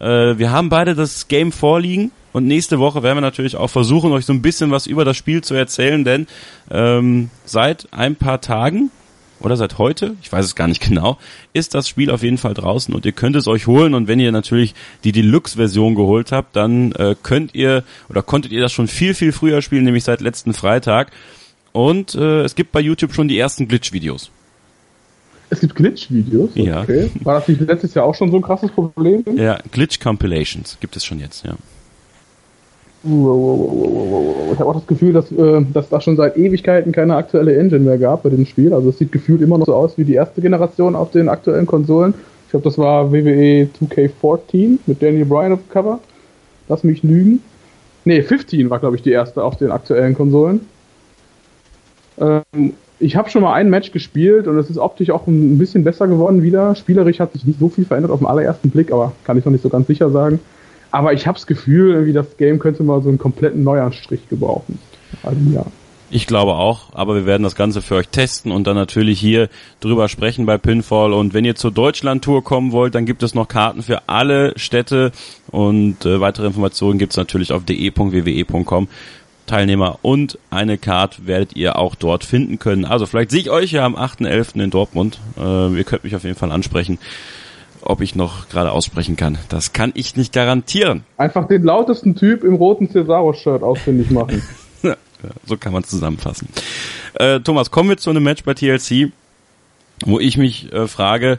äh, 0.00 0.36
wir 0.36 0.50
haben 0.50 0.68
beide 0.68 0.96
das 0.96 1.28
Game 1.28 1.52
vorliegen. 1.52 2.10
Und 2.32 2.46
nächste 2.46 2.78
Woche 2.78 3.02
werden 3.02 3.16
wir 3.16 3.22
natürlich 3.22 3.56
auch 3.56 3.70
versuchen, 3.70 4.12
euch 4.12 4.26
so 4.26 4.32
ein 4.32 4.42
bisschen 4.42 4.70
was 4.70 4.86
über 4.86 5.04
das 5.04 5.16
Spiel 5.16 5.42
zu 5.42 5.54
erzählen, 5.54 6.04
denn 6.04 6.26
ähm, 6.70 7.30
seit 7.44 7.88
ein 7.92 8.14
paar 8.14 8.40
Tagen 8.40 8.90
oder 9.40 9.56
seit 9.56 9.78
heute, 9.78 10.16
ich 10.22 10.30
weiß 10.30 10.44
es 10.44 10.54
gar 10.54 10.68
nicht 10.68 10.82
genau, 10.88 11.18
ist 11.52 11.74
das 11.74 11.88
Spiel 11.88 12.10
auf 12.10 12.22
jeden 12.22 12.38
Fall 12.38 12.54
draußen 12.54 12.94
und 12.94 13.04
ihr 13.06 13.12
könnt 13.12 13.36
es 13.36 13.46
euch 13.46 13.66
holen 13.66 13.94
und 13.94 14.08
wenn 14.08 14.20
ihr 14.20 14.32
natürlich 14.32 14.74
die 15.04 15.12
Deluxe-Version 15.12 15.94
geholt 15.94 16.32
habt, 16.32 16.56
dann 16.56 16.92
äh, 16.92 17.14
könnt 17.22 17.54
ihr 17.54 17.84
oder 18.08 18.22
konntet 18.22 18.52
ihr 18.52 18.60
das 18.60 18.72
schon 18.72 18.88
viel, 18.88 19.14
viel 19.14 19.32
früher 19.32 19.62
spielen, 19.62 19.84
nämlich 19.84 20.04
seit 20.04 20.20
letzten 20.20 20.54
Freitag 20.54 21.10
und 21.72 22.14
äh, 22.14 22.42
es 22.42 22.54
gibt 22.54 22.72
bei 22.72 22.80
YouTube 22.80 23.14
schon 23.14 23.28
die 23.28 23.38
ersten 23.38 23.68
Glitch-Videos. 23.68 24.30
Es 25.50 25.60
gibt 25.60 25.74
Glitch-Videos? 25.74 26.50
Ja. 26.54 26.82
Okay. 26.82 27.10
War 27.22 27.40
das 27.40 27.48
nicht 27.48 27.60
letztes 27.60 27.94
Jahr 27.94 28.04
auch 28.04 28.14
schon 28.14 28.30
so 28.30 28.36
ein 28.36 28.42
krasses 28.42 28.70
Problem? 28.70 29.24
Ja, 29.36 29.58
Glitch-Compilations 29.72 30.78
gibt 30.80 30.96
es 30.96 31.04
schon 31.04 31.18
jetzt, 31.18 31.44
ja. 31.44 31.56
Ich 33.02 34.58
habe 34.58 34.66
auch 34.66 34.74
das 34.74 34.86
Gefühl, 34.86 35.14
dass, 35.14 35.32
äh, 35.32 35.64
dass 35.72 35.88
da 35.88 36.00
schon 36.02 36.16
seit 36.16 36.36
Ewigkeiten 36.36 36.92
keine 36.92 37.16
aktuelle 37.16 37.56
Engine 37.56 37.80
mehr 37.80 37.96
gab 37.96 38.24
bei 38.24 38.28
dem 38.28 38.44
Spiel. 38.44 38.74
Also 38.74 38.90
es 38.90 38.98
sieht 38.98 39.10
gefühlt 39.10 39.40
immer 39.40 39.56
noch 39.56 39.66
so 39.66 39.74
aus 39.74 39.96
wie 39.96 40.04
die 40.04 40.14
erste 40.14 40.42
Generation 40.42 40.94
auf 40.94 41.10
den 41.10 41.30
aktuellen 41.30 41.66
Konsolen. 41.66 42.12
Ich 42.44 42.50
glaube, 42.50 42.64
das 42.64 42.76
war 42.76 43.10
WWE 43.10 43.68
2K14 43.80 44.78
mit 44.86 45.02
Daniel 45.02 45.24
Bryan 45.24 45.52
auf 45.52 45.60
dem 45.60 45.70
Cover. 45.70 46.00
Lass 46.68 46.84
mich 46.84 47.02
lügen. 47.02 47.40
Ne, 48.04 48.22
15 48.22 48.68
war, 48.68 48.78
glaube 48.78 48.96
ich, 48.96 49.02
die 49.02 49.12
erste 49.12 49.44
auf 49.44 49.56
den 49.56 49.70
aktuellen 49.70 50.14
Konsolen. 50.14 50.60
Ähm, 52.18 52.74
ich 52.98 53.16
habe 53.16 53.30
schon 53.30 53.42
mal 53.42 53.54
ein 53.54 53.70
Match 53.70 53.92
gespielt 53.92 54.46
und 54.46 54.58
es 54.58 54.68
ist 54.68 54.76
optisch 54.76 55.10
auch 55.10 55.26
ein 55.26 55.56
bisschen 55.56 55.84
besser 55.84 56.06
geworden 56.06 56.42
wieder. 56.42 56.74
Spielerisch 56.74 57.18
hat 57.18 57.32
sich 57.32 57.46
nicht 57.46 57.58
so 57.58 57.70
viel 57.70 57.86
verändert 57.86 58.12
auf 58.12 58.18
den 58.18 58.26
allerersten 58.26 58.68
Blick, 58.68 58.92
aber 58.92 59.12
kann 59.24 59.38
ich 59.38 59.44
noch 59.44 59.52
nicht 59.52 59.62
so 59.62 59.70
ganz 59.70 59.86
sicher 59.86 60.10
sagen. 60.10 60.38
Aber 60.90 61.12
ich 61.12 61.26
habe 61.26 61.36
das 61.38 61.46
Gefühl, 61.46 61.92
irgendwie 61.92 62.12
das 62.12 62.36
Game 62.36 62.58
könnte 62.58 62.82
mal 62.82 63.02
so 63.02 63.08
einen 63.08 63.18
kompletten 63.18 63.62
Neuanstrich 63.62 64.28
gebrauchen. 64.28 64.78
Also 65.22 65.38
ja. 65.52 65.64
Ich 66.12 66.26
glaube 66.26 66.54
auch, 66.54 66.92
aber 66.92 67.14
wir 67.14 67.26
werden 67.26 67.44
das 67.44 67.54
Ganze 67.54 67.82
für 67.82 67.94
euch 67.94 68.08
testen 68.08 68.50
und 68.50 68.66
dann 68.66 68.74
natürlich 68.74 69.20
hier 69.20 69.48
drüber 69.78 70.08
sprechen 70.08 70.44
bei 70.44 70.58
Pinfall. 70.58 71.12
Und 71.12 71.34
wenn 71.34 71.44
ihr 71.44 71.54
zur 71.54 71.70
Deutschland-Tour 71.70 72.42
kommen 72.42 72.72
wollt, 72.72 72.96
dann 72.96 73.06
gibt 73.06 73.22
es 73.22 73.36
noch 73.36 73.46
Karten 73.46 73.84
für 73.84 74.08
alle 74.08 74.52
Städte 74.56 75.12
und 75.52 76.04
äh, 76.04 76.20
weitere 76.20 76.48
Informationen 76.48 76.98
gibt 76.98 77.12
es 77.12 77.16
natürlich 77.16 77.52
auf 77.52 77.64
de.wwe.com. 77.64 78.88
Teilnehmer 79.46 79.98
und 80.02 80.38
eine 80.50 80.78
Card 80.78 81.26
werdet 81.26 81.56
ihr 81.56 81.76
auch 81.76 81.96
dort 81.96 82.24
finden 82.24 82.60
können. 82.60 82.84
Also 82.84 83.06
vielleicht 83.06 83.32
sehe 83.32 83.40
ich 83.40 83.50
euch 83.50 83.72
ja 83.72 83.84
am 83.84 83.96
8.11. 83.96 84.62
in 84.62 84.70
Dortmund. 84.70 85.18
Äh, 85.36 85.76
ihr 85.76 85.84
könnt 85.84 86.04
mich 86.04 86.14
auf 86.14 86.22
jeden 86.22 86.36
Fall 86.36 86.52
ansprechen 86.52 86.98
ob 87.82 88.00
ich 88.00 88.14
noch 88.14 88.48
gerade 88.48 88.72
aussprechen 88.72 89.16
kann. 89.16 89.38
Das 89.48 89.72
kann 89.72 89.92
ich 89.94 90.16
nicht 90.16 90.32
garantieren. 90.32 91.04
Einfach 91.16 91.48
den 91.48 91.62
lautesten 91.62 92.14
Typ 92.14 92.44
im 92.44 92.54
roten 92.54 92.90
Cesaro-Shirt 92.90 93.62
ausfindig 93.62 94.10
machen. 94.10 94.42
so 95.46 95.56
kann 95.56 95.72
man 95.72 95.84
zusammenfassen. 95.84 96.48
Äh, 97.14 97.40
Thomas, 97.40 97.70
kommen 97.70 97.88
wir 97.88 97.96
zu 97.96 98.10
einem 98.10 98.22
Match 98.22 98.44
bei 98.44 98.54
TLC, 98.54 99.12
wo 100.04 100.18
ich 100.18 100.36
mich 100.36 100.72
äh, 100.72 100.86
frage, 100.86 101.38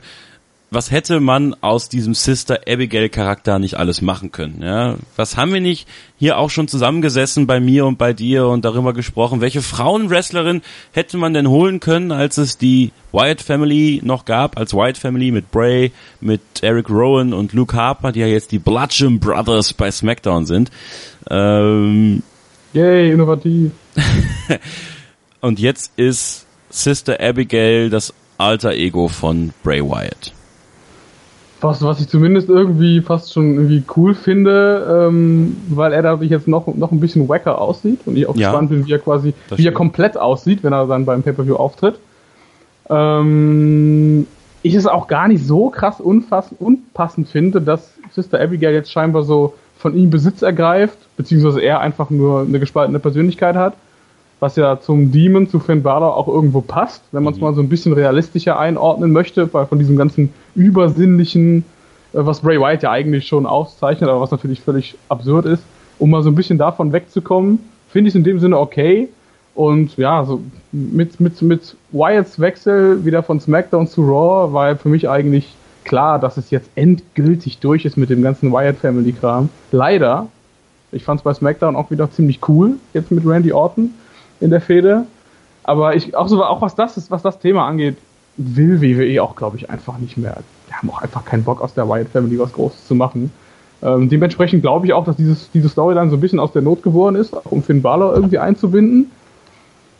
was 0.74 0.90
hätte 0.90 1.20
man 1.20 1.54
aus 1.60 1.90
diesem 1.90 2.14
Sister 2.14 2.62
Abigail 2.66 3.10
Charakter 3.10 3.60
nicht 3.60 3.76
alles 3.76 4.02
machen 4.02 4.32
können? 4.32 4.62
Ja, 4.62 4.96
was 5.18 5.36
haben 5.36 5.54
wir 5.54 5.60
nicht 5.60 5.86
hier 6.18 6.38
auch 6.38 6.50
schon 6.50 6.70
zusammengesessen 6.70 7.46
bei 7.46 7.60
mir 7.60 7.86
und 7.86 7.98
bei 7.98 8.14
dir 8.14 8.48
und 8.48 8.64
darüber 8.64 8.94
gesprochen? 8.94 9.42
Welche 9.42 9.62
Frauenwrestlerin 9.62 10.62
hätte 10.94 11.18
man 11.18 11.34
denn 11.34 11.50
holen 11.50 11.82
können, 11.82 12.14
als 12.14 12.38
es 12.38 12.58
die 12.58 12.94
Wyatt 13.12 13.42
Family 13.42 14.00
noch 14.02 14.24
gab, 14.24 14.58
als 14.58 14.74
Wyatt 14.74 14.98
Family 14.98 15.32
mit 15.32 15.52
Bray, 15.52 15.92
mit 16.22 16.42
Eric 16.62 16.90
Rowan 16.90 17.34
und 17.34 17.52
Luke 17.52 17.76
Harper, 17.76 18.14
die 18.14 18.22
ja 18.22 18.28
jetzt 18.28 18.54
die 18.54 18.60
Bludgeon 18.60 19.20
Brothers 19.20 19.74
bei 19.74 19.92
SmackDown 19.92 20.46
sind. 20.46 20.72
Ähm, 21.30 22.24
Yay, 22.72 23.12
innovativ. 23.12 23.72
und 25.42 25.60
jetzt 25.60 25.92
ist 25.98 26.46
Sister 26.70 27.20
Abigail 27.20 27.90
das 27.90 28.14
alter 28.38 28.72
Ego 28.72 29.10
von 29.10 29.52
Bray 29.64 29.84
Wyatt 29.84 30.32
was, 31.62 31.84
was 31.84 32.00
ich 32.00 32.08
zumindest 32.08 32.50
irgendwie 32.50 33.02
fast 33.02 33.34
schon 33.34 33.54
irgendwie 33.56 33.84
cool 33.95 34.13
finde, 34.13 35.08
ähm, 35.10 35.58
weil 35.69 35.93
er 35.93 36.02
dadurch 36.02 36.30
jetzt 36.30 36.47
noch, 36.47 36.67
noch 36.76 36.91
ein 36.91 37.00
bisschen 37.00 37.30
wacker 37.30 37.60
aussieht 37.60 38.02
und 38.06 38.17
ich 38.17 38.28
auch 38.28 38.36
ja, 38.36 38.50
gespannt 38.50 38.69
bin, 38.69 38.86
wie 38.86 38.93
er 38.93 39.00
quasi, 39.00 39.34
wie 39.56 39.65
er 39.65 39.71
komplett 39.71 40.17
aussieht, 40.17 40.63
wenn 40.63 40.74
er 40.74 40.88
dann 40.88 41.06
beim 41.06 41.24
Pay-Per-View 41.24 41.56
auftritt. 41.56 42.00
Ähm, 42.89 44.28
ich 44.63 44.76
es 44.76 44.88
auch 44.88 45.08
gar 45.08 45.28
nicht 45.28 45.45
so 45.45 45.69
krass 45.69 46.00
unfassend, 46.00 46.60
unpassend 46.60 47.28
finde, 47.30 47.62
dass 47.62 47.93
Sister 48.12 48.39
Abigail 48.39 48.74
jetzt 48.74 48.91
scheinbar 48.91 49.24
so 49.24 49.54
von 49.78 49.95
ihm 49.95 50.10
Besitz 50.10 50.41
ergreift, 50.41 50.97
beziehungsweise 51.17 51.62
er 51.62 51.80
einfach 51.80 52.10
nur 52.10 52.41
eine 52.41 52.60
gespaltene 52.60 53.00
Persönlichkeit 53.00 53.56
hat 53.56 53.74
was 54.42 54.56
ja 54.56 54.80
zum 54.82 55.12
Demon, 55.12 55.48
zu 55.48 55.60
Finn 55.60 55.84
Balor 55.84 56.18
auch 56.18 56.28
irgendwo 56.28 56.62
passt, 56.62 57.04
wenn 57.12 57.24
man 57.24 57.34
es 57.34 57.40
mhm. 57.40 57.46
mal 57.46 57.54
so 57.54 57.62
ein 57.62 57.70
bisschen 57.70 57.94
realistischer 57.94 58.60
einordnen 58.60 59.12
möchte, 59.12 59.54
weil 59.54 59.68
von 59.68 59.78
diesem 59.78 59.96
ganzen 59.96 60.34
übersinnlichen, 60.56 61.60
äh, 62.14 62.26
was 62.26 62.42
Bray 62.42 62.60
Wyatt 62.60 62.82
ja 62.82 62.92
eigentlich 62.92 63.28
schon 63.28 63.46
auszeichnet, 63.46 64.10
aber 64.10 64.20
was 64.20 64.32
natürlich 64.32 64.60
völlig 64.60 64.96
absurd 65.10 65.46
ist, 65.46 65.64
um 66.00 66.10
mal 66.10 66.24
so 66.24 66.30
ein 66.30 66.36
bisschen 66.36 66.58
davon 66.58 66.92
wegzukommen, 66.92 67.60
finde 67.90 68.08
ich 68.08 68.14
es 68.14 68.18
in 68.18 68.24
dem 68.24 68.40
Sinne 68.40 68.58
okay. 68.58 69.10
Und 69.54 69.96
ja, 69.98 70.26
so 70.26 70.42
mit, 70.72 71.20
mit, 71.20 71.40
mit 71.44 71.76
Wyatts 71.92 72.40
Wechsel 72.40 73.06
wieder 73.06 73.22
von 73.22 73.40
SmackDown 73.40 73.86
zu 73.86 74.02
Raw 74.02 74.52
war 74.54 74.70
ja 74.70 74.76
für 74.76 74.90
mich 74.90 75.08
eigentlich 75.08 75.54
klar, 75.84 76.18
dass 76.18 76.38
es 76.38 76.50
jetzt 76.50 76.70
endgültig 76.74 77.60
durch 77.60 77.86
ist 77.86 77.96
mit 77.96 78.10
dem 78.10 78.24
ganzen 78.24 78.52
Wyatt 78.52 78.78
Family 78.78 79.12
Kram. 79.12 79.50
Leider. 79.72 80.28
Ich 80.92 81.04
fand 81.04 81.20
es 81.20 81.24
bei 81.24 81.34
SmackDown 81.34 81.76
auch 81.76 81.92
wieder 81.92 82.10
ziemlich 82.12 82.40
cool, 82.50 82.78
jetzt 82.94 83.12
mit 83.12 83.26
Randy 83.26 83.54
Orton 83.54 83.92
in 84.42 84.50
der 84.50 84.62
Fehde. 84.62 85.06
Aber 85.64 85.96
ich, 85.96 86.16
auch 86.16 86.28
so, 86.28 86.44
auch 86.44 86.62
was 86.62 86.76
das 86.76 86.98
ist, 86.98 87.12
was 87.12 87.22
das 87.22 87.40
Thema 87.40 87.68
angeht, 87.68 87.96
will 88.38 88.82
WWE 88.82 89.22
auch, 89.22 89.36
glaube 89.36 89.58
ich, 89.58 89.70
einfach 89.70 89.98
nicht 89.98 90.18
mehr. 90.18 90.38
Die 90.70 90.74
haben 90.74 90.90
auch 90.90 91.02
einfach 91.02 91.24
keinen 91.24 91.44
Bock 91.44 91.62
aus 91.62 91.74
der 91.74 91.88
Wyatt 91.88 92.10
Family 92.10 92.40
was 92.40 92.54
Großes 92.54 92.88
zu 92.88 92.96
machen. 92.96 93.32
Ähm, 93.84 94.10
dementsprechend 94.10 94.62
glaube 94.62 94.86
ich 94.86 94.94
auch, 94.94 95.06
dass 95.06 95.16
dieses, 95.16 95.50
diese 95.52 95.70
Storyline 95.70 96.10
so 96.10 96.18
ein 96.18 96.20
bisschen 96.20 96.40
aus 96.40 96.52
der 96.52 96.62
Not 96.62 96.84
geworden 96.84 97.16
ist, 97.16 97.34
um 97.46 97.64
Finn 97.64 97.82
Balor 97.82 98.16
irgendwie 98.16 98.38
einzubinden, 98.38 99.12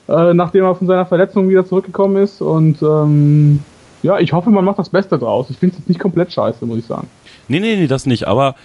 äh, 0.08 0.34
nachdem 0.34 0.66
er 0.66 0.76
von 0.76 0.88
seiner 0.88 1.06
Verletzung 1.06 1.50
wieder 1.50 1.66
zurückgekommen 1.66 2.18
ist. 2.18 2.42
Und 2.42 2.82
ähm, 2.82 3.64
ja, 4.04 4.20
ich 4.20 4.34
hoffe, 4.34 4.50
man 4.50 4.66
macht 4.66 4.80
das 4.80 4.90
Beste 4.90 5.18
draus. 5.18 5.50
Ich 5.50 5.58
finde 5.58 5.74
es 5.74 5.80
jetzt 5.80 5.90
nicht 5.90 6.00
komplett 6.00 6.32
scheiße, 6.32 6.66
muss 6.66 6.80
ich 6.80 6.86
sagen. 6.86 7.08
Nee, 7.48 7.60
nee, 7.60 7.76
nee, 7.76 7.88
das 7.88 8.06
nicht. 8.06 8.28
Aber 8.28 8.56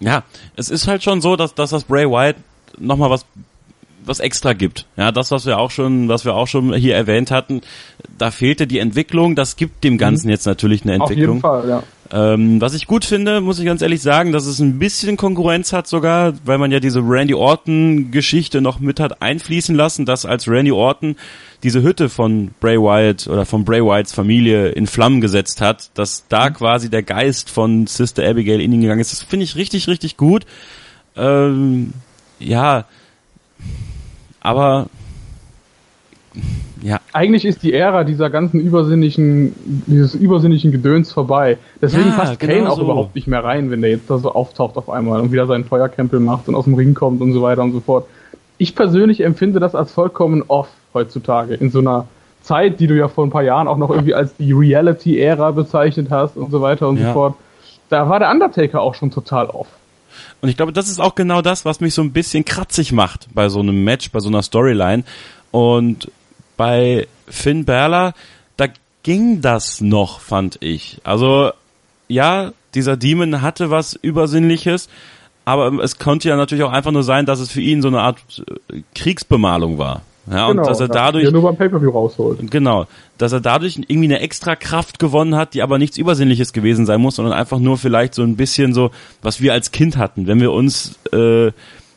ja, 0.00 0.22
es 0.56 0.70
ist 0.70 0.86
halt 0.86 1.02
schon 1.02 1.20
so, 1.20 1.36
dass, 1.36 1.54
dass 1.54 1.70
das 1.70 1.84
Bray 1.84 2.08
Wyatt 2.08 2.36
nochmal 2.78 3.10
was 3.10 3.24
was 4.04 4.20
extra 4.20 4.52
gibt. 4.52 4.86
Ja, 4.96 5.12
das, 5.12 5.30
was 5.30 5.46
wir 5.46 5.58
auch 5.58 5.70
schon, 5.70 6.08
was 6.08 6.24
wir 6.24 6.34
auch 6.34 6.48
schon 6.48 6.74
hier 6.74 6.94
erwähnt 6.94 7.30
hatten, 7.30 7.60
da 8.18 8.30
fehlte 8.30 8.66
die 8.66 8.78
Entwicklung, 8.78 9.34
das 9.34 9.56
gibt 9.56 9.84
dem 9.84 9.98
Ganzen 9.98 10.26
mhm. 10.26 10.32
jetzt 10.32 10.46
natürlich 10.46 10.82
eine 10.82 10.94
Entwicklung. 10.94 11.42
Auf 11.44 11.64
jeden 11.64 11.64
Fall, 11.64 11.68
ja. 11.68 11.82
Ähm, 12.14 12.60
was 12.60 12.74
ich 12.74 12.86
gut 12.86 13.06
finde, 13.06 13.40
muss 13.40 13.58
ich 13.58 13.64
ganz 13.64 13.80
ehrlich 13.80 14.02
sagen, 14.02 14.32
dass 14.32 14.44
es 14.44 14.58
ein 14.58 14.78
bisschen 14.78 15.16
Konkurrenz 15.16 15.72
hat 15.72 15.86
sogar, 15.86 16.34
weil 16.44 16.58
man 16.58 16.70
ja 16.70 16.78
diese 16.78 17.00
Randy 17.00 17.32
Orton 17.32 18.10
Geschichte 18.10 18.60
noch 18.60 18.80
mit 18.80 19.00
hat 19.00 19.22
einfließen 19.22 19.74
lassen, 19.74 20.04
dass 20.04 20.26
als 20.26 20.46
Randy 20.46 20.72
Orton 20.72 21.16
diese 21.62 21.82
Hütte 21.82 22.10
von 22.10 22.50
Bray 22.60 22.76
Wyatt 22.76 23.28
oder 23.28 23.46
von 23.46 23.64
Bray 23.64 23.82
Wyatts 23.82 24.12
Familie 24.12 24.68
in 24.70 24.86
Flammen 24.86 25.22
gesetzt 25.22 25.62
hat, 25.62 25.90
dass 25.94 26.24
da 26.28 26.50
mhm. 26.50 26.54
quasi 26.54 26.90
der 26.90 27.02
Geist 27.02 27.48
von 27.48 27.86
Sister 27.86 28.28
Abigail 28.28 28.60
in 28.60 28.72
ihn 28.72 28.82
gegangen 28.82 29.00
ist. 29.00 29.12
Das 29.12 29.22
finde 29.22 29.44
ich 29.44 29.56
richtig, 29.56 29.88
richtig 29.88 30.18
gut. 30.18 30.44
Ähm, 31.16 31.94
ja, 32.38 32.84
aber 34.42 34.86
ja. 36.82 36.98
Eigentlich 37.12 37.44
ist 37.44 37.62
die 37.62 37.72
Ära 37.72 38.02
dieser 38.02 38.28
ganzen 38.28 38.60
übersinnlichen, 38.60 39.54
dieses 39.86 40.14
übersinnlichen 40.14 40.72
Gedöns 40.72 41.12
vorbei. 41.12 41.58
Deswegen 41.80 42.08
ja, 42.08 42.16
passt 42.16 42.40
Kane 42.40 42.54
genau 42.54 42.70
auch 42.70 42.76
so. 42.76 42.82
überhaupt 42.82 43.14
nicht 43.14 43.28
mehr 43.28 43.44
rein, 43.44 43.70
wenn 43.70 43.82
der 43.82 43.90
jetzt 43.90 44.10
da 44.10 44.18
so 44.18 44.32
auftaucht 44.32 44.76
auf 44.76 44.90
einmal 44.90 45.20
und 45.20 45.30
wieder 45.30 45.46
seinen 45.46 45.64
Feuerkrempel 45.64 46.18
macht 46.18 46.48
und 46.48 46.56
aus 46.56 46.64
dem 46.64 46.74
Ring 46.74 46.94
kommt 46.94 47.20
und 47.20 47.32
so 47.32 47.42
weiter 47.42 47.62
und 47.62 47.72
so 47.72 47.80
fort. 47.80 48.06
Ich 48.58 48.74
persönlich 48.74 49.20
empfinde 49.20 49.60
das 49.60 49.74
als 49.74 49.92
vollkommen 49.92 50.42
off 50.48 50.68
heutzutage 50.92 51.54
in 51.54 51.70
so 51.70 51.78
einer 51.78 52.06
Zeit, 52.42 52.80
die 52.80 52.88
du 52.88 52.96
ja 52.96 53.06
vor 53.06 53.24
ein 53.24 53.30
paar 53.30 53.44
Jahren 53.44 53.68
auch 53.68 53.78
noch 53.78 53.90
irgendwie 53.90 54.14
als 54.14 54.34
die 54.36 54.52
Reality-Ära 54.52 55.52
bezeichnet 55.52 56.08
hast 56.10 56.36
und 56.36 56.50
so 56.50 56.60
weiter 56.60 56.88
und 56.88 56.98
ja. 56.98 57.08
so 57.08 57.12
fort. 57.12 57.34
Da 57.90 58.08
war 58.08 58.18
der 58.18 58.30
Undertaker 58.30 58.80
auch 58.80 58.94
schon 58.94 59.10
total 59.10 59.46
off. 59.46 59.68
Und 60.40 60.48
ich 60.48 60.56
glaube, 60.56 60.72
das 60.72 60.88
ist 60.88 61.00
auch 61.00 61.14
genau 61.14 61.42
das, 61.42 61.64
was 61.64 61.80
mich 61.80 61.94
so 61.94 62.02
ein 62.02 62.12
bisschen 62.12 62.44
kratzig 62.44 62.92
macht 62.92 63.28
bei 63.32 63.48
so 63.48 63.60
einem 63.60 63.84
Match, 63.84 64.10
bei 64.10 64.20
so 64.20 64.28
einer 64.28 64.42
Storyline. 64.42 65.04
Und 65.50 66.10
bei 66.56 67.06
Finn 67.28 67.64
Balor, 67.64 68.14
da 68.56 68.66
ging 69.02 69.40
das 69.40 69.80
noch, 69.80 70.20
fand 70.20 70.58
ich. 70.60 71.00
Also, 71.04 71.52
ja, 72.08 72.52
dieser 72.74 72.96
Demon 72.96 73.42
hatte 73.42 73.70
was 73.70 73.94
Übersinnliches, 73.94 74.88
aber 75.44 75.82
es 75.82 75.98
konnte 75.98 76.28
ja 76.28 76.36
natürlich 76.36 76.64
auch 76.64 76.72
einfach 76.72 76.92
nur 76.92 77.02
sein, 77.02 77.26
dass 77.26 77.40
es 77.40 77.50
für 77.50 77.60
ihn 77.60 77.82
so 77.82 77.88
eine 77.88 78.00
Art 78.00 78.18
äh, 78.70 78.82
Kriegsbemalung 78.94 79.78
war. 79.78 80.02
Ja, 80.30 80.48
genau, 80.48 80.62
und 80.62 80.68
dass 80.68 80.78
er 80.78 80.88
dadurch. 80.88 81.30
nur 81.30 81.42
beim 81.42 81.56
Pay-Per-View 81.56 81.90
rausholt. 81.90 82.50
Genau. 82.50 82.86
Dass 83.18 83.32
er 83.32 83.40
dadurch 83.40 83.76
irgendwie 83.76 84.08
eine 84.08 84.20
extra 84.20 84.54
Kraft 84.54 84.98
gewonnen 84.98 85.34
hat, 85.34 85.54
die 85.54 85.62
aber 85.62 85.78
nichts 85.78 85.98
Übersinnliches 85.98 86.52
gewesen 86.52 86.86
sein 86.86 87.00
muss, 87.00 87.16
sondern 87.16 87.34
einfach 87.34 87.58
nur 87.58 87.76
vielleicht 87.76 88.14
so 88.14 88.22
ein 88.22 88.36
bisschen 88.36 88.72
so, 88.72 88.90
was 89.20 89.40
wir 89.40 89.52
als 89.52 89.72
Kind 89.72 89.96
hatten. 89.96 90.26
Wenn 90.26 90.40
wir 90.40 90.52
uns, 90.52 90.98
äh, 91.12 91.50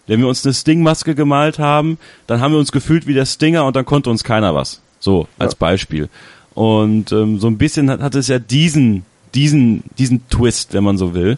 wenn 0.07 0.19
wir 0.19 0.27
uns 0.27 0.45
eine 0.45 0.53
Sting-Maske 0.53 1.13
gemalt 1.13 1.59
haben, 1.59 1.99
dann 2.25 2.41
haben 2.41 2.51
wir 2.51 2.59
uns 2.59 2.71
gefühlt 2.71 3.05
wie 3.05 3.13
der 3.13 3.25
Stinger 3.25 3.65
und 3.65 3.75
dann 3.75 3.85
konnte 3.85 4.09
uns 4.09 4.23
keiner 4.23 4.55
was. 4.55 4.81
So, 4.99 5.27
als 5.37 5.53
ja. 5.53 5.57
Beispiel. 5.59 6.09
Und 6.55 7.11
ähm, 7.11 7.39
so 7.39 7.47
ein 7.47 7.57
bisschen 7.57 7.91
hat, 7.91 8.01
hat 8.01 8.15
es 8.15 8.27
ja 8.27 8.39
diesen, 8.39 9.05
diesen, 9.35 9.83
diesen 9.99 10.27
Twist, 10.29 10.73
wenn 10.73 10.83
man 10.83 10.97
so 10.97 11.13
will. 11.13 11.37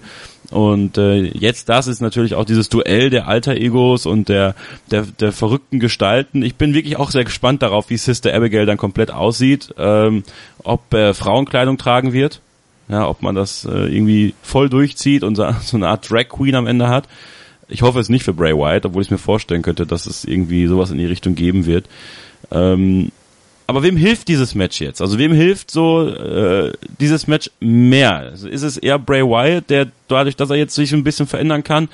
Und 0.50 0.98
äh, 0.98 1.24
jetzt 1.24 1.68
das 1.68 1.88
ist 1.88 2.00
natürlich 2.00 2.34
auch 2.36 2.46
dieses 2.46 2.70
Duell 2.70 3.10
der 3.10 3.28
Alter-Egos 3.28 4.06
und 4.06 4.30
der, 4.30 4.56
der, 4.92 5.04
der 5.04 5.34
verrückten 5.34 5.80
Gestalten. 5.80 6.42
Ich 6.42 6.56
bin 6.56 6.74
wirklich 6.74 6.98
auch 6.98 7.12
sehr 7.12 7.26
gespannt 7.26 7.62
darauf, 7.62 7.90
wie 7.90 7.98
Sister 7.98 8.34
Abigail 8.34 8.66
dann 8.66 8.78
komplett 8.78 9.12
aussieht, 9.12 9.74
ähm, 9.78 10.24
ob 10.64 10.94
er 10.94 11.14
Frauenkleidung 11.14 11.78
tragen 11.78 12.14
wird, 12.14 12.40
ja, 12.88 13.08
ob 13.08 13.22
man 13.22 13.36
das 13.36 13.66
äh, 13.66 13.94
irgendwie 13.94 14.36
voll 14.42 14.70
durchzieht 14.70 15.24
und 15.24 15.36
so, 15.36 15.50
so 15.62 15.76
eine 15.76 15.90
Art 15.90 16.10
Drag 16.10 16.30
Queen 16.30 16.56
am 16.56 16.68
Ende 16.68 16.88
hat. 16.88 17.10
Ich 17.68 17.82
hoffe 17.82 18.00
es 18.00 18.08
nicht 18.08 18.24
für 18.24 18.34
Bray 18.34 18.54
Wyatt, 18.54 18.86
obwohl 18.86 19.02
ich 19.02 19.12
mir 19.12 19.18
vorstellen 19.18 19.62
könnte, 19.62 19.86
dass 19.86 20.06
es 20.06 20.24
irgendwie 20.24 20.68
sowas 20.68 20.92
in 20.92 20.98
die 20.98 21.06
Richtung 21.06 21.36
geben 21.36 21.66
wird. 21.66 21.90
Ähm, 22.52 23.12
aber 23.68 23.84
wem 23.84 23.98
hilft 23.98 24.30
dieses 24.30 24.56
Match 24.56 24.80
jetzt? 24.80 25.02
Also 25.02 25.20
wem 25.20 25.34
hilft 25.34 25.72
so 25.72 26.08
äh, 26.08 26.72
dieses 27.02 27.28
Match 27.28 27.52
mehr? 27.60 28.16
Also 28.16 28.48
ist 28.48 28.64
es 28.64 28.78
eher 28.78 28.98
Bray 28.98 29.24
Wyatt, 29.24 29.70
der 29.70 29.88
dadurch, 30.08 30.38
dass 30.38 30.50
er 30.50 30.56
jetzt 30.56 30.74
sich 30.74 30.94
ein 30.94 31.04
bisschen 31.04 31.28
verändern 31.28 31.66
kann, 31.66 31.90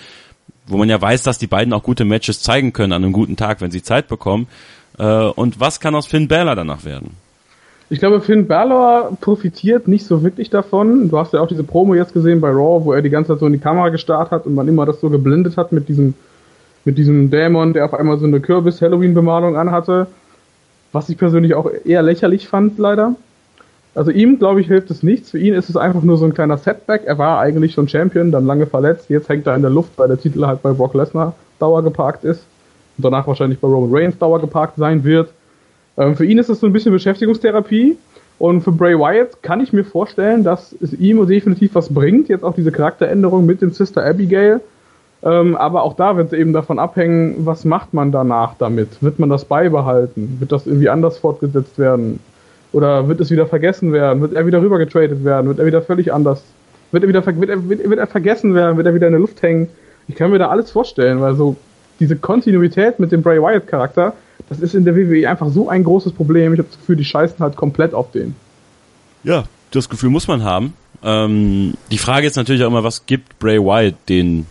wo 0.68 0.78
man 0.78 0.88
ja 0.88 1.02
weiß, 1.02 1.24
dass 1.24 1.40
die 1.40 1.48
beiden 1.48 1.74
auch 1.74 1.82
gute 1.82 2.06
Matches 2.06 2.42
zeigen 2.42 2.74
können 2.74 2.94
an 2.94 3.04
einem 3.04 3.12
guten 3.12 3.38
Tag, 3.38 3.60
wenn 3.60 3.72
sie 3.72 3.82
Zeit 3.82 4.08
bekommen. 4.08 4.48
Äh, 5.00 5.04
und 5.04 5.60
was 5.60 5.80
kann 5.80 5.96
aus 5.96 6.06
Finn 6.06 6.28
Balor 6.28 6.56
danach 6.56 6.86
werden? 6.86 7.18
Ich 7.90 8.00
glaube, 8.00 8.22
Finn 8.22 8.48
Balor 8.48 9.18
profitiert 9.20 9.88
nicht 9.88 10.06
so 10.06 10.24
wirklich 10.24 10.52
davon. 10.52 11.10
Du 11.10 11.18
hast 11.18 11.34
ja 11.34 11.42
auch 11.42 11.48
diese 11.48 11.64
Promo 11.64 11.96
jetzt 11.96 12.14
gesehen 12.14 12.40
bei 12.40 12.50
Raw, 12.50 12.86
wo 12.86 12.94
er 12.94 13.02
die 13.02 13.10
ganze 13.10 13.34
Zeit 13.34 13.40
so 13.40 13.48
in 13.48 13.54
die 13.54 13.60
Kamera 13.60 13.90
gestarrt 13.90 14.30
hat 14.30 14.46
und 14.46 14.54
man 14.54 14.68
immer 14.68 14.86
das 14.86 15.02
so 15.02 15.10
geblendet 15.10 15.58
hat 15.58 15.72
mit 15.72 15.90
diesem, 15.90 16.14
mit 16.86 17.00
diesem 17.00 17.32
Dämon, 17.32 17.74
der 17.74 17.86
auf 17.86 17.96
einmal 17.96 18.20
so 18.20 18.28
eine 18.28 18.40
Kürbis-Halloween-Bemalung 18.40 19.58
anhatte 19.58 20.08
was 20.94 21.10
ich 21.10 21.18
persönlich 21.18 21.56
auch 21.56 21.70
eher 21.84 22.02
lächerlich 22.02 22.48
fand, 22.48 22.78
leider. 22.78 23.16
Also 23.96 24.12
ihm, 24.12 24.40
glaube 24.40 24.62
ich, 24.62 24.68
hilft 24.68 24.90
es 24.90 25.04
nichts. 25.04 25.32
Für 25.32 25.40
ihn 25.40 25.54
ist 25.54 25.70
es 25.70 25.76
einfach 25.76 26.02
nur 26.02 26.18
so 26.18 26.26
ein 26.26 26.34
kleiner 26.34 26.58
Setback. 26.58 27.04
Er 27.06 27.18
war 27.18 27.40
eigentlich 27.40 27.74
schon 27.74 27.88
Champion, 27.88 28.32
dann 28.32 28.46
lange 28.46 28.66
verletzt. 28.66 29.10
Jetzt 29.10 29.30
hängt 29.30 29.46
er 29.46 29.56
in 29.56 29.62
der 29.62 29.70
Luft, 29.70 29.92
weil 29.98 30.08
der 30.08 30.20
Titel 30.20 30.46
halt 30.46 30.64
bei 30.64 30.72
Brock 30.72 30.94
Lesnar 30.94 31.36
Dauer 31.60 31.84
geparkt 31.84 32.24
ist. 32.24 32.44
Und 32.98 33.06
danach 33.06 33.28
wahrscheinlich 33.28 33.60
bei 33.60 33.68
Roman 33.68 33.90
Reigns 33.94 34.18
Dauer 34.18 34.40
geparkt 34.40 34.78
sein 34.78 35.04
wird. 35.04 35.30
Ähm, 35.98 36.16
für 36.16 36.26
ihn 36.26 36.40
ist 36.40 36.50
es 36.50 36.60
so 36.60 36.68
ein 36.68 36.74
bisschen 36.74 36.92
Beschäftigungstherapie. 36.92 37.98
Und 38.40 38.62
für 38.62 38.72
Bray 38.72 38.98
Wyatt 38.98 39.44
kann 39.44 39.62
ich 39.62 39.74
mir 39.74 39.84
vorstellen, 39.84 40.44
dass 40.44 40.76
es 40.82 40.94
ihm 40.94 41.26
definitiv 41.28 41.76
was 41.76 41.94
bringt. 41.94 42.30
Jetzt 42.30 42.44
auch 42.44 42.56
diese 42.56 42.72
Charakteränderung 42.72 43.46
mit 43.46 43.62
dem 43.62 43.72
Sister 43.72 44.04
Abigail. 44.04 44.60
Ähm, 45.26 45.56
aber 45.56 45.84
auch 45.84 45.96
da 45.96 46.18
wird 46.18 46.34
es 46.34 46.38
eben 46.38 46.52
davon 46.52 46.80
abhängen, 46.80 47.46
was 47.46 47.64
macht 47.64 47.94
man 47.94 48.12
danach 48.12 48.56
damit? 48.58 49.02
Wird 49.02 49.20
man 49.20 49.30
das 49.30 49.46
beibehalten? 49.46 50.38
Wird 50.40 50.52
das 50.52 50.68
irgendwie 50.68 50.90
anders 50.90 51.18
fortgesetzt 51.18 51.80
werden? 51.80 52.20
Oder 52.74 53.08
wird 53.08 53.22
es 53.22 53.32
wieder 53.32 53.46
vergessen 53.48 53.94
werden? 53.94 54.22
Wird 54.22 54.34
er 54.34 54.46
wieder 54.46 54.62
rübergetradet 54.62 55.24
werden? 55.24 55.48
Wird 55.48 55.60
er 55.60 55.66
wieder 55.66 55.82
völlig 55.82 56.12
anders? 56.12 56.44
Wird 56.92 57.04
er 57.04 57.08
wieder 57.08 57.26
wird 57.26 57.50
er, 57.50 57.70
wird, 57.70 57.90
wird 57.90 58.00
er 58.00 58.08
vergessen 58.08 58.54
werden? 58.54 58.76
Wird 58.76 58.88
er 58.88 58.96
wieder 58.96 59.08
in 59.08 59.14
der 59.14 59.22
Luft 59.22 59.42
hängen? 59.42 59.70
Ich 60.08 60.16
kann 60.16 60.32
mir 60.32 60.40
da 60.40 60.50
alles 60.50 60.72
vorstellen, 60.72 61.22
weil 61.22 61.36
so 61.36 61.56
diese 62.00 62.18
Kontinuität 62.18 63.00
mit 63.00 63.12
dem 63.12 63.22
Bray 63.22 63.42
Wyatt 63.42 63.68
Charakter, 63.68 64.14
das 64.50 64.60
ist 64.60 64.76
in 64.76 64.84
der 64.84 64.96
WWE 64.96 65.30
einfach 65.30 65.50
so 65.50 65.70
ein 65.70 65.86
großes 65.86 66.12
Problem. 66.12 66.54
Ich 66.54 66.60
habe 66.60 66.68
das 66.68 66.80
Gefühl, 66.80 66.98
die 66.98 67.06
scheißen 67.06 67.40
halt 67.40 67.56
komplett 67.56 67.94
auf 67.94 68.12
den. 68.12 68.36
Ja, 69.24 69.46
das 69.72 69.88
Gefühl 69.88 70.10
muss 70.10 70.28
man 70.28 70.44
haben. 70.44 70.74
Ähm, 71.02 71.76
die 71.92 71.98
Frage 71.98 72.28
ist 72.28 72.36
natürlich 72.36 72.64
auch 72.64 72.68
immer, 72.68 72.84
was 72.84 73.06
gibt 73.06 73.40
Bray 73.40 73.60
Wyatt 73.60 73.96
den 74.10 74.46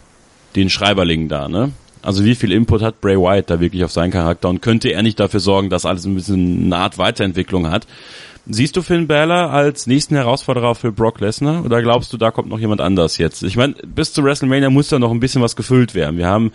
den 0.56 0.70
Schreiberling 0.70 1.28
da, 1.28 1.48
ne? 1.48 1.72
Also 2.02 2.24
wie 2.24 2.34
viel 2.34 2.50
Input 2.50 2.82
hat 2.82 3.00
Bray 3.00 3.16
Wyatt 3.16 3.48
da 3.48 3.60
wirklich 3.60 3.84
auf 3.84 3.92
seinen 3.92 4.10
Charakter 4.10 4.48
und 4.48 4.60
könnte 4.60 4.88
er 4.88 5.02
nicht 5.02 5.20
dafür 5.20 5.38
sorgen, 5.38 5.70
dass 5.70 5.86
alles 5.86 6.04
ein 6.04 6.16
bisschen 6.16 6.64
eine 6.64 6.76
Art 6.76 6.98
Weiterentwicklung 6.98 7.70
hat? 7.70 7.86
Siehst 8.48 8.76
du 8.76 8.82
Finn 8.82 9.06
Balor 9.06 9.50
als 9.50 9.86
nächsten 9.86 10.16
Herausforderer 10.16 10.74
für 10.74 10.90
Brock 10.90 11.20
Lesnar 11.20 11.64
oder 11.64 11.80
glaubst 11.80 12.12
du, 12.12 12.16
da 12.16 12.32
kommt 12.32 12.48
noch 12.48 12.58
jemand 12.58 12.80
anders 12.80 13.18
jetzt? 13.18 13.44
Ich 13.44 13.56
meine, 13.56 13.74
bis 13.86 14.12
zu 14.12 14.24
WrestleMania 14.24 14.68
muss 14.68 14.88
da 14.88 14.98
noch 14.98 15.12
ein 15.12 15.20
bisschen 15.20 15.42
was 15.42 15.54
gefüllt 15.54 15.94
werden. 15.94 16.16
Wir 16.16 16.26
haben 16.26 16.50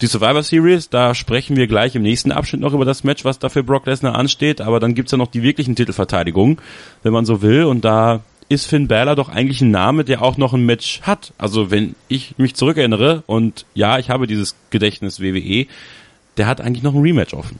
die 0.00 0.06
Survivor 0.06 0.44
Series, 0.44 0.90
da 0.90 1.12
sprechen 1.12 1.56
wir 1.56 1.66
gleich 1.66 1.96
im 1.96 2.02
nächsten 2.02 2.30
Abschnitt 2.30 2.60
noch 2.60 2.72
über 2.72 2.84
das 2.84 3.02
Match, 3.02 3.24
was 3.24 3.40
da 3.40 3.48
für 3.48 3.64
Brock 3.64 3.86
Lesnar 3.86 4.14
ansteht, 4.14 4.60
aber 4.60 4.78
dann 4.78 4.94
gibt's 4.94 5.10
ja 5.10 5.18
noch 5.18 5.26
die 5.26 5.42
wirklichen 5.42 5.74
Titelverteidigungen, 5.74 6.58
wenn 7.02 7.12
man 7.12 7.24
so 7.24 7.42
will, 7.42 7.64
und 7.64 7.84
da 7.84 8.20
ist 8.48 8.66
Finn 8.66 8.88
Balor 8.88 9.16
doch 9.16 9.28
eigentlich 9.28 9.60
ein 9.60 9.70
Name, 9.70 10.04
der 10.04 10.22
auch 10.22 10.36
noch 10.36 10.52
ein 10.54 10.66
Match 10.66 11.02
hat. 11.02 11.32
Also 11.38 11.70
wenn 11.70 11.94
ich 12.08 12.34
mich 12.38 12.54
zurückerinnere 12.54 13.22
und 13.26 13.66
ja, 13.74 13.98
ich 13.98 14.10
habe 14.10 14.26
dieses 14.26 14.56
Gedächtnis 14.70 15.20
WWE, 15.20 15.66
der 16.36 16.46
hat 16.46 16.60
eigentlich 16.60 16.82
noch 16.82 16.94
ein 16.94 17.02
Rematch 17.02 17.34
offen. 17.34 17.58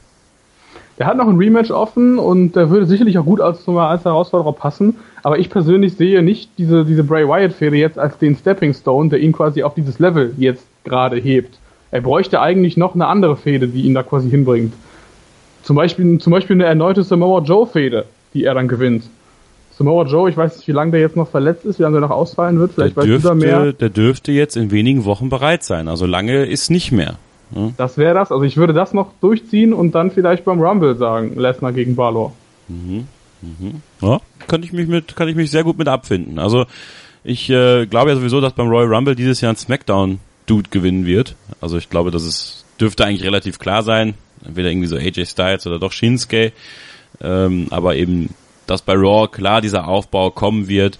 Der 0.99 1.07
hat 1.07 1.17
noch 1.17 1.27
ein 1.27 1.37
Rematch 1.37 1.73
offen 1.73 2.19
und 2.19 2.55
der 2.55 2.71
würde 2.71 2.87
sicherlich 2.87 3.19
auch 3.19 3.25
gut 3.25 3.41
als, 3.41 3.67
als 3.69 4.05
Herausforderer 4.05 4.53
passen. 4.53 4.97
Aber 5.25 5.39
ich 5.39 5.51
persönlich 5.51 5.95
sehe 5.95 6.23
nicht 6.23 6.51
diese, 6.57 6.85
diese 6.85 7.03
Bray 7.03 7.27
Wyatt-Fehde 7.27 7.77
jetzt 7.77 7.99
als 7.99 8.17
den 8.19 8.37
Stepping 8.37 8.75
Stone, 8.75 9.09
der 9.09 9.19
ihn 9.19 9.33
quasi 9.33 9.65
auf 9.65 9.75
dieses 9.75 9.99
Level 9.99 10.35
jetzt 10.37 10.65
gerade 10.85 11.17
hebt. 11.17 11.59
Er 11.91 12.01
bräuchte 12.01 12.41
eigentlich 12.41 12.77
noch 12.77 12.95
eine 12.95 13.07
andere 13.07 13.37
Fehde, 13.37 13.69
die 13.69 13.83
ihn 13.83 13.95
da 13.95 14.03
quasi 14.03 14.31
hinbringt. 14.31 14.73
Zum 15.63 15.77
Beispiel, 15.77 16.19
zum 16.19 16.31
Beispiel 16.31 16.57
eine 16.57 16.67
erneute 16.67 17.03
Samoa 17.03 17.41
Joe-Fehde, 17.41 18.05
die 18.35 18.45
er 18.45 18.55
dann 18.55 18.69
gewinnt. 18.69 19.05
Samoa 19.77 20.05
Joe, 20.05 20.31
ich 20.31 20.37
weiß 20.37 20.57
nicht, 20.57 20.69
wie 20.69 20.73
lange 20.73 20.93
der 20.93 21.01
jetzt 21.01 21.17
noch 21.17 21.29
verletzt 21.29 21.65
ist, 21.65 21.79
wie 21.79 21.83
lange 21.83 21.95
der 21.95 22.09
noch 22.09 22.15
ausfallen 22.15 22.59
wird. 22.59 22.73
Vielleicht 22.73 22.97
der 22.97 23.05
dürfte, 23.05 23.35
mehr. 23.35 23.73
Der 23.73 23.89
dürfte 23.89 24.31
jetzt 24.31 24.57
in 24.57 24.71
wenigen 24.71 25.05
Wochen 25.05 25.29
bereit 25.29 25.65
sein. 25.65 25.89
Also 25.89 26.07
lange 26.07 26.45
ist 26.45 26.71
nicht 26.71 26.93
mehr. 26.93 27.19
Ja. 27.55 27.73
Das 27.77 27.99
wäre 27.99 28.15
das. 28.15 28.31
Also 28.31 28.45
ich 28.45 28.57
würde 28.57 28.73
das 28.73 28.93
noch 28.95 29.11
durchziehen 29.21 29.73
und 29.73 29.95
dann 29.95 30.11
vielleicht 30.11 30.45
beim 30.45 30.61
Rumble 30.61 30.97
sagen, 30.97 31.35
Lesnar 31.37 31.73
gegen 31.73 31.97
Balor. 31.97 32.33
Mhm. 32.69 33.09
Mhm. 33.43 33.83
Ja, 34.01 34.21
kann 34.47 34.63
ich 34.63 34.73
mich 34.73 34.87
mit, 34.87 35.17
kann 35.17 35.29
ich 35.29 35.37
mich 35.37 35.51
sehr 35.51 35.65
gut 35.65 35.77
mit 35.77 35.89
abfinden. 35.89 36.39
Also 36.39 36.67
ich 37.25 37.51
äh, 37.51 37.87
glaube 37.87 38.11
ja 38.11 38.17
sowieso, 38.17 38.41
dass 38.41 38.53
beim 38.53 38.69
Royal 38.69 38.95
Rumble 38.95 39.17
dieses 39.17 39.41
Jahr 39.41 39.53
ein 39.53 39.57
Smackdown 39.57 40.21
Dude 40.47 40.71
gewinnen 40.71 41.05
wird. 41.05 41.35
Also 41.61 41.79
ich 41.79 41.91
glaube, 41.91 42.11
das 42.11 42.65
dürfte 42.81 43.05
eigentlich 43.05 43.25
relativ 43.25 43.59
klar 43.59 43.83
sein. 43.83 44.15
Entweder 44.45 44.71
irgendwie 44.71 44.89
so 44.89 44.97
AJ 44.97 45.27
Styles 45.27 45.67
oder 45.67 45.79
doch 45.79 45.93
Shinsuke. 45.93 46.53
Ähm, 47.21 47.69
aber 47.71 47.97
eben 47.97 48.31
dass 48.67 48.83
bei 48.83 48.95
Raw 48.95 49.29
klar 49.29 49.61
dieser 49.61 49.89
Aufbau 49.89 50.31
kommen 50.31 50.69
wird 50.69 50.99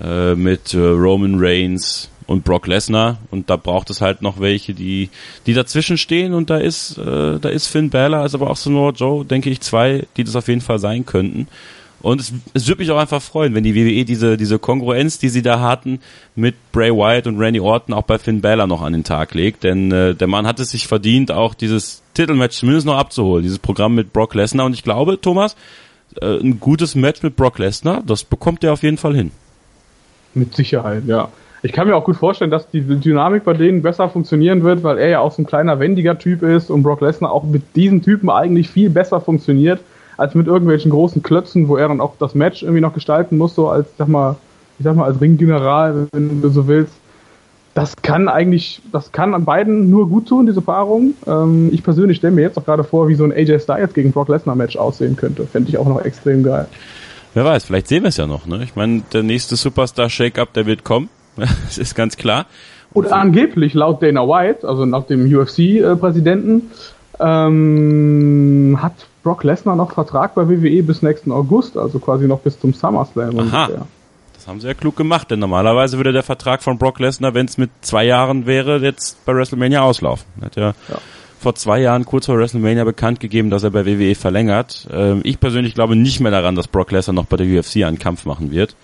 äh, 0.00 0.34
mit 0.34 0.74
äh, 0.74 0.78
Roman 0.78 1.36
Reigns 1.38 2.10
und 2.26 2.44
Brock 2.44 2.66
Lesnar 2.66 3.18
und 3.30 3.50
da 3.50 3.56
braucht 3.56 3.88
es 3.90 4.00
halt 4.00 4.20
noch 4.20 4.40
welche, 4.40 4.74
die 4.74 5.10
die 5.46 5.54
dazwischen 5.54 5.96
stehen 5.96 6.34
und 6.34 6.50
da 6.50 6.58
ist 6.58 6.98
äh, 6.98 7.38
da 7.38 7.48
ist 7.48 7.68
Finn 7.68 7.90
Balor, 7.90 8.20
also 8.20 8.38
aber 8.38 8.50
auch 8.50 8.56
Samoa 8.56 8.90
Joe, 8.90 9.24
denke 9.24 9.50
ich, 9.50 9.60
zwei, 9.60 10.06
die 10.16 10.24
das 10.24 10.36
auf 10.36 10.48
jeden 10.48 10.60
Fall 10.60 10.78
sein 10.78 11.06
könnten. 11.06 11.48
Und 12.02 12.20
es, 12.20 12.32
es 12.54 12.68
würde 12.68 12.82
mich 12.82 12.90
auch 12.90 12.98
einfach 12.98 13.22
freuen, 13.22 13.54
wenn 13.54 13.64
die 13.64 13.74
WWE 13.74 14.04
diese, 14.04 14.36
diese 14.36 14.58
Kongruenz, 14.58 15.18
die 15.18 15.28
sie 15.28 15.42
da 15.42 15.60
hatten, 15.60 16.00
mit 16.34 16.54
Bray 16.70 16.92
Wyatt 16.92 17.26
und 17.26 17.38
Randy 17.38 17.58
Orton 17.58 17.94
auch 17.94 18.02
bei 18.02 18.18
Finn 18.18 18.42
Balor 18.42 18.66
noch 18.66 18.82
an 18.82 18.92
den 18.92 19.02
Tag 19.02 19.34
legt. 19.34 19.64
Denn 19.64 19.90
äh, 19.90 20.14
der 20.14 20.28
Mann 20.28 20.46
hat 20.46 20.60
es 20.60 20.70
sich 20.70 20.86
verdient, 20.86 21.32
auch 21.32 21.54
dieses 21.54 22.02
Titelmatch 22.14 22.58
zumindest 22.58 22.86
noch 22.86 22.96
abzuholen, 22.96 23.42
dieses 23.42 23.58
Programm 23.58 23.94
mit 23.94 24.12
Brock 24.12 24.34
Lesnar. 24.34 24.66
Und 24.66 24.74
ich 24.74 24.84
glaube, 24.84 25.20
Thomas, 25.20 25.56
äh, 26.22 26.38
ein 26.38 26.60
gutes 26.60 26.94
Match 26.94 27.22
mit 27.22 27.36
Brock 27.36 27.58
Lesnar, 27.58 28.02
das 28.04 28.24
bekommt 28.24 28.64
er 28.64 28.72
auf 28.72 28.82
jeden 28.82 28.98
Fall 28.98 29.14
hin. 29.14 29.30
Mit 30.34 30.54
Sicherheit, 30.54 31.04
ja. 31.06 31.28
Ich 31.62 31.72
kann 31.72 31.88
mir 31.88 31.96
auch 31.96 32.04
gut 32.04 32.16
vorstellen, 32.16 32.50
dass 32.50 32.70
die 32.70 32.82
Dynamik 32.82 33.44
bei 33.44 33.54
denen 33.54 33.82
besser 33.82 34.08
funktionieren 34.08 34.62
wird, 34.62 34.82
weil 34.82 34.98
er 34.98 35.08
ja 35.08 35.20
auch 35.20 35.32
so 35.32 35.42
ein 35.42 35.46
kleiner, 35.46 35.80
wendiger 35.80 36.18
Typ 36.18 36.42
ist 36.42 36.70
und 36.70 36.82
Brock 36.82 37.00
Lesnar 37.00 37.32
auch 37.32 37.44
mit 37.44 37.62
diesen 37.74 38.02
Typen 38.02 38.30
eigentlich 38.30 38.68
viel 38.68 38.90
besser 38.90 39.20
funktioniert, 39.20 39.80
als 40.16 40.34
mit 40.34 40.46
irgendwelchen 40.46 40.90
großen 40.90 41.22
Klötzen, 41.22 41.68
wo 41.68 41.76
er 41.76 41.88
dann 41.88 42.00
auch 42.00 42.14
das 42.18 42.34
Match 42.34 42.62
irgendwie 42.62 42.82
noch 42.82 42.94
gestalten 42.94 43.36
muss, 43.36 43.54
so 43.54 43.68
als, 43.68 43.88
sag 43.98 44.08
mal, 44.08 44.36
ich 44.78 44.84
sag 44.84 44.94
mal, 44.94 45.06
als 45.06 45.20
Ringgeneral, 45.20 46.06
wenn 46.12 46.42
du 46.42 46.48
so 46.50 46.68
willst. 46.68 46.94
Das 47.76 47.94
kann 48.00 48.26
eigentlich, 48.26 48.80
das 48.90 49.12
kann 49.12 49.34
an 49.34 49.44
beiden 49.44 49.90
nur 49.90 50.08
gut 50.08 50.28
tun, 50.28 50.46
diese 50.46 50.62
Paarung. 50.62 51.12
Ähm, 51.26 51.68
ich 51.70 51.82
persönlich 51.82 52.16
stelle 52.16 52.32
mir 52.32 52.40
jetzt 52.40 52.56
auch 52.56 52.64
gerade 52.64 52.84
vor, 52.84 53.06
wie 53.06 53.14
so 53.14 53.22
ein 53.22 53.32
AJ 53.32 53.60
Styles 53.60 53.92
gegen 53.92 54.12
Brock 54.12 54.30
Lesnar 54.30 54.56
Match 54.56 54.78
aussehen 54.78 55.14
könnte. 55.14 55.46
Fände 55.46 55.68
ich 55.68 55.76
auch 55.76 55.86
noch 55.86 56.02
extrem 56.02 56.42
geil. 56.42 56.68
Wer 57.34 57.44
weiß, 57.44 57.64
vielleicht 57.64 57.88
sehen 57.88 58.02
wir 58.02 58.08
es 58.08 58.16
ja 58.16 58.26
noch. 58.26 58.46
Ne? 58.46 58.62
Ich 58.64 58.76
meine, 58.76 59.02
der 59.12 59.22
nächste 59.22 59.56
Superstar 59.56 60.08
Shake-Up, 60.08 60.54
der 60.54 60.64
wird 60.64 60.84
kommen. 60.84 61.10
das 61.36 61.76
ist 61.76 61.94
ganz 61.94 62.16
klar. 62.16 62.46
Und 62.94 63.12
angeblich 63.12 63.74
laut 63.74 64.02
Dana 64.02 64.26
White, 64.26 64.66
also 64.66 64.86
nach 64.86 65.04
dem 65.04 65.30
UFC-Präsidenten, 65.30 66.70
ähm, 67.20 68.78
hat 68.80 68.94
Brock 69.22 69.44
Lesnar 69.44 69.76
noch 69.76 69.92
Vertrag 69.92 70.34
bei 70.34 70.48
WWE 70.48 70.82
bis 70.82 71.02
nächsten 71.02 71.30
August, 71.30 71.76
also 71.76 71.98
quasi 71.98 72.26
noch 72.26 72.40
bis 72.40 72.58
zum 72.58 72.72
SummerSlam. 72.72 73.38
Aha. 73.38 73.64
Ungefähr. 73.66 73.86
Das 74.46 74.52
haben 74.52 74.60
sie 74.60 74.68
ja 74.68 74.74
klug 74.74 74.94
gemacht, 74.94 75.28
denn 75.32 75.40
normalerweise 75.40 75.96
würde 75.96 76.12
der 76.12 76.22
Vertrag 76.22 76.62
von 76.62 76.78
Brock 76.78 77.00
Lesnar, 77.00 77.34
wenn 77.34 77.46
es 77.46 77.58
mit 77.58 77.68
zwei 77.80 78.04
Jahren 78.04 78.46
wäre, 78.46 78.78
jetzt 78.78 79.24
bei 79.26 79.34
WrestleMania 79.34 79.82
auslaufen. 79.82 80.24
Er 80.40 80.46
hat 80.46 80.54
ja, 80.56 80.66
Ja. 80.88 80.98
vor 81.40 81.56
zwei 81.56 81.80
Jahren 81.80 82.04
kurz 82.04 82.26
vor 82.26 82.38
WrestleMania 82.38 82.84
bekannt 82.84 83.18
gegeben, 83.18 83.50
dass 83.50 83.64
er 83.64 83.70
bei 83.70 83.84
WWE 83.84 84.14
verlängert. 84.14 84.86
Ähm, 84.92 85.20
ich 85.24 85.40
persönlich 85.40 85.74
glaube 85.74 85.96
nicht 85.96 86.20
mehr 86.20 86.30
daran, 86.30 86.54
dass 86.54 86.68
Brock 86.68 86.92
Lesnar 86.92 87.12
noch 87.14 87.24
bei 87.26 87.36
der 87.36 87.46
UFC 87.58 87.82
einen 87.84 87.98
Kampf 87.98 88.24
machen 88.24 88.52
wird. 88.52 88.76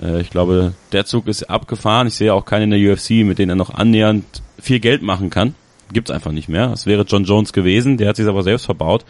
Äh, 0.00 0.20
ich 0.20 0.30
glaube, 0.30 0.72
der 0.92 1.04
Zug 1.04 1.26
ist 1.26 1.50
abgefahren. 1.50 2.06
Ich 2.06 2.14
sehe 2.14 2.32
auch 2.32 2.44
keinen 2.44 2.70
in 2.70 2.80
der 2.80 2.92
UFC, 2.92 3.24
mit 3.26 3.40
denen 3.40 3.50
er 3.50 3.56
noch 3.56 3.74
annähernd 3.74 4.24
viel 4.60 4.78
Geld 4.78 5.02
machen 5.02 5.30
kann. 5.30 5.56
Gibt's 5.92 6.12
einfach 6.12 6.30
nicht 6.30 6.48
mehr. 6.48 6.70
Es 6.72 6.86
wäre 6.86 7.02
John 7.02 7.24
Jones 7.24 7.52
gewesen, 7.52 7.96
der 7.96 8.10
hat 8.10 8.14
sich 8.16 8.28
aber 8.28 8.44
selbst 8.44 8.66
verbaut. 8.66 9.04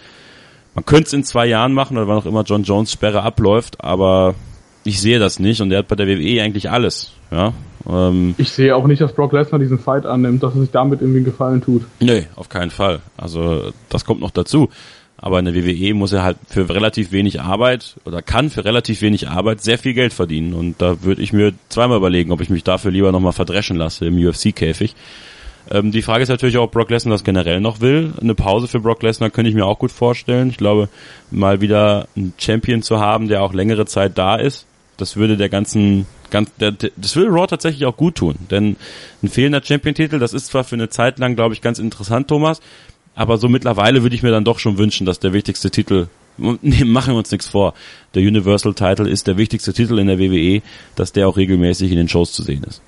Man 0.75 0.87
könnte 0.87 1.05
es 1.09 1.13
in 1.13 1.23
zwei 1.23 1.45
Jahren 1.45 1.75
machen 1.75 1.99
oder 1.99 2.09
wann 2.09 2.17
auch 2.17 2.25
immer 2.25 2.45
John 2.45 2.63
Jones 2.63 2.91
Sperre 2.91 3.23
abläuft, 3.23 3.85
aber 3.85 4.35
ich 4.85 5.01
sehe 5.01 5.19
das 5.19 5.39
nicht 5.39 5.61
und 5.61 5.71
der 5.71 5.81
hat 5.81 5.89
bei 5.89 5.97
der 5.97 6.07
WWE 6.07 6.43
eigentlich 6.43 6.71
alles. 6.71 7.13
Ja, 7.31 7.53
ähm, 7.89 8.35
Ich 8.39 8.51
sehe 8.51 8.75
auch 8.77 8.87
nicht, 8.87 9.01
dass 9.01 9.13
Brock 9.15 9.33
Lesnar 9.33 9.59
diesen 9.59 9.79
Fight 9.79 10.07
annimmt, 10.07 10.43
dass 10.43 10.55
er 10.55 10.61
sich 10.61 10.71
damit 10.71 11.01
irgendwie 11.01 11.19
einen 11.19 11.25
Gefallen 11.27 11.63
tut. 11.63 11.83
nee, 12.01 12.27
auf 12.37 12.49
keinen 12.49 12.71
Fall. 12.71 13.01
Also 13.17 13.73
das 13.89 14.05
kommt 14.05 14.21
noch 14.21 14.31
dazu. 14.31 14.69
Aber 15.17 15.39
in 15.39 15.45
der 15.45 15.55
WWE 15.55 15.95
muss 15.95 16.13
er 16.13 16.25
halt 16.25 16.37
für 16.49 16.69
relativ 16.69 17.13
wenig 17.13 17.41
Arbeit 17.41 17.95
oder 18.05 18.23
kann 18.23 18.51
für 18.51 18.65
relativ 18.65 19.03
wenig 19.03 19.29
Arbeit 19.29 19.61
sehr 19.61 19.79
viel 19.79 19.95
Geld 19.95 20.13
verdienen. 20.13 20.53
Und 20.53 20.83
da 20.83 21.05
würde 21.05 21.23
ich 21.23 21.33
mir 21.33 21.53
zweimal 21.69 21.99
überlegen, 21.99 22.33
ob 22.33 22.41
ich 22.41 22.51
mich 22.51 22.65
dafür 22.65 22.91
lieber 22.91 23.13
nochmal 23.13 23.33
verdreschen 23.33 23.77
lasse 23.77 24.05
im 24.07 24.17
UFC-Käfig. 24.19 24.97
Ähm, 25.71 25.93
die 25.93 26.03
Frage 26.03 26.25
ist 26.25 26.29
natürlich 26.29 26.59
auch, 26.59 26.65
ob 26.65 26.73
Brock 26.73 26.91
Lesnar 26.91 27.13
das 27.15 27.23
generell 27.23 27.61
noch 27.61 27.81
will. 27.81 28.13
Eine 28.21 28.35
Pause 28.35 28.67
für 28.67 28.81
Brock 28.81 29.05
Lesnar 29.05 29.31
könnte 29.31 29.49
ich 29.49 29.55
mir 29.55 29.65
auch 29.65 29.79
gut 29.79 29.93
vorstellen. 29.93 30.51
Ich 30.51 30.57
glaube, 30.57 30.89
mal 31.31 31.61
wieder 31.61 32.09
einen 32.17 32.35
Champion 32.37 32.83
zu 32.83 32.99
haben, 32.99 33.29
der 33.29 33.43
auch 33.45 33.55
längere 33.55 33.87
Zeit 33.87 34.19
da 34.19 34.35
ist, 34.35 34.67
das 34.97 35.17
würde 35.17 35.37
der 35.37 35.49
ganzen, 35.49 36.07
ganz, 36.31 36.51
der, 36.57 36.73
das 36.73 37.17
würde 37.17 37.31
Raw 37.31 37.47
tatsächlich 37.47 37.87
auch 37.87 37.97
gut 37.97 38.17
tun. 38.17 38.37
Denn 38.51 38.77
ein 39.23 39.29
fehlender 39.29 39.63
Champion-Titel, 39.63 40.19
das 40.19 40.33
ist 40.33 40.47
zwar 40.47 40.65
für 40.65 40.77
eine 40.77 40.89
Zeit 40.89 41.19
lang, 41.19 41.35
glaube 41.37 41.55
ich, 41.55 41.61
ganz 41.61 41.79
interessant, 41.79 42.29
Thomas, 42.29 42.61
aber 43.15 43.39
so 43.39 43.49
mittlerweile 43.49 44.03
würde 44.03 44.15
ich 44.15 44.23
mir 44.23 44.31
dann 44.31 44.45
doch 44.45 44.59
schon 44.59 44.79
wünschen, 44.79 45.07
dass 45.07 45.19
der 45.19 45.33
wichtigste 45.33 45.71
Titel, 45.71 46.09
nee, 46.39 46.85
machen 46.85 47.15
wir 47.15 47.19
uns 47.19 47.31
nichts 47.31 47.49
vor, 47.49 47.75
der 48.15 48.23
Universal 48.23 48.75
Title 48.75 49.09
ist 49.09 49.27
der 49.27 49.37
wichtigste 49.37 49.73
Titel 49.73 49.99
in 49.99 50.07
der 50.07 50.19
WWE, 50.19 50.63
dass 50.95 51.13
der 51.13 51.29
auch 51.29 51.37
regelmäßig 51.37 51.91
in 51.91 51.97
den 51.97 52.09
Shows 52.09 52.33
zu 52.33 52.43
sehen 52.43 52.65
ist. 52.65 52.83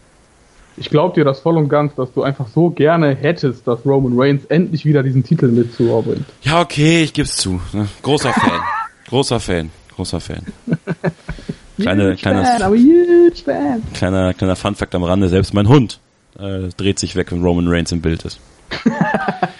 Ich 0.76 0.90
glaube 0.90 1.14
dir 1.14 1.24
das 1.24 1.40
voll 1.40 1.56
und 1.56 1.68
ganz, 1.68 1.94
dass 1.94 2.12
du 2.12 2.22
einfach 2.22 2.48
so 2.48 2.70
gerne 2.70 3.14
hättest, 3.14 3.66
dass 3.66 3.86
Roman 3.86 4.18
Reigns 4.18 4.44
endlich 4.46 4.84
wieder 4.84 5.04
diesen 5.04 5.22
Titel 5.22 5.46
mit 5.46 5.72
zu 5.72 5.88
Raw 5.88 6.02
bringt. 6.02 6.26
Ja, 6.42 6.60
okay, 6.60 7.04
ich 7.04 7.12
geb's 7.12 7.36
zu. 7.36 7.60
ne? 7.72 7.86
Großer 8.02 8.32
Fan. 8.32 8.60
Großer 9.06 9.38
Fan. 9.38 9.70
Großer 9.94 10.20
Fan. 10.20 10.42
Kleine, 11.78 12.16
kleiner, 12.16 12.44
fan. 12.44 13.82
kleiner, 13.94 14.34
kleiner 14.34 14.56
Funfact 14.56 14.94
am 14.94 15.02
Rande. 15.02 15.28
Selbst 15.28 15.54
mein 15.54 15.68
Hund 15.68 15.98
äh, 16.38 16.68
dreht 16.76 16.98
sich 16.98 17.16
weg, 17.16 17.32
wenn 17.32 17.42
Roman 17.42 17.68
Reigns 17.68 17.92
im 17.92 18.00
Bild 18.00 18.24
ist. 18.24 18.38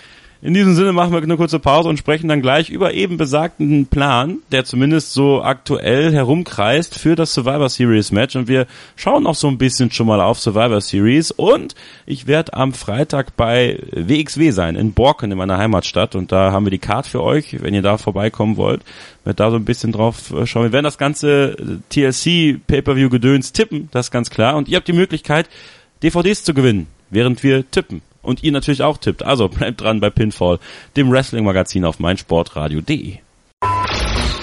In 0.44 0.52
diesem 0.52 0.74
Sinne 0.74 0.92
machen 0.92 1.10
wir 1.10 1.22
eine 1.22 1.38
kurze 1.38 1.58
Pause 1.58 1.88
und 1.88 1.96
sprechen 1.96 2.28
dann 2.28 2.42
gleich 2.42 2.68
über 2.68 2.92
eben 2.92 3.16
besagten 3.16 3.86
Plan, 3.86 4.40
der 4.52 4.66
zumindest 4.66 5.14
so 5.14 5.42
aktuell 5.42 6.12
herumkreist 6.12 6.98
für 6.98 7.16
das 7.16 7.32
Survivor 7.32 7.70
Series 7.70 8.12
Match. 8.12 8.36
Und 8.36 8.46
wir 8.46 8.66
schauen 8.94 9.26
auch 9.26 9.36
so 9.36 9.48
ein 9.48 9.56
bisschen 9.56 9.90
schon 9.90 10.06
mal 10.06 10.20
auf 10.20 10.38
Survivor 10.38 10.82
Series. 10.82 11.30
Und 11.30 11.74
ich 12.04 12.26
werde 12.26 12.52
am 12.52 12.74
Freitag 12.74 13.34
bei 13.38 13.78
WXW 13.90 14.50
sein, 14.50 14.76
in 14.76 14.92
Borken, 14.92 15.32
in 15.32 15.38
meiner 15.38 15.56
Heimatstadt. 15.56 16.14
Und 16.14 16.30
da 16.30 16.52
haben 16.52 16.66
wir 16.66 16.70
die 16.70 16.78
Card 16.78 17.06
für 17.06 17.22
euch, 17.22 17.62
wenn 17.62 17.72
ihr 17.72 17.80
da 17.80 17.96
vorbeikommen 17.96 18.58
wollt. 18.58 18.82
Wird 19.24 19.40
da 19.40 19.50
so 19.50 19.56
ein 19.56 19.64
bisschen 19.64 19.92
drauf 19.92 20.30
äh, 20.30 20.44
schauen. 20.44 20.64
Wir 20.64 20.72
werden 20.72 20.84
das 20.84 20.98
ganze 20.98 21.80
TLC 21.88 22.60
Pay-Per-View 22.66 23.08
Gedöns 23.08 23.52
tippen, 23.52 23.88
das 23.92 24.08
ist 24.08 24.10
ganz 24.10 24.28
klar. 24.28 24.56
Und 24.56 24.68
ihr 24.68 24.76
habt 24.76 24.88
die 24.88 24.92
Möglichkeit, 24.92 25.48
DVDs 26.02 26.44
zu 26.44 26.52
gewinnen, 26.52 26.86
während 27.08 27.42
wir 27.42 27.70
tippen. 27.70 28.02
Und 28.24 28.42
ihr 28.42 28.52
natürlich 28.52 28.82
auch 28.82 28.98
tippt. 28.98 29.22
Also 29.22 29.48
bleibt 29.48 29.80
dran 29.80 30.00
bei 30.00 30.10
Pinfall, 30.10 30.58
dem 30.96 31.10
Wrestling-Magazin 31.10 31.84
auf 31.84 32.00
meinsportradio.de. 32.00 33.18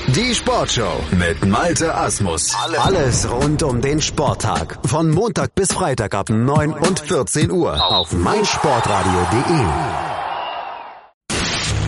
Die 0.07 0.36
Sportshow 0.36 0.99
mit 1.11 1.45
Malte 1.45 1.95
Asmus. 1.95 2.53
Alles 2.77 3.29
rund 3.32 3.63
um 3.63 3.82
den 3.82 4.01
Sporttag. 4.01 4.79
Von 4.86 5.11
Montag 5.11 5.55
bis 5.55 5.71
Freitag 5.71 6.15
ab 6.15 6.29
9 6.29 6.73
und 6.73 6.99
14 6.99 7.51
Uhr 7.51 7.79
auf 7.91 8.11
meinsportradio.de. 8.11 10.11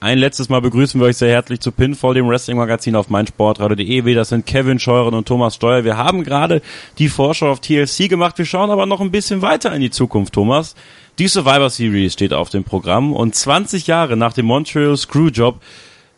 Ein 0.00 0.18
letztes 0.18 0.48
Mal 0.48 0.60
begrüßen 0.60 1.00
wir 1.00 1.08
euch 1.08 1.16
sehr 1.16 1.30
herzlich 1.32 1.58
zu 1.58 1.72
Pinfall, 1.72 2.14
dem 2.14 2.28
Wrestling-Magazin 2.28 2.94
auf 2.94 3.10
meinsportradio.de. 3.10 4.14
Das 4.14 4.28
sind 4.28 4.46
Kevin 4.46 4.78
Scheuren 4.78 5.12
und 5.12 5.26
Thomas 5.26 5.56
Steuer. 5.56 5.82
Wir 5.82 5.96
haben 5.96 6.22
gerade 6.22 6.62
die 6.98 7.08
Vorschau 7.08 7.50
auf 7.50 7.58
TLC 7.58 8.08
gemacht. 8.08 8.38
Wir 8.38 8.44
schauen 8.44 8.70
aber 8.70 8.86
noch 8.86 9.00
ein 9.00 9.10
bisschen 9.10 9.42
weiter 9.42 9.74
in 9.74 9.80
die 9.80 9.90
Zukunft, 9.90 10.34
Thomas. 10.34 10.76
Die 11.18 11.26
Survivor 11.26 11.68
Series 11.68 12.12
steht 12.12 12.32
auf 12.32 12.48
dem 12.48 12.62
Programm 12.62 13.12
und 13.12 13.34
20 13.34 13.88
Jahre 13.88 14.16
nach 14.16 14.32
dem 14.32 14.46
Montreal 14.46 14.96
Screwjob, 14.96 15.60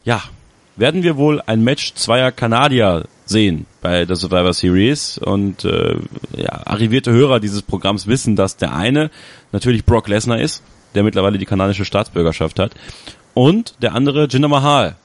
ja, 0.04 0.22
werden 0.76 1.02
wir 1.02 1.16
wohl 1.16 1.40
ein 1.46 1.64
Match 1.64 1.94
zweier 1.94 2.32
Kanadier 2.32 3.06
sehen 3.24 3.64
bei 3.80 4.04
der 4.04 4.16
Survivor 4.16 4.52
Series 4.52 5.16
und 5.16 5.64
äh, 5.64 5.96
ja, 6.36 6.66
arrivierte 6.66 7.12
Hörer 7.12 7.40
dieses 7.40 7.62
Programms 7.62 8.06
wissen, 8.06 8.36
dass 8.36 8.58
der 8.58 8.74
eine 8.74 9.10
natürlich 9.52 9.86
Brock 9.86 10.08
Lesnar 10.08 10.38
ist, 10.38 10.62
der 10.94 11.02
mittlerweile 11.02 11.38
die 11.38 11.46
kanadische 11.46 11.86
Staatsbürgerschaft 11.86 12.58
hat 12.58 12.72
und 13.40 13.76
der 13.80 13.94
andere 13.94 14.26
Jinder 14.26 14.48
Mahal, 14.48 14.96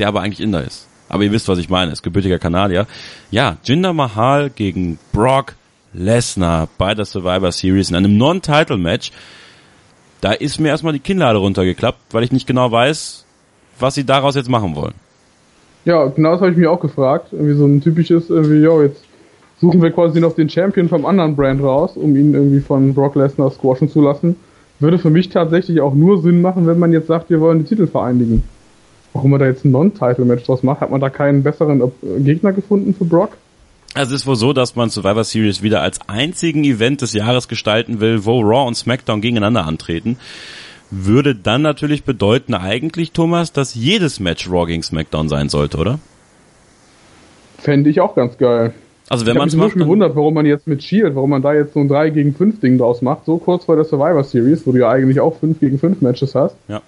der 0.00 0.08
aber 0.08 0.20
eigentlich 0.20 0.40
Inder 0.40 0.64
ist. 0.64 0.88
Aber 1.08 1.22
ihr 1.22 1.30
wisst, 1.30 1.46
was 1.46 1.60
ich 1.60 1.68
meine, 1.68 1.92
ist 1.92 2.02
gebürtiger 2.02 2.40
Kanadier. 2.40 2.88
Ja, 3.30 3.56
Jinder 3.62 3.92
Mahal 3.92 4.50
gegen 4.50 4.98
Brock 5.12 5.54
Lesnar 5.92 6.68
bei 6.76 6.96
der 6.96 7.04
Survivor 7.04 7.52
Series 7.52 7.90
in 7.90 7.94
einem 7.94 8.16
Non-Title-Match. 8.18 9.12
Da 10.20 10.32
ist 10.32 10.58
mir 10.58 10.70
erstmal 10.70 10.92
die 10.92 10.98
Kinnlade 10.98 11.38
runtergeklappt, 11.38 12.12
weil 12.12 12.24
ich 12.24 12.32
nicht 12.32 12.48
genau 12.48 12.72
weiß, 12.72 13.24
was 13.78 13.94
sie 13.94 14.04
daraus 14.04 14.34
jetzt 14.34 14.50
machen 14.50 14.74
wollen. 14.74 14.94
Ja, 15.84 16.04
genau 16.06 16.32
das 16.32 16.40
habe 16.40 16.50
ich 16.50 16.56
mich 16.56 16.66
auch 16.66 16.80
gefragt. 16.80 17.28
Irgendwie 17.30 17.54
so 17.54 17.64
ein 17.64 17.80
typisches, 17.80 18.28
irgendwie, 18.28 18.58
jo, 18.58 18.82
jetzt 18.82 19.04
suchen 19.60 19.80
wir 19.80 19.92
quasi 19.92 20.20
noch 20.20 20.34
den 20.34 20.50
Champion 20.50 20.88
vom 20.88 21.06
anderen 21.06 21.36
Brand 21.36 21.62
raus, 21.62 21.92
um 21.94 22.16
ihn 22.16 22.34
irgendwie 22.34 22.60
von 22.60 22.92
Brock 22.92 23.14
Lesnar 23.14 23.52
squashen 23.52 23.88
zu 23.88 24.00
lassen. 24.00 24.34
Würde 24.80 24.98
für 24.98 25.10
mich 25.10 25.28
tatsächlich 25.28 25.80
auch 25.80 25.94
nur 25.94 26.22
Sinn 26.22 26.40
machen, 26.40 26.66
wenn 26.66 26.78
man 26.78 26.92
jetzt 26.92 27.08
sagt, 27.08 27.30
wir 27.30 27.40
wollen 27.40 27.58
die 27.58 27.64
Titel 27.64 27.86
vereinigen. 27.86 28.44
Warum 29.12 29.32
man 29.32 29.40
da 29.40 29.46
jetzt 29.46 29.64
ein 29.64 29.72
Non-Title-Match 29.72 30.44
draus 30.44 30.62
macht, 30.62 30.80
hat 30.80 30.90
man 30.90 31.00
da 31.00 31.10
keinen 31.10 31.42
besseren 31.42 31.80
äh, 31.80 32.20
Gegner 32.20 32.52
gefunden 32.52 32.94
für 32.94 33.04
Brock? 33.04 33.36
Also 33.94 34.14
es 34.14 34.22
ist 34.22 34.26
wohl 34.26 34.36
so, 34.36 34.52
dass 34.52 34.76
man 34.76 34.90
Survivor 34.90 35.24
Series 35.24 35.62
wieder 35.62 35.80
als 35.80 35.98
einzigen 36.08 36.62
Event 36.62 37.00
des 37.02 37.14
Jahres 37.14 37.48
gestalten 37.48 38.00
will, 38.00 38.24
wo 38.24 38.40
Raw 38.40 38.68
und 38.68 38.76
SmackDown 38.76 39.20
gegeneinander 39.20 39.66
antreten. 39.66 40.18
Würde 40.90 41.34
dann 41.34 41.62
natürlich 41.62 42.04
bedeuten 42.04 42.54
eigentlich, 42.54 43.12
Thomas, 43.12 43.52
dass 43.52 43.74
jedes 43.74 44.20
Match 44.20 44.48
Raw 44.48 44.66
gegen 44.66 44.82
SmackDown 44.82 45.28
sein 45.28 45.48
sollte, 45.48 45.78
oder? 45.78 45.98
Fände 47.58 47.90
ich 47.90 48.00
auch 48.00 48.14
ganz 48.14 48.38
geil. 48.38 48.72
Also 49.08 49.26
wenn 49.26 49.36
man 49.36 49.46
mich 49.46 49.54
es 49.54 49.58
macht, 49.58 49.74
gewundert, 49.74 50.14
warum 50.16 50.34
man 50.34 50.46
jetzt 50.46 50.66
mit 50.66 50.82
Shield, 50.82 51.14
warum 51.14 51.30
man 51.30 51.42
da 51.42 51.54
jetzt 51.54 51.74
so 51.74 51.80
ein 51.80 51.88
3 51.88 52.10
gegen 52.10 52.34
5 52.34 52.60
Ding 52.60 52.78
draus 52.78 53.02
macht, 53.02 53.24
so 53.24 53.38
kurz 53.38 53.64
vor 53.64 53.76
der 53.76 53.84
Survivor 53.84 54.22
Series, 54.24 54.66
wo 54.66 54.72
du 54.72 54.78
ja 54.78 54.90
eigentlich 54.90 55.20
auch 55.20 55.38
5 55.38 55.60
gegen 55.60 55.78
5 55.78 56.00
Matches 56.00 56.34
hast. 56.34 56.56
ja. 56.68 56.82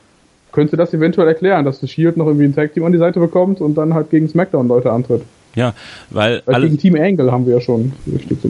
Könnte 0.53 0.77
das 0.77 0.93
eventuell 0.93 1.29
erklären, 1.29 1.64
dass 1.64 1.79
das 1.79 1.91
Shield 1.91 2.16
noch 2.16 2.27
irgendwie 2.27 2.47
ein 2.47 2.55
Tag 2.55 2.75
Team 2.75 2.85
an 2.85 2.91
die 2.91 2.99
Seite 2.99 3.21
bekommt 3.21 3.61
und 3.61 3.77
dann 3.77 3.95
halt 3.95 4.11
gegen 4.11 4.29
SmackDown 4.29 4.66
Leute 4.66 4.91
antritt. 4.91 5.23
Ja, 5.55 5.75
weil 6.11 6.43
Weil 6.45 6.62
gegen 6.62 6.77
Team 6.77 6.97
Angle 6.97 7.31
haben 7.31 7.47
wir 7.47 7.55
ja 7.55 7.61
schon 7.61 7.93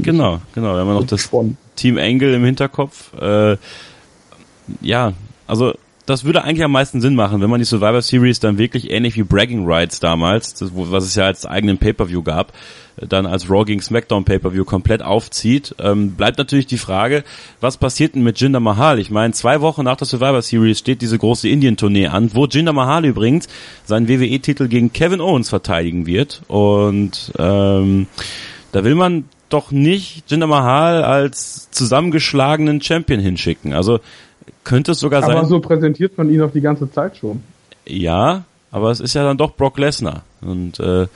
genau, 0.03 0.41
genau, 0.55 0.75
wir 0.75 0.81
haben 0.81 0.89
ja 0.89 0.95
noch 0.95 1.01
das 1.01 1.23
gesponnen. 1.23 1.59
Team 1.77 1.99
Angle 1.99 2.35
im 2.35 2.45
Hinterkopf. 2.45 3.13
Äh, 3.21 3.59
ja, 4.81 5.13
also 5.47 5.75
das 6.07 6.25
würde 6.25 6.43
eigentlich 6.43 6.65
am 6.65 6.73
meisten 6.73 7.01
Sinn 7.01 7.15
machen, 7.15 7.41
wenn 7.41 7.51
man 7.51 7.61
die 7.61 7.65
Survivor 7.65 8.03
Series 8.03 8.41
dann 8.41 8.59
wirklich 8.59 8.91
ähnlich 8.91 9.17
wie 9.17 9.23
Bragging 9.23 9.65
Rights 9.65 10.01
damals, 10.01 10.55
das, 10.55 10.73
was 10.75 11.05
es 11.05 11.15
ja 11.15 11.27
als 11.27 11.47
eigenen 11.47 11.79
Pay-Per-View 11.79 12.23
gab, 12.23 12.53
dann 13.01 13.27
als 13.27 13.49
Raw 13.49 13.65
gegen 13.65 13.81
SmackDown 13.81 14.25
Pay-Per-View 14.25 14.65
komplett 14.65 15.03
aufzieht. 15.03 15.75
Ähm, 15.79 16.13
bleibt 16.13 16.39
natürlich 16.39 16.67
die 16.67 16.79
Frage, 16.79 17.25
was 17.61 17.77
passiert 17.77 18.15
denn 18.15 18.23
mit 18.23 18.41
Jinder 18.41 18.61
Mahal? 18.61 18.99
Ich 18.99 19.11
meine, 19.11 19.33
zwei 19.33 19.61
Wochen 19.61 19.85
nach 19.85 19.97
der 19.97 20.07
Survivor 20.07 20.43
Series 20.43 20.79
steht 20.79 21.01
diese 21.03 21.19
große 21.19 21.49
Indien-Tournee 21.49 22.09
an, 22.09 22.31
wo 22.35 22.47
Jinder 22.47 22.73
Mahal 22.73 23.05
übrigens 23.05 23.49
seinen 23.85 24.09
WWE-Titel 24.09 24.69
gegen 24.69 24.93
Kevin 24.93 25.21
Owens 25.21 25.49
verteidigen 25.49 26.07
wird. 26.07 26.43
Und 26.49 27.33
ähm, 27.39 28.07
da 28.73 28.85
will 28.85 28.95
man 28.95 29.25
doch 29.49 29.71
nicht 29.71 30.31
Jinder 30.31 30.47
Mahal 30.47 31.03
als 31.03 31.71
zusammengeschlagenen 31.71 32.81
Champion 32.81 33.21
hinschicken. 33.21 33.73
Also 33.73 34.01
könnte 34.65 34.93
es 34.93 35.01
sogar 35.01 35.23
Aber 35.23 35.33
sein. 35.33 35.39
Aber 35.39 35.49
so 35.49 35.61
präsentiert 35.61 36.17
man 36.19 36.31
ihn 36.31 36.43
auch 36.43 36.53
die 36.53 36.61
ganze 36.61 36.91
Zeit 36.91 37.17
schon. 37.17 37.43
Ja, 37.87 38.45
aber 38.71 38.91
es 38.91 39.01
ist 39.01 39.15
ja 39.15 39.25
dann 39.25 39.37
doch 39.37 39.57
Brock 39.57 39.79
Lesnar. 39.79 40.23
Und 40.41 40.79
äh, 40.81 41.07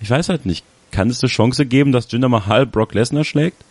ich 0.00 0.10
weiß 0.10 0.28
halt 0.28 0.46
nicht, 0.46 0.64
kann 0.96 1.10
es 1.10 1.22
eine 1.22 1.28
Chance 1.28 1.66
geben, 1.66 1.92
dass 1.92 2.10
Jinder 2.10 2.30
Mahal 2.30 2.64
Brock 2.64 2.94
Lesnar 2.94 3.22
schlägt? 3.22 3.62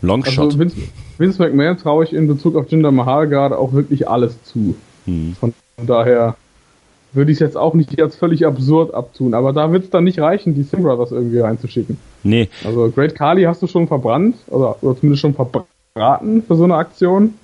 Longshot. 0.00 0.46
Also 0.46 0.58
Vince, 0.58 0.76
Vince 1.18 1.42
McMahon 1.42 1.76
traue 1.76 2.04
ich 2.04 2.14
in 2.14 2.28
Bezug 2.28 2.56
auf 2.56 2.70
Jinder 2.70 2.90
Mahal 2.90 3.28
gerade 3.28 3.58
auch 3.58 3.74
wirklich 3.74 4.08
alles 4.08 4.42
zu. 4.42 4.74
Hm. 5.04 5.36
Von 5.38 5.52
daher 5.86 6.34
würde 7.12 7.30
ich 7.30 7.36
es 7.36 7.40
jetzt 7.40 7.58
auch 7.58 7.74
nicht 7.74 8.00
als 8.00 8.16
völlig 8.16 8.46
absurd 8.46 8.94
abtun. 8.94 9.34
Aber 9.34 9.52
da 9.52 9.70
wird 9.70 9.84
es 9.84 9.90
dann 9.90 10.04
nicht 10.04 10.18
reichen, 10.18 10.54
die 10.54 10.62
Sim 10.62 10.82
Brothers 10.82 11.12
irgendwie 11.12 11.40
reinzuschicken. 11.40 11.98
Nee. 12.22 12.48
Also 12.64 12.90
Great 12.90 13.14
Kali 13.14 13.42
hast 13.42 13.60
du 13.60 13.66
schon 13.66 13.86
verbrannt, 13.86 14.36
oder, 14.46 14.82
oder 14.82 14.98
zumindest 14.98 15.20
schon 15.20 15.34
verbraten 15.34 16.42
für 16.42 16.56
so 16.56 16.64
eine 16.64 16.76
Aktion. 16.76 17.34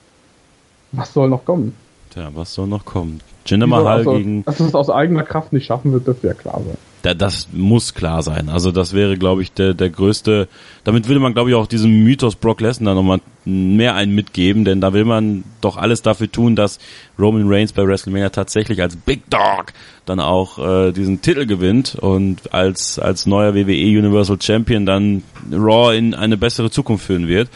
Was 0.92 1.12
soll 1.12 1.28
noch 1.28 1.44
kommen? 1.44 1.74
Tja, 2.10 2.30
was 2.34 2.54
soll 2.54 2.66
noch 2.66 2.84
kommen? 2.84 3.20
Jinder 3.46 3.66
Mahal 3.66 3.98
also, 3.98 4.12
gegen... 4.12 4.44
Dass 4.44 4.60
es 4.60 4.74
aus 4.74 4.90
eigener 4.90 5.22
Kraft 5.22 5.52
nicht 5.52 5.66
schaffen 5.66 5.92
wird, 5.92 6.06
das 6.06 6.22
wäre 6.22 6.34
klar 6.34 6.60
sein. 6.64 6.76
Da, 7.02 7.14
das 7.14 7.48
muss 7.52 7.94
klar 7.94 8.22
sein. 8.22 8.48
Also 8.48 8.72
das 8.72 8.92
wäre, 8.92 9.16
glaube 9.16 9.42
ich, 9.42 9.52
der, 9.52 9.72
der 9.72 9.88
größte. 9.88 10.48
Damit 10.82 11.06
würde 11.06 11.20
man, 11.20 11.32
glaube 11.32 11.50
ich, 11.50 11.56
auch 11.56 11.68
diesem 11.68 12.02
Mythos 12.02 12.34
Brock 12.34 12.60
Lesnar 12.60 12.94
nochmal 12.94 13.20
mehr 13.44 13.94
einen 13.94 14.14
mitgeben, 14.14 14.64
denn 14.64 14.80
da 14.80 14.92
will 14.92 15.04
man 15.04 15.44
doch 15.60 15.76
alles 15.76 16.02
dafür 16.02 16.30
tun, 16.30 16.56
dass 16.56 16.78
Roman 17.18 17.44
Reigns 17.46 17.72
bei 17.72 17.86
WrestleMania 17.86 18.30
tatsächlich 18.30 18.82
als 18.82 18.96
Big 18.96 19.30
Dog 19.30 19.72
dann 20.06 20.18
auch 20.18 20.58
äh, 20.58 20.92
diesen 20.92 21.22
Titel 21.22 21.46
gewinnt 21.46 21.94
und 21.94 22.52
als 22.52 22.98
als 22.98 23.26
neuer 23.26 23.54
WWE 23.54 23.98
Universal 23.98 24.38
Champion 24.40 24.84
dann 24.84 25.22
Raw 25.52 25.96
in 25.96 26.14
eine 26.14 26.36
bessere 26.36 26.70
Zukunft 26.70 27.06
führen 27.06 27.28
wird. 27.28 27.48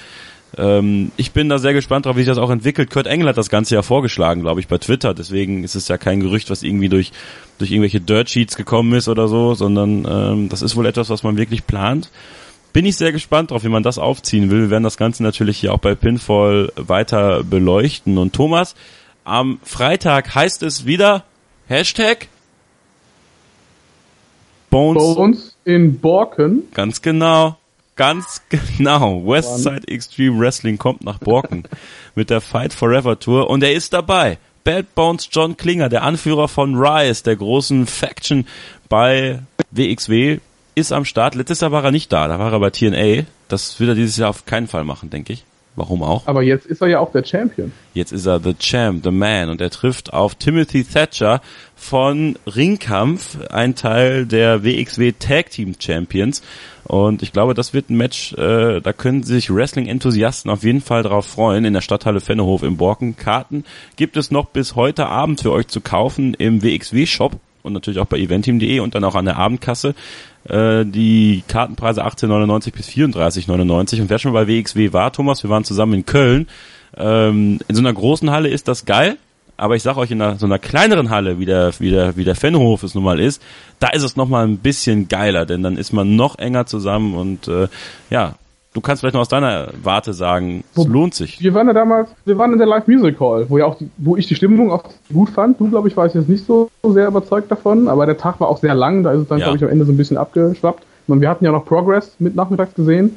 Ähm, 0.56 1.12
ich 1.16 1.32
bin 1.32 1.48
da 1.48 1.58
sehr 1.58 1.72
gespannt 1.72 2.06
drauf, 2.06 2.16
wie 2.16 2.20
sich 2.20 2.28
das 2.28 2.38
auch 2.38 2.50
entwickelt. 2.50 2.90
Kurt 2.90 3.06
Engel 3.06 3.28
hat 3.28 3.38
das 3.38 3.48
Ganze 3.48 3.74
ja 3.74 3.82
vorgeschlagen, 3.82 4.42
glaube 4.42 4.60
ich, 4.60 4.68
bei 4.68 4.78
Twitter. 4.78 5.14
Deswegen 5.14 5.64
ist 5.64 5.74
es 5.74 5.88
ja 5.88 5.98
kein 5.98 6.20
Gerücht, 6.20 6.50
was 6.50 6.62
irgendwie 6.62 6.88
durch, 6.88 7.12
durch 7.58 7.70
irgendwelche 7.70 8.00
Dirt 8.00 8.30
Sheets 8.30 8.56
gekommen 8.56 8.92
ist 8.94 9.08
oder 9.08 9.28
so, 9.28 9.54
sondern 9.54 10.06
ähm, 10.08 10.48
das 10.48 10.62
ist 10.62 10.76
wohl 10.76 10.86
etwas, 10.86 11.10
was 11.10 11.22
man 11.22 11.36
wirklich 11.36 11.66
plant. 11.66 12.10
Bin 12.72 12.86
ich 12.86 12.96
sehr 12.96 13.12
gespannt 13.12 13.50
drauf, 13.50 13.64
wie 13.64 13.68
man 13.68 13.82
das 13.82 13.98
aufziehen 13.98 14.50
will. 14.50 14.62
Wir 14.62 14.70
werden 14.70 14.84
das 14.84 14.96
Ganze 14.96 15.22
natürlich 15.22 15.58
hier 15.58 15.74
auch 15.74 15.78
bei 15.78 15.94
Pinfall 15.94 16.72
weiter 16.76 17.44
beleuchten. 17.44 18.16
Und 18.18 18.32
Thomas, 18.32 18.74
am 19.24 19.60
Freitag 19.62 20.34
heißt 20.34 20.62
es 20.62 20.86
wieder 20.86 21.24
Hashtag 21.68 22.28
Bones, 24.70 25.14
Bones 25.14 25.56
in 25.64 25.98
Borken. 26.00 26.62
Ganz 26.72 27.02
genau. 27.02 27.58
Ganz 27.96 28.42
genau. 28.78 29.26
Westside 29.26 29.88
Extreme 29.88 30.38
Wrestling 30.38 30.78
kommt 30.78 31.04
nach 31.04 31.18
Borken 31.18 31.64
mit 32.14 32.30
der 32.30 32.40
Fight 32.40 32.72
Forever 32.72 33.18
Tour 33.18 33.50
und 33.50 33.62
er 33.62 33.72
ist 33.72 33.92
dabei. 33.92 34.38
Bad 34.64 34.94
Bones 34.94 35.28
John 35.30 35.56
Klinger, 35.56 35.88
der 35.88 36.04
Anführer 36.04 36.46
von 36.46 36.76
Rise, 36.76 37.24
der 37.24 37.34
großen 37.34 37.86
Faction 37.86 38.46
bei 38.88 39.40
WXW, 39.72 40.38
ist 40.74 40.92
am 40.92 41.04
Start. 41.04 41.34
Letztes 41.34 41.60
Jahr 41.60 41.72
war 41.72 41.84
er 41.84 41.90
nicht 41.90 42.12
da, 42.12 42.28
da 42.28 42.38
war 42.38 42.52
er 42.52 42.60
bei 42.60 42.70
TNA. 42.70 43.24
Das 43.48 43.80
wird 43.80 43.90
er 43.90 43.94
dieses 43.96 44.16
Jahr 44.16 44.30
auf 44.30 44.46
keinen 44.46 44.68
Fall 44.68 44.84
machen, 44.84 45.10
denke 45.10 45.32
ich. 45.32 45.44
Warum 45.74 46.02
auch? 46.02 46.26
Aber 46.26 46.42
jetzt 46.42 46.66
ist 46.66 46.82
er 46.82 46.88
ja 46.88 46.98
auch 46.98 47.12
der 47.12 47.24
Champion. 47.24 47.72
Jetzt 47.94 48.12
ist 48.12 48.26
er 48.26 48.40
the 48.40 48.54
Champ, 48.54 49.02
the 49.04 49.10
Man 49.10 49.48
und 49.48 49.60
er 49.60 49.70
trifft 49.70 50.12
auf 50.12 50.34
Timothy 50.34 50.84
Thatcher 50.84 51.40
von 51.82 52.38
Ringkampf, 52.46 53.38
ein 53.50 53.74
Teil 53.74 54.24
der 54.24 54.62
WXW 54.62 55.12
Tag 55.18 55.50
Team 55.50 55.74
Champions. 55.78 56.40
Und 56.84 57.22
ich 57.22 57.32
glaube, 57.32 57.54
das 57.54 57.74
wird 57.74 57.90
ein 57.90 57.96
Match, 57.96 58.32
äh, 58.34 58.80
da 58.80 58.92
können 58.92 59.24
sich 59.24 59.52
Wrestling-Enthusiasten 59.52 60.50
auf 60.50 60.62
jeden 60.62 60.80
Fall 60.80 61.02
drauf 61.02 61.26
freuen. 61.26 61.64
In 61.64 61.74
der 61.74 61.80
Stadthalle 61.80 62.20
Fennehof 62.20 62.62
im 62.62 62.76
Borken. 62.76 63.16
Karten 63.16 63.64
gibt 63.96 64.16
es 64.16 64.30
noch 64.30 64.46
bis 64.46 64.76
heute 64.76 65.06
Abend 65.06 65.40
für 65.40 65.50
euch 65.50 65.66
zu 65.66 65.80
kaufen 65.80 66.34
im 66.34 66.62
WXW-Shop 66.62 67.38
und 67.64 67.72
natürlich 67.72 67.98
auch 67.98 68.06
bei 68.06 68.18
eventeam.de 68.18 68.78
und 68.78 68.94
dann 68.94 69.04
auch 69.04 69.16
an 69.16 69.24
der 69.24 69.36
Abendkasse. 69.36 69.94
Äh, 70.48 70.84
die 70.86 71.42
Kartenpreise 71.48 72.06
18,99 72.06 72.72
bis 72.72 72.88
34,99. 72.88 74.00
Und 74.02 74.08
wer 74.08 74.18
schon 74.20 74.32
bei 74.32 74.46
WXW 74.46 74.92
war, 74.92 75.12
Thomas, 75.12 75.42
wir 75.42 75.50
waren 75.50 75.64
zusammen 75.64 75.94
in 75.94 76.06
Köln. 76.06 76.48
Ähm, 76.96 77.58
in 77.66 77.74
so 77.74 77.80
einer 77.80 77.92
großen 77.92 78.30
Halle 78.30 78.48
ist 78.48 78.68
das 78.68 78.84
geil. 78.84 79.18
Aber 79.62 79.76
ich 79.76 79.84
sag 79.84 79.96
euch, 79.96 80.10
in 80.10 80.20
einer, 80.20 80.40
so 80.40 80.46
einer 80.46 80.58
kleineren 80.58 81.08
Halle, 81.10 81.38
wie 81.38 81.44
der, 81.44 81.70
wie 81.78 81.90
der, 81.90 82.16
wie 82.16 82.24
der 82.24 82.34
Fenhof 82.34 82.82
es 82.82 82.96
nun 82.96 83.04
mal 83.04 83.20
ist, 83.20 83.40
da 83.78 83.90
ist 83.90 84.02
es 84.02 84.16
nochmal 84.16 84.44
ein 84.44 84.58
bisschen 84.58 85.06
geiler, 85.06 85.46
denn 85.46 85.62
dann 85.62 85.76
ist 85.76 85.92
man 85.92 86.16
noch 86.16 86.36
enger 86.36 86.66
zusammen 86.66 87.14
und 87.14 87.46
äh, 87.46 87.68
ja, 88.10 88.34
du 88.74 88.80
kannst 88.80 89.02
vielleicht 89.02 89.14
noch 89.14 89.20
aus 89.20 89.28
deiner 89.28 89.68
Warte 89.80 90.14
sagen, 90.14 90.64
es 90.74 90.84
lohnt 90.88 91.14
sich. 91.14 91.40
Wir 91.40 91.54
waren 91.54 91.68
ja 91.68 91.74
damals, 91.74 92.10
wir 92.24 92.36
waren 92.38 92.52
in 92.52 92.58
der 92.58 92.66
Live 92.66 92.88
Music 92.88 93.20
Hall, 93.20 93.46
wo 93.48 93.56
ja 93.56 93.66
auch, 93.66 93.78
die, 93.78 93.88
wo 93.98 94.16
ich 94.16 94.26
die 94.26 94.34
Stimmung 94.34 94.72
auch 94.72 94.82
gut 95.12 95.30
fand. 95.30 95.60
Du, 95.60 95.70
glaube 95.70 95.86
ich, 95.86 95.96
warst 95.96 96.16
jetzt 96.16 96.28
nicht 96.28 96.44
so, 96.44 96.68
so 96.82 96.92
sehr 96.92 97.06
überzeugt 97.06 97.48
davon, 97.48 97.86
aber 97.86 98.04
der 98.04 98.18
Tag 98.18 98.40
war 98.40 98.48
auch 98.48 98.58
sehr 98.58 98.74
lang, 98.74 99.04
da 99.04 99.12
ist 99.12 99.20
es 99.20 99.28
dann, 99.28 99.38
ja. 99.38 99.44
glaube 99.44 99.58
ich, 99.58 99.62
am 99.62 99.70
Ende 99.70 99.84
so 99.84 99.92
ein 99.92 99.96
bisschen 99.96 100.16
abgeschwappt. 100.16 100.82
Und 101.06 101.20
wir 101.20 101.28
hatten 101.28 101.44
ja 101.44 101.52
noch 101.52 101.66
Progress 101.66 102.16
mit 102.18 102.34
nachmittags 102.34 102.74
gesehen. 102.74 103.16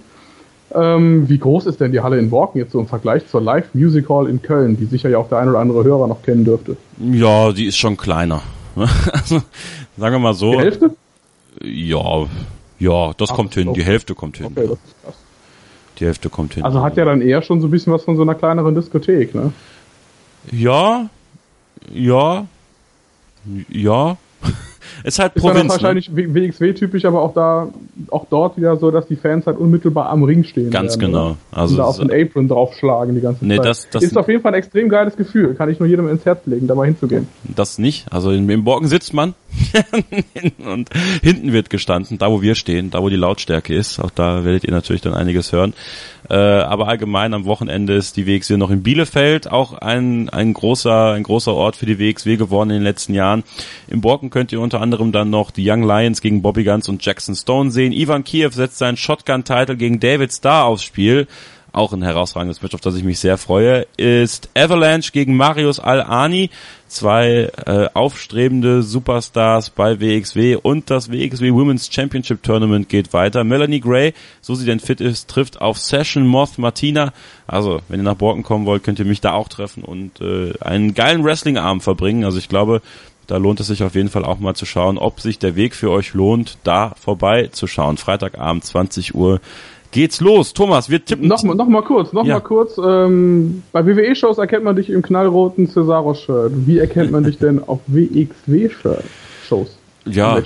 Ähm, 0.74 1.30
wie 1.30 1.38
groß 1.38 1.68
ist 1.68 1.80
denn 1.80 1.92
die 1.92 2.02
Halle 2.02 2.18
in 2.18 2.30
Borken 2.30 2.60
jetzt 2.60 2.72
so 2.72 2.80
im 2.80 2.88
Vergleich 2.88 3.28
zur 3.28 3.42
Live 3.42 3.74
Music 3.74 4.10
Hall 4.10 4.28
in 4.28 4.42
Köln, 4.42 4.78
die 4.78 4.86
sicher 4.86 5.10
ja 5.10 5.20
auch 5.20 5.30
der 5.30 5.38
ein 5.38 5.50
oder 5.50 5.60
andere 5.60 5.84
Hörer 5.84 6.08
noch 6.08 6.24
kennen 6.24 6.44
dürfte? 6.44 6.76
Ja, 7.00 7.52
die 7.52 7.66
ist 7.66 7.78
schon 7.78 7.98
kleiner. 7.98 8.42
also, 8.76 9.42
sagen 9.98 10.16
wir 10.16 10.20
mal 10.20 10.34
so. 10.34 10.52
Die 10.52 10.58
Hälfte? 10.58 10.92
Ja, 11.62 12.26
ja, 12.80 13.14
das 13.14 13.32
Ach, 13.32 13.36
kommt 13.36 13.54
hin. 13.54 13.74
Die 13.74 13.84
Hälfte 13.84 14.16
kommt 14.16 14.38
hin. 14.38 14.48
Okay, 14.48 14.68
das 14.68 14.80
ist 14.80 15.04
krass. 15.04 15.16
Die 16.00 16.06
Hälfte 16.06 16.30
kommt 16.30 16.56
hin. 16.56 16.64
Also 16.64 16.82
hat 16.82 16.98
ja 16.98 17.06
dann 17.06 17.22
eher 17.22 17.42
schon 17.42 17.62
so 17.62 17.68
ein 17.68 17.72
bisschen 17.72 17.94
was 17.94 18.04
von 18.04 18.18
so 18.18 18.24
einer 18.24 18.36
kleineren 18.36 18.76
Diskothek, 18.76 19.34
ne? 19.34 19.54
Ja, 20.52 21.10
ja, 21.94 22.48
ja. 23.70 24.18
Ist 25.06 25.20
halt 25.20 25.36
ist 25.36 25.42
Provinz. 25.42 25.66
Ist 25.66 25.70
wahrscheinlich 25.70 26.10
ne? 26.10 26.34
WXW-typisch, 26.34 27.06
aber 27.06 27.22
auch 27.22 27.34
da, 27.34 27.70
auch 28.10 28.26
dort 28.30 28.58
wieder 28.58 28.76
so, 28.78 28.92
dass 28.92 29.08
die 29.08 29.16
Fans 29.16 29.46
halt 29.46 29.58
unmittelbar 29.58 30.10
am 30.10 30.24
Ring 30.24 30.44
stehen. 30.44 30.72
Ganz 30.72 30.94
werden, 30.94 31.12
genau. 31.12 31.26
Oder? 31.26 31.38
Also 31.52 31.74
und 31.74 31.78
da 31.78 31.84
auf 31.84 32.00
den 32.00 32.12
Apron 32.12 32.48
draufschlagen 32.48 33.16
die 33.16 33.22
ganze 33.22 33.46
nee, 33.46 33.58
Zeit. 33.58 33.66
Das, 33.66 33.90
das 33.90 34.04
ist 34.04 34.18
auf 34.18 34.28
jeden 34.28 34.42
Fall 34.42 34.54
ein 34.54 34.58
extrem 34.60 34.90
geiles 34.90 35.16
Gefühl. 35.16 35.54
Kann 35.54 35.70
ich 35.70 35.80
nur 35.80 35.88
jedem 35.88 36.10
ins 36.10 36.26
Herz 36.26 36.46
legen, 36.46 36.68
da 36.68 36.76
mal 36.76 36.86
hinzugehen. 36.86 37.28
Das 37.44 37.78
nicht. 37.78 38.12
Also 38.12 38.32
in, 38.32 38.50
im 38.50 38.64
Borken 38.64 38.88
sitzt 38.88 39.14
man 39.14 39.36
und 40.66 40.90
hinten 41.22 41.54
wird 41.54 41.70
gestanden, 41.70 42.18
da 42.18 42.32
wo 42.32 42.42
wir 42.42 42.56
stehen, 42.56 42.90
da 42.90 43.02
wo 43.02 43.10
die 43.10 43.16
Lautstärke 43.16 43.76
ist. 43.76 44.00
Auch 44.00 44.12
da 44.12 44.44
werdet 44.44 44.64
ihr 44.64 44.72
natürlich 44.72 45.02
dann 45.02 45.14
einiges 45.14 45.52
hören. 45.52 45.74
Äh, 46.30 46.36
aber 46.36 46.88
allgemein 46.88 47.34
am 47.34 47.46
Wochenende 47.46 47.96
ist 47.96 48.18
die 48.18 48.26
WXW 48.26 48.58
noch 48.58 48.72
in 48.72 48.84
Bielefeld, 48.84 49.52
auch 49.52 49.74
ein, 49.74 50.30
ein 50.30 50.54
großer, 50.54 51.12
ein 51.12 51.24
großer 51.24 51.54
Ort 51.54 51.76
für 51.76 51.86
die 51.86 52.00
WXW 52.00 52.38
geworden 52.38 52.72
in 52.72 52.78
den 52.78 52.84
letzten 52.84 53.14
Jahren. 53.14 53.44
Im 53.88 54.02
Borken 54.02 54.30
könnt 54.30 54.52
ihr 54.52 54.60
unter 54.60 54.82
anderem 54.82 55.12
dann 55.12 55.30
noch 55.30 55.52
die 55.52 55.70
Young 55.70 55.84
Lions 55.84 56.22
gegen 56.22 56.42
Bobby 56.42 56.64
Guns 56.64 56.90
und 56.90 57.06
Jackson 57.06 57.36
Stone 57.36 57.72
sehen. 57.72 57.94
Ivan 57.94 58.24
Kiev 58.24 58.56
setzt 58.56 58.78
seinen 58.78 58.98
Shotgun-Title 58.98 59.78
gegen 59.78 60.00
David 60.00 60.34
Starr 60.34 60.66
aufs 60.66 60.84
Spiel. 60.84 61.28
Auch 61.72 61.92
ein 61.92 62.04
herausragendes 62.04 62.62
Match, 62.62 62.74
auf 62.74 62.80
das 62.80 62.96
ich 62.96 63.04
mich 63.04 63.20
sehr 63.20 63.38
freue, 63.38 63.86
ist 63.98 64.50
Avalanche 64.56 65.12
gegen 65.12 65.36
Marius 65.36 65.80
Al-Ani. 65.80 66.50
Zwei 66.96 67.52
äh, 67.66 67.90
aufstrebende 67.94 68.82
Superstars 68.82 69.70
bei 69.70 70.00
WXW 70.00 70.56
und 70.56 70.90
das 70.90 71.12
WXW 71.12 71.52
Women's 71.52 71.90
Championship 71.92 72.42
Tournament 72.42 72.88
geht 72.88 73.12
weiter. 73.12 73.44
Melanie 73.44 73.82
Gray, 73.82 74.14
so 74.40 74.56
sie 74.56 74.66
denn 74.66 74.80
fit 74.80 75.02
ist, 75.02 75.30
trifft 75.30 75.60
auf 75.60 75.78
Session 75.78 76.26
Moth 76.26 76.58
Martina. 76.58 77.12
Also, 77.48 77.82
wenn 77.90 78.00
ihr 78.00 78.06
nach 78.06 78.16
Borken 78.16 78.44
kommen 78.44 78.66
wollt, 78.66 78.86
könnt 78.86 79.00
ihr 79.00 79.04
mich 79.04 79.20
da 79.20 79.34
auch 79.34 79.50
treffen 79.50 79.84
und 79.84 80.22
äh, 80.22 80.54
einen 80.62 80.94
geilen 80.94 81.26
Wrestling-Abend 81.26 81.84
verbringen. 81.84 82.24
Also 82.24 82.38
ich 82.38 82.48
glaube, 82.48 82.82
da 83.28 83.36
lohnt 83.36 83.60
es 83.60 83.68
sich 83.68 83.84
auf 83.84 83.96
jeden 83.96 84.10
Fall 84.10 84.24
auch 84.24 84.40
mal 84.40 84.56
zu 84.56 84.66
schauen, 84.66 84.98
ob 84.98 85.20
sich 85.20 85.38
der 85.38 85.58
Weg 85.58 85.76
für 85.76 85.92
euch 85.92 86.14
lohnt, 86.14 86.60
da 86.64 86.96
vorbei 86.98 87.50
zu 87.52 87.68
schauen. 87.68 87.98
Freitagabend, 87.98 88.64
20 88.64 89.16
Uhr 89.16 89.42
geht's 89.96 90.20
los. 90.20 90.54
Thomas, 90.54 90.90
wir 90.90 91.04
tippen. 91.04 91.28
Noch, 91.28 91.42
noch 91.44 91.68
mal 91.68 91.82
kurz, 91.82 92.12
noch 92.14 92.26
ja. 92.26 92.36
mal 92.36 92.42
kurz. 92.42 92.78
Ähm, 92.78 93.64
bei 93.72 93.86
WWE-Shows 93.86 94.38
erkennt 94.38 94.66
man 94.66 94.76
dich 94.76 94.90
im 94.90 95.02
knallroten 95.02 95.68
Cesaro-Shirt. 95.68 96.52
Wie 96.68 96.78
erkennt 96.78 97.12
man 97.12 97.24
dich 97.24 97.40
denn 97.40 97.64
auf 97.64 97.80
WXW-Shows? 97.88 99.78
Ja, 100.06 100.40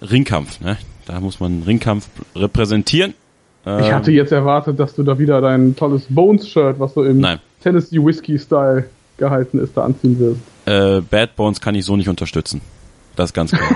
Ringkampf, 0.00 0.60
ne? 0.60 0.78
Da 1.06 1.20
muss 1.20 1.38
man 1.38 1.62
Ringkampf 1.62 2.08
repräsentieren. 2.34 3.14
Ich 3.66 3.92
hatte 3.92 4.12
jetzt 4.12 4.32
erwartet, 4.32 4.78
dass 4.78 4.94
du 4.94 5.02
da 5.04 5.18
wieder 5.18 5.40
dein 5.40 5.74
tolles 5.74 6.04
Bones-Shirt, 6.10 6.78
was 6.78 6.92
so 6.92 7.02
im 7.02 7.20
Nein. 7.20 7.38
Tennessee 7.62 7.96
Whiskey-Style 7.98 8.84
gehalten 9.16 9.58
ist, 9.58 9.76
da 9.76 9.84
anziehen 9.84 10.18
wirst. 10.18 10.40
Äh, 10.66 11.00
Bad 11.00 11.36
Bones 11.36 11.60
kann 11.60 11.74
ich 11.74 11.84
so 11.84 11.96
nicht 11.96 12.08
unterstützen. 12.08 12.60
Das 13.16 13.30
ist 13.30 13.34
ganz 13.34 13.52
klar. 13.52 13.70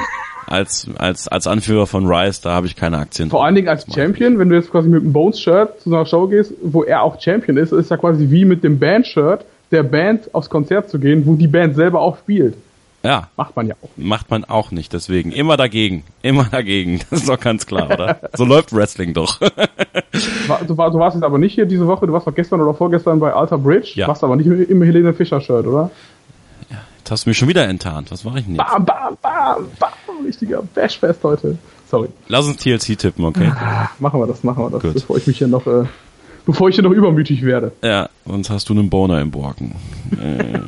als, 0.49 0.89
als, 0.99 1.29
als 1.29 1.47
Anführer 1.47 1.87
von 1.87 2.07
Rise, 2.07 2.41
da 2.43 2.51
habe 2.51 2.67
ich 2.67 2.77
keine 2.77 2.99
Aktien. 2.99 3.31
Vor 3.31 3.45
allen 3.45 3.55
Dingen 3.55 3.69
als 3.69 3.87
Champion, 3.93 4.39
wenn 4.39 4.49
du 4.49 4.57
jetzt 4.57 4.71
quasi 4.71 4.89
mit 4.89 5.03
einem 5.03 5.13
Bones-Shirt 5.13 5.81
zu 5.83 5.95
einer 5.95 6.07
Show 6.07 6.27
gehst, 6.29 6.53
wo 6.63 6.83
er 6.85 7.03
auch 7.03 7.21
Champion 7.21 7.57
ist, 7.57 7.73
ist 7.73 7.91
ja 7.91 7.97
quasi 7.97 8.31
wie 8.31 8.45
mit 8.45 8.65
dem 8.65 8.79
Band-Shirt 8.79 9.45
der 9.71 9.83
Band 9.83 10.35
aufs 10.35 10.49
Konzert 10.51 10.89
zu 10.91 10.99
gehen, 10.99 11.25
wo 11.27 11.35
die 11.35 11.47
Band 11.49 11.75
selber 11.77 12.01
auch 12.01 12.17
spielt. 12.19 12.55
Ja, 13.05 13.29
Macht 13.37 13.55
man 13.55 13.69
ja 13.69 13.75
auch. 13.81 13.89
macht 13.97 14.29
man 14.31 14.45
auch 14.45 14.73
nicht. 14.73 14.93
Deswegen 14.93 15.31
immer 15.31 15.57
dagegen. 15.57 16.03
Immer 16.23 16.45
dagegen. 16.51 17.01
Das 17.11 17.21
ist 17.21 17.29
doch 17.29 17.39
ganz 17.39 17.65
klar, 17.65 17.87
oder? 17.91 18.19
So 18.35 18.45
läuft 18.45 18.75
Wrestling 18.75 19.15
doch. 19.15 19.39
Du, 19.39 20.77
war, 20.77 20.91
du 20.91 20.99
warst 20.99 21.15
jetzt 21.15 21.23
aber 21.25 21.39
nicht 21.39 21.55
hier 21.55 21.67
diese 21.67 21.87
Woche, 21.87 22.07
du 22.09 22.13
warst 22.13 22.27
doch 22.27 22.35
gestern 22.35 22.61
oder 22.61 22.75
vorgestern 22.75 23.21
bei 23.21 23.33
Alter 23.33 23.57
Bridge, 23.59 23.93
Ja. 23.95 24.09
warst 24.09 24.25
aber 24.25 24.35
nicht 24.35 24.47
im 24.47 24.83
Helene 24.83 25.15
Fischer-Shirt, 25.15 25.67
oder? 25.67 25.91
Jetzt 27.09 27.13
hast 27.13 27.25
du 27.25 27.31
mich 27.31 27.39
schon 27.39 27.49
wieder 27.49 27.67
enttarnt. 27.67 28.11
Was 28.11 28.23
mache 28.23 28.41
ich 28.41 28.45
denn 28.45 28.57
jetzt? 28.57 28.67
Bam, 28.71 28.85
bam, 28.85 29.17
bam, 29.23 29.67
bam, 29.79 30.27
richtiger 30.27 30.63
Bashfest 30.75 31.25
heute. 31.25 31.57
Sorry. 31.91 32.11
Lass 32.27 32.45
uns 32.45 32.59
TLC 32.59 32.99
tippen, 32.99 33.25
okay? 33.25 33.51
Machen 33.99 34.21
wir 34.21 34.27
das, 34.27 34.45
machen 34.45 34.63
wir 34.63 34.71
das, 34.73 34.83
Gut. 34.83 34.93
bevor 34.93 35.17
ich 35.17 35.27
mich 35.27 35.39
hier 35.39 35.49
noch, 35.49 35.67
äh, 35.67 35.87
bevor 36.45 36.69
ich 36.69 36.75
hier 36.75 36.85
noch 36.85 36.91
übermütig 36.91 37.43
werde. 37.47 37.73
Ja, 37.83 38.11
sonst 38.27 38.51
hast 38.51 38.69
du 38.69 38.75
einen 38.75 38.91
Boner 38.91 39.23
im 39.23 39.31
Borken. 39.31 39.75
äh, 40.21 40.61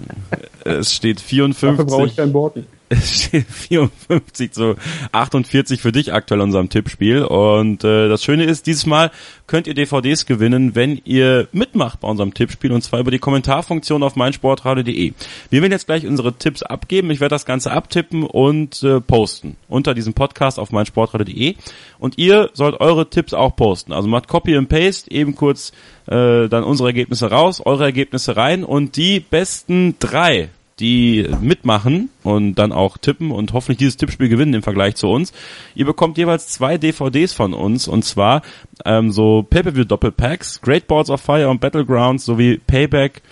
es 0.65 0.95
steht 0.95 1.19
Dafür 1.21 1.49
brauche 1.49 2.09
54. 2.09 2.11
ich 2.11 2.17
keinen 2.17 2.33
Borken. 2.33 2.67
Es 2.93 3.23
steht 3.23 3.47
54 3.47 4.51
zu 4.51 4.75
48 5.13 5.81
für 5.81 5.93
dich 5.93 6.13
aktuell 6.13 6.41
in 6.41 6.47
unserem 6.47 6.71
Tippspiel. 6.71 7.23
Und 7.23 7.85
äh, 7.85 8.09
das 8.09 8.25
Schöne 8.25 8.43
ist, 8.43 8.67
dieses 8.67 8.85
Mal 8.85 9.13
könnt 9.47 9.69
ihr 9.69 9.75
DVDs 9.75 10.27
gewinnen, 10.27 10.75
wenn 10.75 11.01
ihr 11.05 11.47
mitmacht 11.53 12.01
bei 12.01 12.09
unserem 12.09 12.35
Tippspiel 12.35 12.73
und 12.73 12.83
zwar 12.83 12.99
über 12.99 13.13
die 13.13 13.21
Kommentarfunktion 13.21 14.03
auf 14.03 14.17
meinsportradio.de. 14.17 15.13
Wir 15.51 15.63
werden 15.63 15.71
jetzt 15.71 15.87
gleich 15.87 16.05
unsere 16.05 16.33
Tipps 16.33 16.65
abgeben. 16.65 17.13
Ich 17.13 17.21
werde 17.21 17.37
das 17.37 17.47
Ganze 17.47 17.71
abtippen 17.71 18.25
und 18.25 18.83
äh, 18.83 19.01
posten 19.01 19.57
unter 19.69 19.95
diesem 19.95 20.15
Podcast 20.15 20.59
auf 20.59 20.73
meinsportradio.de. 20.73 21.55
Und 22.01 22.19
ihr 22.19 22.51
sollt 22.55 22.81
eure 22.81 23.09
Tipps 23.09 23.35
auch 23.35 23.55
posten. 23.55 23.93
Also 23.93 24.09
macht 24.09 24.27
Copy 24.27 24.57
and 24.57 24.69
Paste, 24.69 25.09
eben 25.13 25.37
kurz 25.37 25.71
äh, 26.09 26.49
dann 26.49 26.65
unsere 26.65 26.89
Ergebnisse 26.89 27.31
raus, 27.31 27.63
eure 27.65 27.85
Ergebnisse 27.85 28.37
rein 28.37 28.65
und 28.65 28.97
die 28.97 29.21
besten 29.21 29.95
drei 30.01 30.49
die 30.81 31.29
mitmachen 31.41 32.11
und 32.23 32.55
dann 32.55 32.73
auch 32.73 32.99
tippen 32.99 33.31
und 33.31 33.53
hoffentlich 33.53 33.79
dieses 33.79 33.97
Tippspiel 33.97 34.29
gewinnen 34.29 34.55
im 34.55 34.63
Vergleich 34.63 34.97
zu 34.97 35.09
uns. 35.09 35.33
Ihr 35.75 35.85
bekommt 35.85 36.19
jeweils 36.19 36.49
zwei 36.49 36.79
DVDs 36.79 37.33
von 37.33 37.55
uns 37.55 37.87
und 37.87 38.05
zwar 38.05 38.43
ähm, 38.85 39.11
so 39.13 39.43
Pay-Per-View 39.49 39.85
Doppelpacks, 39.85 40.61
Great 40.61 40.87
Balls 40.87 41.11
of 41.11 41.21
Fire 41.21 41.49
und 41.49 41.61
Battlegrounds 41.61 42.25
sowie 42.25 42.59
Payback, 42.67 43.23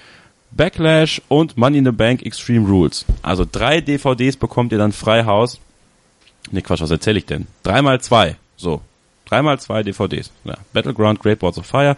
Backlash 0.51 1.23
und 1.29 1.57
Money 1.57 1.79
in 1.79 1.85
the 1.85 1.93
Bank 1.93 2.25
Extreme 2.25 2.69
Rules. 2.69 3.05
Also 3.23 3.47
drei 3.51 3.81
DVDs 3.81 4.37
bekommt 4.37 4.73
ihr 4.73 4.79
dann 4.79 4.93
frei 4.93 5.25
Haus. 5.25 5.59
Ne 6.51 6.63
Quatsch, 6.63 6.81
was 6.81 6.91
erzähle 6.91 7.19
ich 7.19 7.27
denn? 7.27 7.47
Dreimal 7.63 8.01
zwei. 8.01 8.37
So. 8.57 8.81
Dreimal 9.27 9.61
zwei 9.61 9.83
DVDs. 9.83 10.31
Ja. 10.45 10.57
Battleground, 10.73 11.21
Great 11.21 11.39
Balls 11.39 11.59
of 11.59 11.67
Fire, 11.67 11.97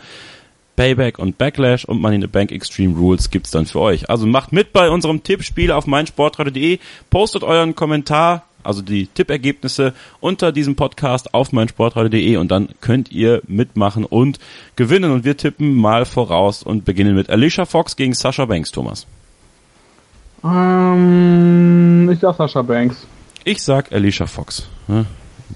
Payback 0.81 1.18
und 1.18 1.37
Backlash 1.37 1.85
und 1.85 2.01
Money 2.01 2.14
in 2.14 2.22
the 2.22 2.26
Bank 2.26 2.51
Extreme 2.51 2.97
Rules 2.97 3.28
gibt's 3.28 3.51
dann 3.51 3.66
für 3.66 3.81
euch. 3.81 4.09
Also 4.09 4.26
macht 4.26 4.51
mit 4.51 4.72
bei 4.72 4.89
unserem 4.89 5.22
Tippspiel 5.22 5.72
auf 5.72 5.87
meinsportradio.de, 5.87 6.78
postet 7.11 7.45
euren 7.45 7.74
Kommentar, 7.74 8.45
also 8.62 8.81
die 8.81 9.07
Tippergebnisse 9.07 9.93
unter 10.20 10.53
diesem 10.53 10.76
Podcast 10.76 11.35
auf 11.35 11.53
meinsportradio.de 11.53 12.39
und 12.39 12.51
dann 12.51 12.70
könnt 12.81 13.12
ihr 13.12 13.43
mitmachen 13.47 14.07
und 14.07 14.39
gewinnen 14.76 15.11
und 15.11 15.26
wir 15.26 15.37
tippen 15.37 15.74
mal 15.74 16.07
voraus 16.07 16.62
und 16.62 16.87
beginnen 16.87 17.14
mit 17.14 17.28
Alicia 17.28 17.66
Fox 17.66 17.95
gegen 17.95 18.14
Sasha 18.14 18.47
Banks, 18.47 18.70
Thomas. 18.70 19.07
Ähm, 20.43 22.09
ich 22.11 22.20
sag 22.20 22.37
Sascha 22.37 22.62
Banks. 22.62 23.07
Ich 23.45 23.62
sag 23.62 23.93
Alicia 23.93 24.26
Fox. 24.26 24.66
Ein 24.89 25.07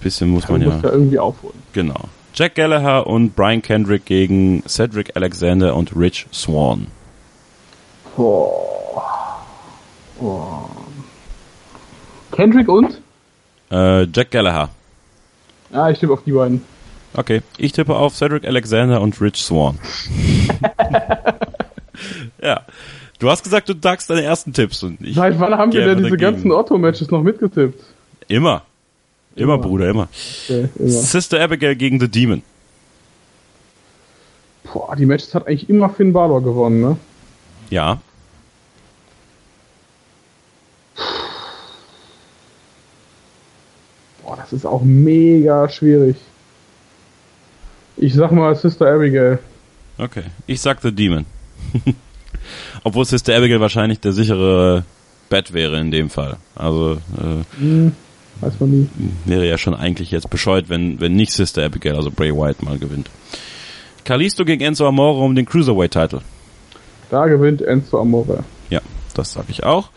bisschen 0.02 0.28
muss 0.28 0.44
Du 0.44 0.52
man 0.52 0.60
ja, 0.60 0.68
ja 0.68 0.90
irgendwie 0.90 1.18
aufholen. 1.18 1.56
genau. 1.72 2.10
Jack 2.36 2.56
Gallagher 2.56 3.06
und 3.06 3.36
Brian 3.36 3.62
Kendrick 3.62 4.06
gegen 4.06 4.64
Cedric 4.66 5.14
Alexander 5.14 5.76
und 5.76 5.94
Rich 5.94 6.26
Swan. 6.32 6.88
Kendrick 12.32 12.68
und? 12.68 13.00
Äh, 13.70 14.02
Jack 14.12 14.32
Gallagher. 14.32 14.70
Ja, 15.72 15.90
ich 15.90 16.00
tippe 16.00 16.12
auf 16.12 16.24
die 16.24 16.32
beiden. 16.32 16.62
Okay, 17.16 17.42
ich 17.56 17.70
tippe 17.70 17.94
auf 17.94 18.16
Cedric 18.16 18.44
Alexander 18.44 19.00
und 19.00 19.20
Rich 19.20 19.36
Swan. 19.36 19.78
ja. 22.42 22.62
Du 23.20 23.30
hast 23.30 23.44
gesagt, 23.44 23.68
du 23.68 23.74
sagst 23.80 24.10
deine 24.10 24.22
ersten 24.22 24.52
Tipps 24.52 24.82
und 24.82 25.00
ich 25.00 25.14
Seit 25.14 25.38
wann 25.38 25.54
haben 25.56 25.72
wir 25.72 25.84
denn 25.84 25.98
diese 25.98 26.10
dagegen. 26.10 26.32
ganzen 26.32 26.50
Otto-Matches 26.50 27.12
noch 27.12 27.22
mitgetippt? 27.22 27.80
Immer. 28.26 28.62
Immer, 29.36 29.58
Bruder, 29.58 29.88
immer. 29.88 30.08
Okay, 30.44 30.68
immer. 30.78 30.88
Sister 30.88 31.40
Abigail 31.40 31.74
gegen 31.74 31.98
The 31.98 32.08
Demon. 32.08 32.42
Boah, 34.72 34.94
die 34.96 35.06
Matches 35.06 35.34
hat 35.34 35.46
eigentlich 35.46 35.68
immer 35.68 35.90
Finn 35.90 36.12
Balor 36.12 36.42
gewonnen, 36.42 36.80
ne? 36.80 36.96
Ja. 37.70 38.00
Boah, 44.22 44.36
das 44.36 44.52
ist 44.52 44.64
auch 44.66 44.82
mega 44.82 45.68
schwierig. 45.68 46.16
Ich 47.96 48.14
sag 48.14 48.32
mal 48.32 48.54
Sister 48.56 48.86
Abigail. 48.92 49.38
Okay. 49.98 50.24
Ich 50.46 50.60
sag 50.60 50.80
The 50.80 50.92
Demon. 50.92 51.26
Obwohl 52.84 53.04
Sister 53.04 53.36
Abigail 53.36 53.60
wahrscheinlich 53.60 54.00
der 54.00 54.12
sichere 54.12 54.84
Bet 55.28 55.52
wäre 55.52 55.80
in 55.80 55.90
dem 55.90 56.10
Fall. 56.10 56.36
Also 56.54 56.98
äh, 57.18 57.90
Weiß 58.40 58.60
man 58.60 58.70
nie. 58.70 58.88
wäre 59.24 59.46
ja 59.48 59.56
schon 59.58 59.74
eigentlich 59.74 60.10
jetzt 60.10 60.28
bescheuert, 60.30 60.68
wenn, 60.68 61.00
wenn 61.00 61.14
nicht 61.14 61.32
Sister 61.32 61.64
Abigail, 61.64 61.96
also 61.96 62.10
Bray 62.10 62.32
Wyatt 62.32 62.62
mal 62.62 62.78
gewinnt. 62.78 63.08
Kalisto 64.04 64.44
gegen 64.44 64.62
Enzo 64.62 64.86
Amore 64.86 65.20
um 65.22 65.34
den 65.34 65.46
Cruiserweight-Title. 65.46 66.20
Da 67.10 67.26
gewinnt 67.26 67.62
Enzo 67.62 68.00
Amore. 68.00 68.44
Ja, 68.70 68.80
das 69.14 69.32
sag 69.32 69.44
ich 69.48 69.64
auch. 69.64 69.88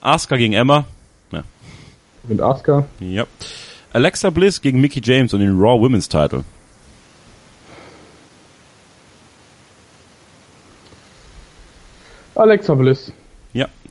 Asuka 0.00 0.36
gegen 0.36 0.54
Emma. 0.54 0.84
Ja. 1.32 1.42
Gewinnt 2.22 2.40
Asuka. 2.40 2.86
ja. 3.00 3.26
Alexa 3.92 4.30
Bliss 4.30 4.60
gegen 4.60 4.80
Mickey 4.80 5.00
James 5.02 5.34
und 5.34 5.40
den 5.40 5.58
Raw 5.58 5.80
Women's 5.84 6.08
Title. 6.08 6.44
Alexa 12.34 12.74
Bliss. 12.74 13.12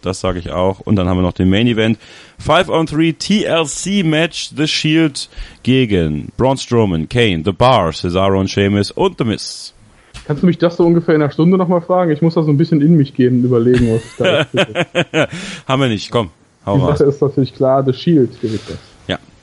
Das 0.02 0.20
sage 0.22 0.40
ich 0.40 0.52
auch. 0.52 0.80
Und 0.80 0.96
dann 0.96 1.08
haben 1.08 1.18
wir 1.18 1.22
noch 1.22 1.34
den 1.34 1.50
Main 1.50 1.68
Event. 1.68 1.98
5 2.40 2.70
on 2.70 2.86
3 2.86 3.16
TLC 3.18 4.06
Match 4.06 4.52
The 4.56 4.68
Shield 4.68 5.30
gegen 5.64 6.30
Braun 6.38 6.58
Strowman, 6.58 7.10
Kane, 7.10 7.42
The 7.44 7.52
Bar, 7.52 7.92
Cesaro 7.94 8.40
und 8.40 8.50
Sheamus 8.50 8.92
und 8.92 9.18
The 9.18 9.26
Miz. 9.26 9.74
Kannst 10.26 10.44
du 10.44 10.48
mich 10.48 10.58
das 10.58 10.78
so 10.78 10.86
ungefähr 10.86 11.16
in 11.16 11.22
einer 11.22 11.32
Stunde 11.32 11.58
nochmal 11.58 11.82
fragen? 11.82 12.12
Ich 12.12 12.22
muss 12.22 12.36
da 12.36 12.44
so 12.44 12.52
ein 12.52 12.58
bisschen 12.58 12.82
in 12.82 12.96
mich 12.96 13.14
gehen 13.14 13.40
und 13.40 13.44
überlegen, 13.46 13.94
was 13.94 14.04
ich 14.06 14.18
da 14.18 15.28
haben 15.68 15.82
wir 15.82 15.90
nicht, 15.90 16.12
komm, 16.12 16.30
hau 16.66 16.76
Die 16.76 16.82
raus. 16.84 17.00
Sache 17.00 17.10
ist 17.10 17.22
natürlich 17.22 17.54
klar, 17.56 17.84
The 17.84 17.94
Shield 17.94 18.40
gewinnt 18.40 18.62
das. 18.68 18.78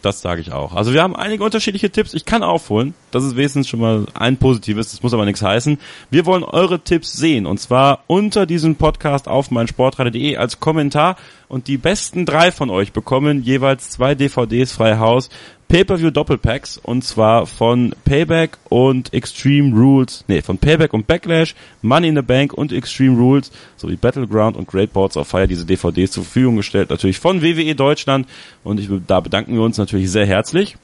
Das 0.07 0.21
sage 0.21 0.41
ich 0.41 0.53
auch. 0.53 0.73
Also 0.73 0.93
wir 0.93 1.03
haben 1.03 1.17
einige 1.17 1.43
unterschiedliche 1.43 1.91
Tipps. 1.91 2.15
Ich 2.15 2.25
kann 2.25 2.45
aufholen. 2.45 2.95
Das 3.11 3.25
ist 3.25 3.35
wenigstens 3.35 3.67
schon 3.67 3.81
mal 3.81 4.07
ein 4.15 4.37
positives. 4.37 4.93
Das 4.93 5.03
muss 5.03 5.13
aber 5.13 5.25
nichts 5.25 5.43
heißen. 5.43 5.81
Wir 6.13 6.27
wollen 6.27 6.45
eure 6.45 6.79
Tipps 6.79 7.15
sehen. 7.15 7.45
Und 7.45 7.59
zwar 7.59 8.05
unter 8.07 8.47
diesem 8.47 8.77
Podcast 8.77 9.27
auf 9.27 9.51
meinsportradio.de 9.51 10.37
als 10.37 10.61
Kommentar. 10.61 11.17
Und 11.49 11.67
die 11.67 11.77
besten 11.77 12.25
drei 12.25 12.53
von 12.53 12.71
euch 12.71 12.93
bekommen 12.93 13.43
jeweils 13.43 13.91
zwei 13.91 14.15
DVDs 14.15 14.71
frei 14.71 14.99
Haus. 14.99 15.29
Pay-Per-View 15.69 16.11
Doppelpacks. 16.11 16.79
Und 16.79 17.03
zwar 17.03 17.47
von 17.47 17.95
Payback 18.05 18.59
und 18.69 19.13
Extreme 19.13 19.75
Rules. 19.75 20.25
Nee, 20.29 20.43
von 20.43 20.59
Payback 20.59 20.93
und 20.93 21.07
Backlash, 21.07 21.55
Money 21.83 22.09
in 22.09 22.17
the 22.17 22.23
Bank 22.23 22.53
und 22.53 22.73
Extreme 22.73 23.19
Rules 23.19 23.51
sowie 23.77 23.97
Battleground 23.97 24.57
und 24.57 24.69
Great 24.69 24.93
Balls 24.93 25.17
of 25.17 25.29
Fire 25.29 25.49
diese 25.49 25.67
DVDs 25.67 26.13
zur 26.13 26.25
Verfügung 26.25 26.57
gestellt. 26.57 26.91
Natürlich 26.91 27.19
von 27.19 27.43
WWE 27.43 27.75
Deutschland. 27.75 28.29
Und 28.65 28.81
ich, 28.81 28.89
da 29.07 29.21
bedanken 29.21 29.55
wir 29.55 29.63
uns 29.63 29.79
natürlich 29.79 30.11
sehr 30.11 30.27
herzlich. 30.27 30.77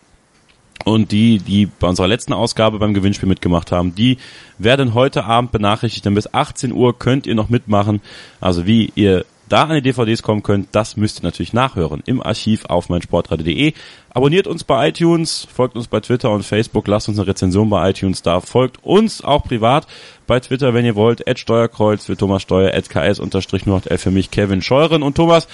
Und 0.84 1.12
die, 1.12 1.38
die 1.38 1.66
bei 1.66 1.86
unserer 1.86 2.08
letzten 2.08 2.32
Ausgabe 2.32 2.78
beim 2.78 2.94
Gewinnspiel 2.94 3.28
mitgemacht 3.28 3.70
haben, 3.70 3.94
die 3.94 4.18
werden 4.58 4.94
heute 4.94 5.24
Abend 5.24 5.52
benachrichtigt, 5.52 6.04
denn 6.04 6.14
bis 6.14 6.34
18 6.34 6.72
Uhr 6.72 6.98
könnt 6.98 7.26
ihr 7.26 7.36
noch 7.36 7.50
mitmachen. 7.50 8.00
Also 8.40 8.66
wie 8.66 8.90
ihr 8.96 9.24
da 9.52 9.64
an 9.64 9.74
die 9.74 9.82
DVDs 9.82 10.22
kommen 10.22 10.42
könnt, 10.42 10.68
das 10.72 10.96
müsst 10.96 11.20
ihr 11.20 11.24
natürlich 11.24 11.52
nachhören 11.52 12.02
im 12.06 12.22
Archiv 12.22 12.64
auf 12.66 12.88
meinsportradio.de. 12.88 13.74
Abonniert 14.14 14.46
uns 14.46 14.64
bei 14.64 14.88
iTunes, 14.88 15.46
folgt 15.52 15.76
uns 15.76 15.88
bei 15.88 16.00
Twitter 16.00 16.30
und 16.30 16.42
Facebook, 16.42 16.88
lasst 16.88 17.08
uns 17.08 17.18
eine 17.18 17.26
Rezension 17.26 17.68
bei 17.68 17.90
iTunes 17.90 18.22
da, 18.22 18.40
folgt 18.40 18.82
uns 18.82 19.22
auch 19.22 19.44
privat 19.44 19.86
bei 20.26 20.40
Twitter, 20.40 20.72
wenn 20.72 20.86
ihr 20.86 20.96
wollt, 20.96 21.28
at 21.28 21.38
Steuerkreuz 21.38 22.06
für 22.06 22.16
Thomas 22.16 22.40
Steuer, 22.40 22.72
at 22.72 22.88
ks 22.88 23.20
unterstrich 23.20 23.66
08 23.66 24.00
für 24.00 24.10
mich, 24.10 24.30
Kevin 24.30 24.62
Scheuren 24.62 25.02
und 25.02 25.16
Thomas. 25.16 25.46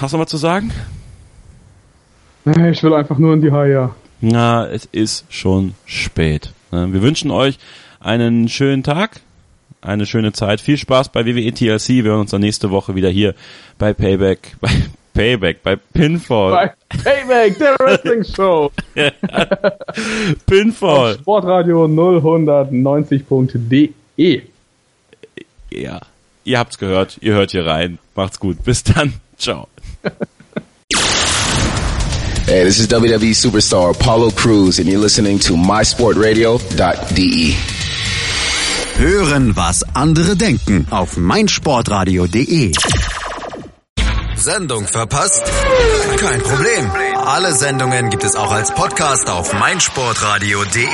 Hast 0.00 0.12
du 0.12 0.16
noch 0.16 0.24
was 0.24 0.30
zu 0.30 0.36
sagen? 0.36 0.72
Ich 2.44 2.82
will 2.82 2.92
einfach 2.92 3.18
nur 3.18 3.34
in 3.34 3.40
die 3.40 3.52
Haie. 3.52 3.90
Na, 4.20 4.66
es 4.66 4.84
ist 4.86 5.26
schon 5.28 5.74
spät. 5.86 6.52
Ne? 6.72 6.92
Wir 6.92 7.02
wünschen 7.02 7.30
euch 7.30 7.58
einen 8.00 8.48
schönen 8.48 8.82
Tag, 8.82 9.20
eine 9.82 10.06
schöne 10.06 10.32
Zeit. 10.32 10.60
Viel 10.60 10.78
Spaß 10.78 11.10
bei 11.10 11.26
WWE 11.26 11.52
TLC. 11.52 11.88
Wir 11.88 12.04
hören 12.04 12.20
uns 12.20 12.30
dann 12.30 12.40
nächste 12.40 12.70
Woche 12.70 12.94
wieder 12.94 13.10
hier 13.10 13.34
bei 13.78 13.92
Payback, 13.92 14.56
bei 14.60 14.70
Payback, 15.12 15.62
bei 15.62 15.76
Pinfall. 15.76 16.52
Bei 16.52 16.72
Payback, 17.02 17.58
der 17.58 17.78
Wrestling 17.78 18.24
Show. 18.24 18.72
Pinfall. 20.46 21.18
Sportradio 21.18 21.84
090.de. 21.84 24.42
Ja, 25.70 26.00
ihr 26.44 26.58
habt's 26.58 26.78
gehört. 26.78 27.18
Ihr 27.20 27.34
hört 27.34 27.50
hier 27.50 27.66
rein. 27.66 27.98
Macht's 28.14 28.40
gut. 28.40 28.64
Bis 28.64 28.82
dann. 28.84 29.12
Ciao. 29.36 29.68
Hey, 32.46 32.64
this 32.64 32.78
is 32.78 32.90
WWE 32.90 33.34
superstar 33.34 33.90
Apollo 33.90 34.30
Cruz, 34.32 34.78
and 34.78 34.88
you're 34.88 35.00
listening 35.00 35.38
to 35.38 35.54
mysportradio.de. 35.54 37.81
Hören, 38.96 39.56
was 39.56 39.82
andere 39.94 40.36
denken 40.36 40.86
auf 40.90 41.16
meinsportradio.de. 41.16 42.72
Sendung 44.36 44.86
verpasst? 44.86 45.42
Kein 46.18 46.40
Problem. 46.40 46.90
Alle 47.16 47.54
Sendungen 47.54 48.10
gibt 48.10 48.24
es 48.24 48.36
auch 48.36 48.52
als 48.52 48.72
Podcast 48.74 49.28
auf 49.28 49.52
meinsportradio.de. 49.54 50.86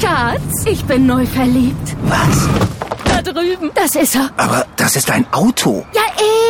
Schatz, 0.00 0.64
ich 0.66 0.84
bin 0.84 1.06
neu 1.06 1.26
verliebt. 1.26 1.96
Was? 2.04 2.48
Da 3.04 3.22
drüben. 3.22 3.70
Das 3.74 3.94
ist 3.94 4.14
er. 4.16 4.30
Aber 4.36 4.66
das 4.76 4.96
ist 4.96 5.10
ein 5.10 5.26
Auto. 5.32 5.84
Ja, 5.94 6.02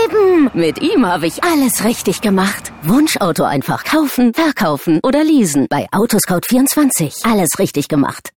eben. 0.04 0.50
Mit 0.54 0.80
ihm 0.80 1.04
habe 1.06 1.26
ich 1.26 1.42
alles 1.44 1.84
richtig 1.84 2.20
gemacht. 2.20 2.72
Wunschauto 2.82 3.44
einfach 3.44 3.84
kaufen, 3.84 4.32
verkaufen 4.34 5.00
oder 5.02 5.24
leasen. 5.24 5.66
Bei 5.68 5.86
Autoscout24. 5.92 7.30
Alles 7.30 7.58
richtig 7.58 7.88
gemacht. 7.88 8.30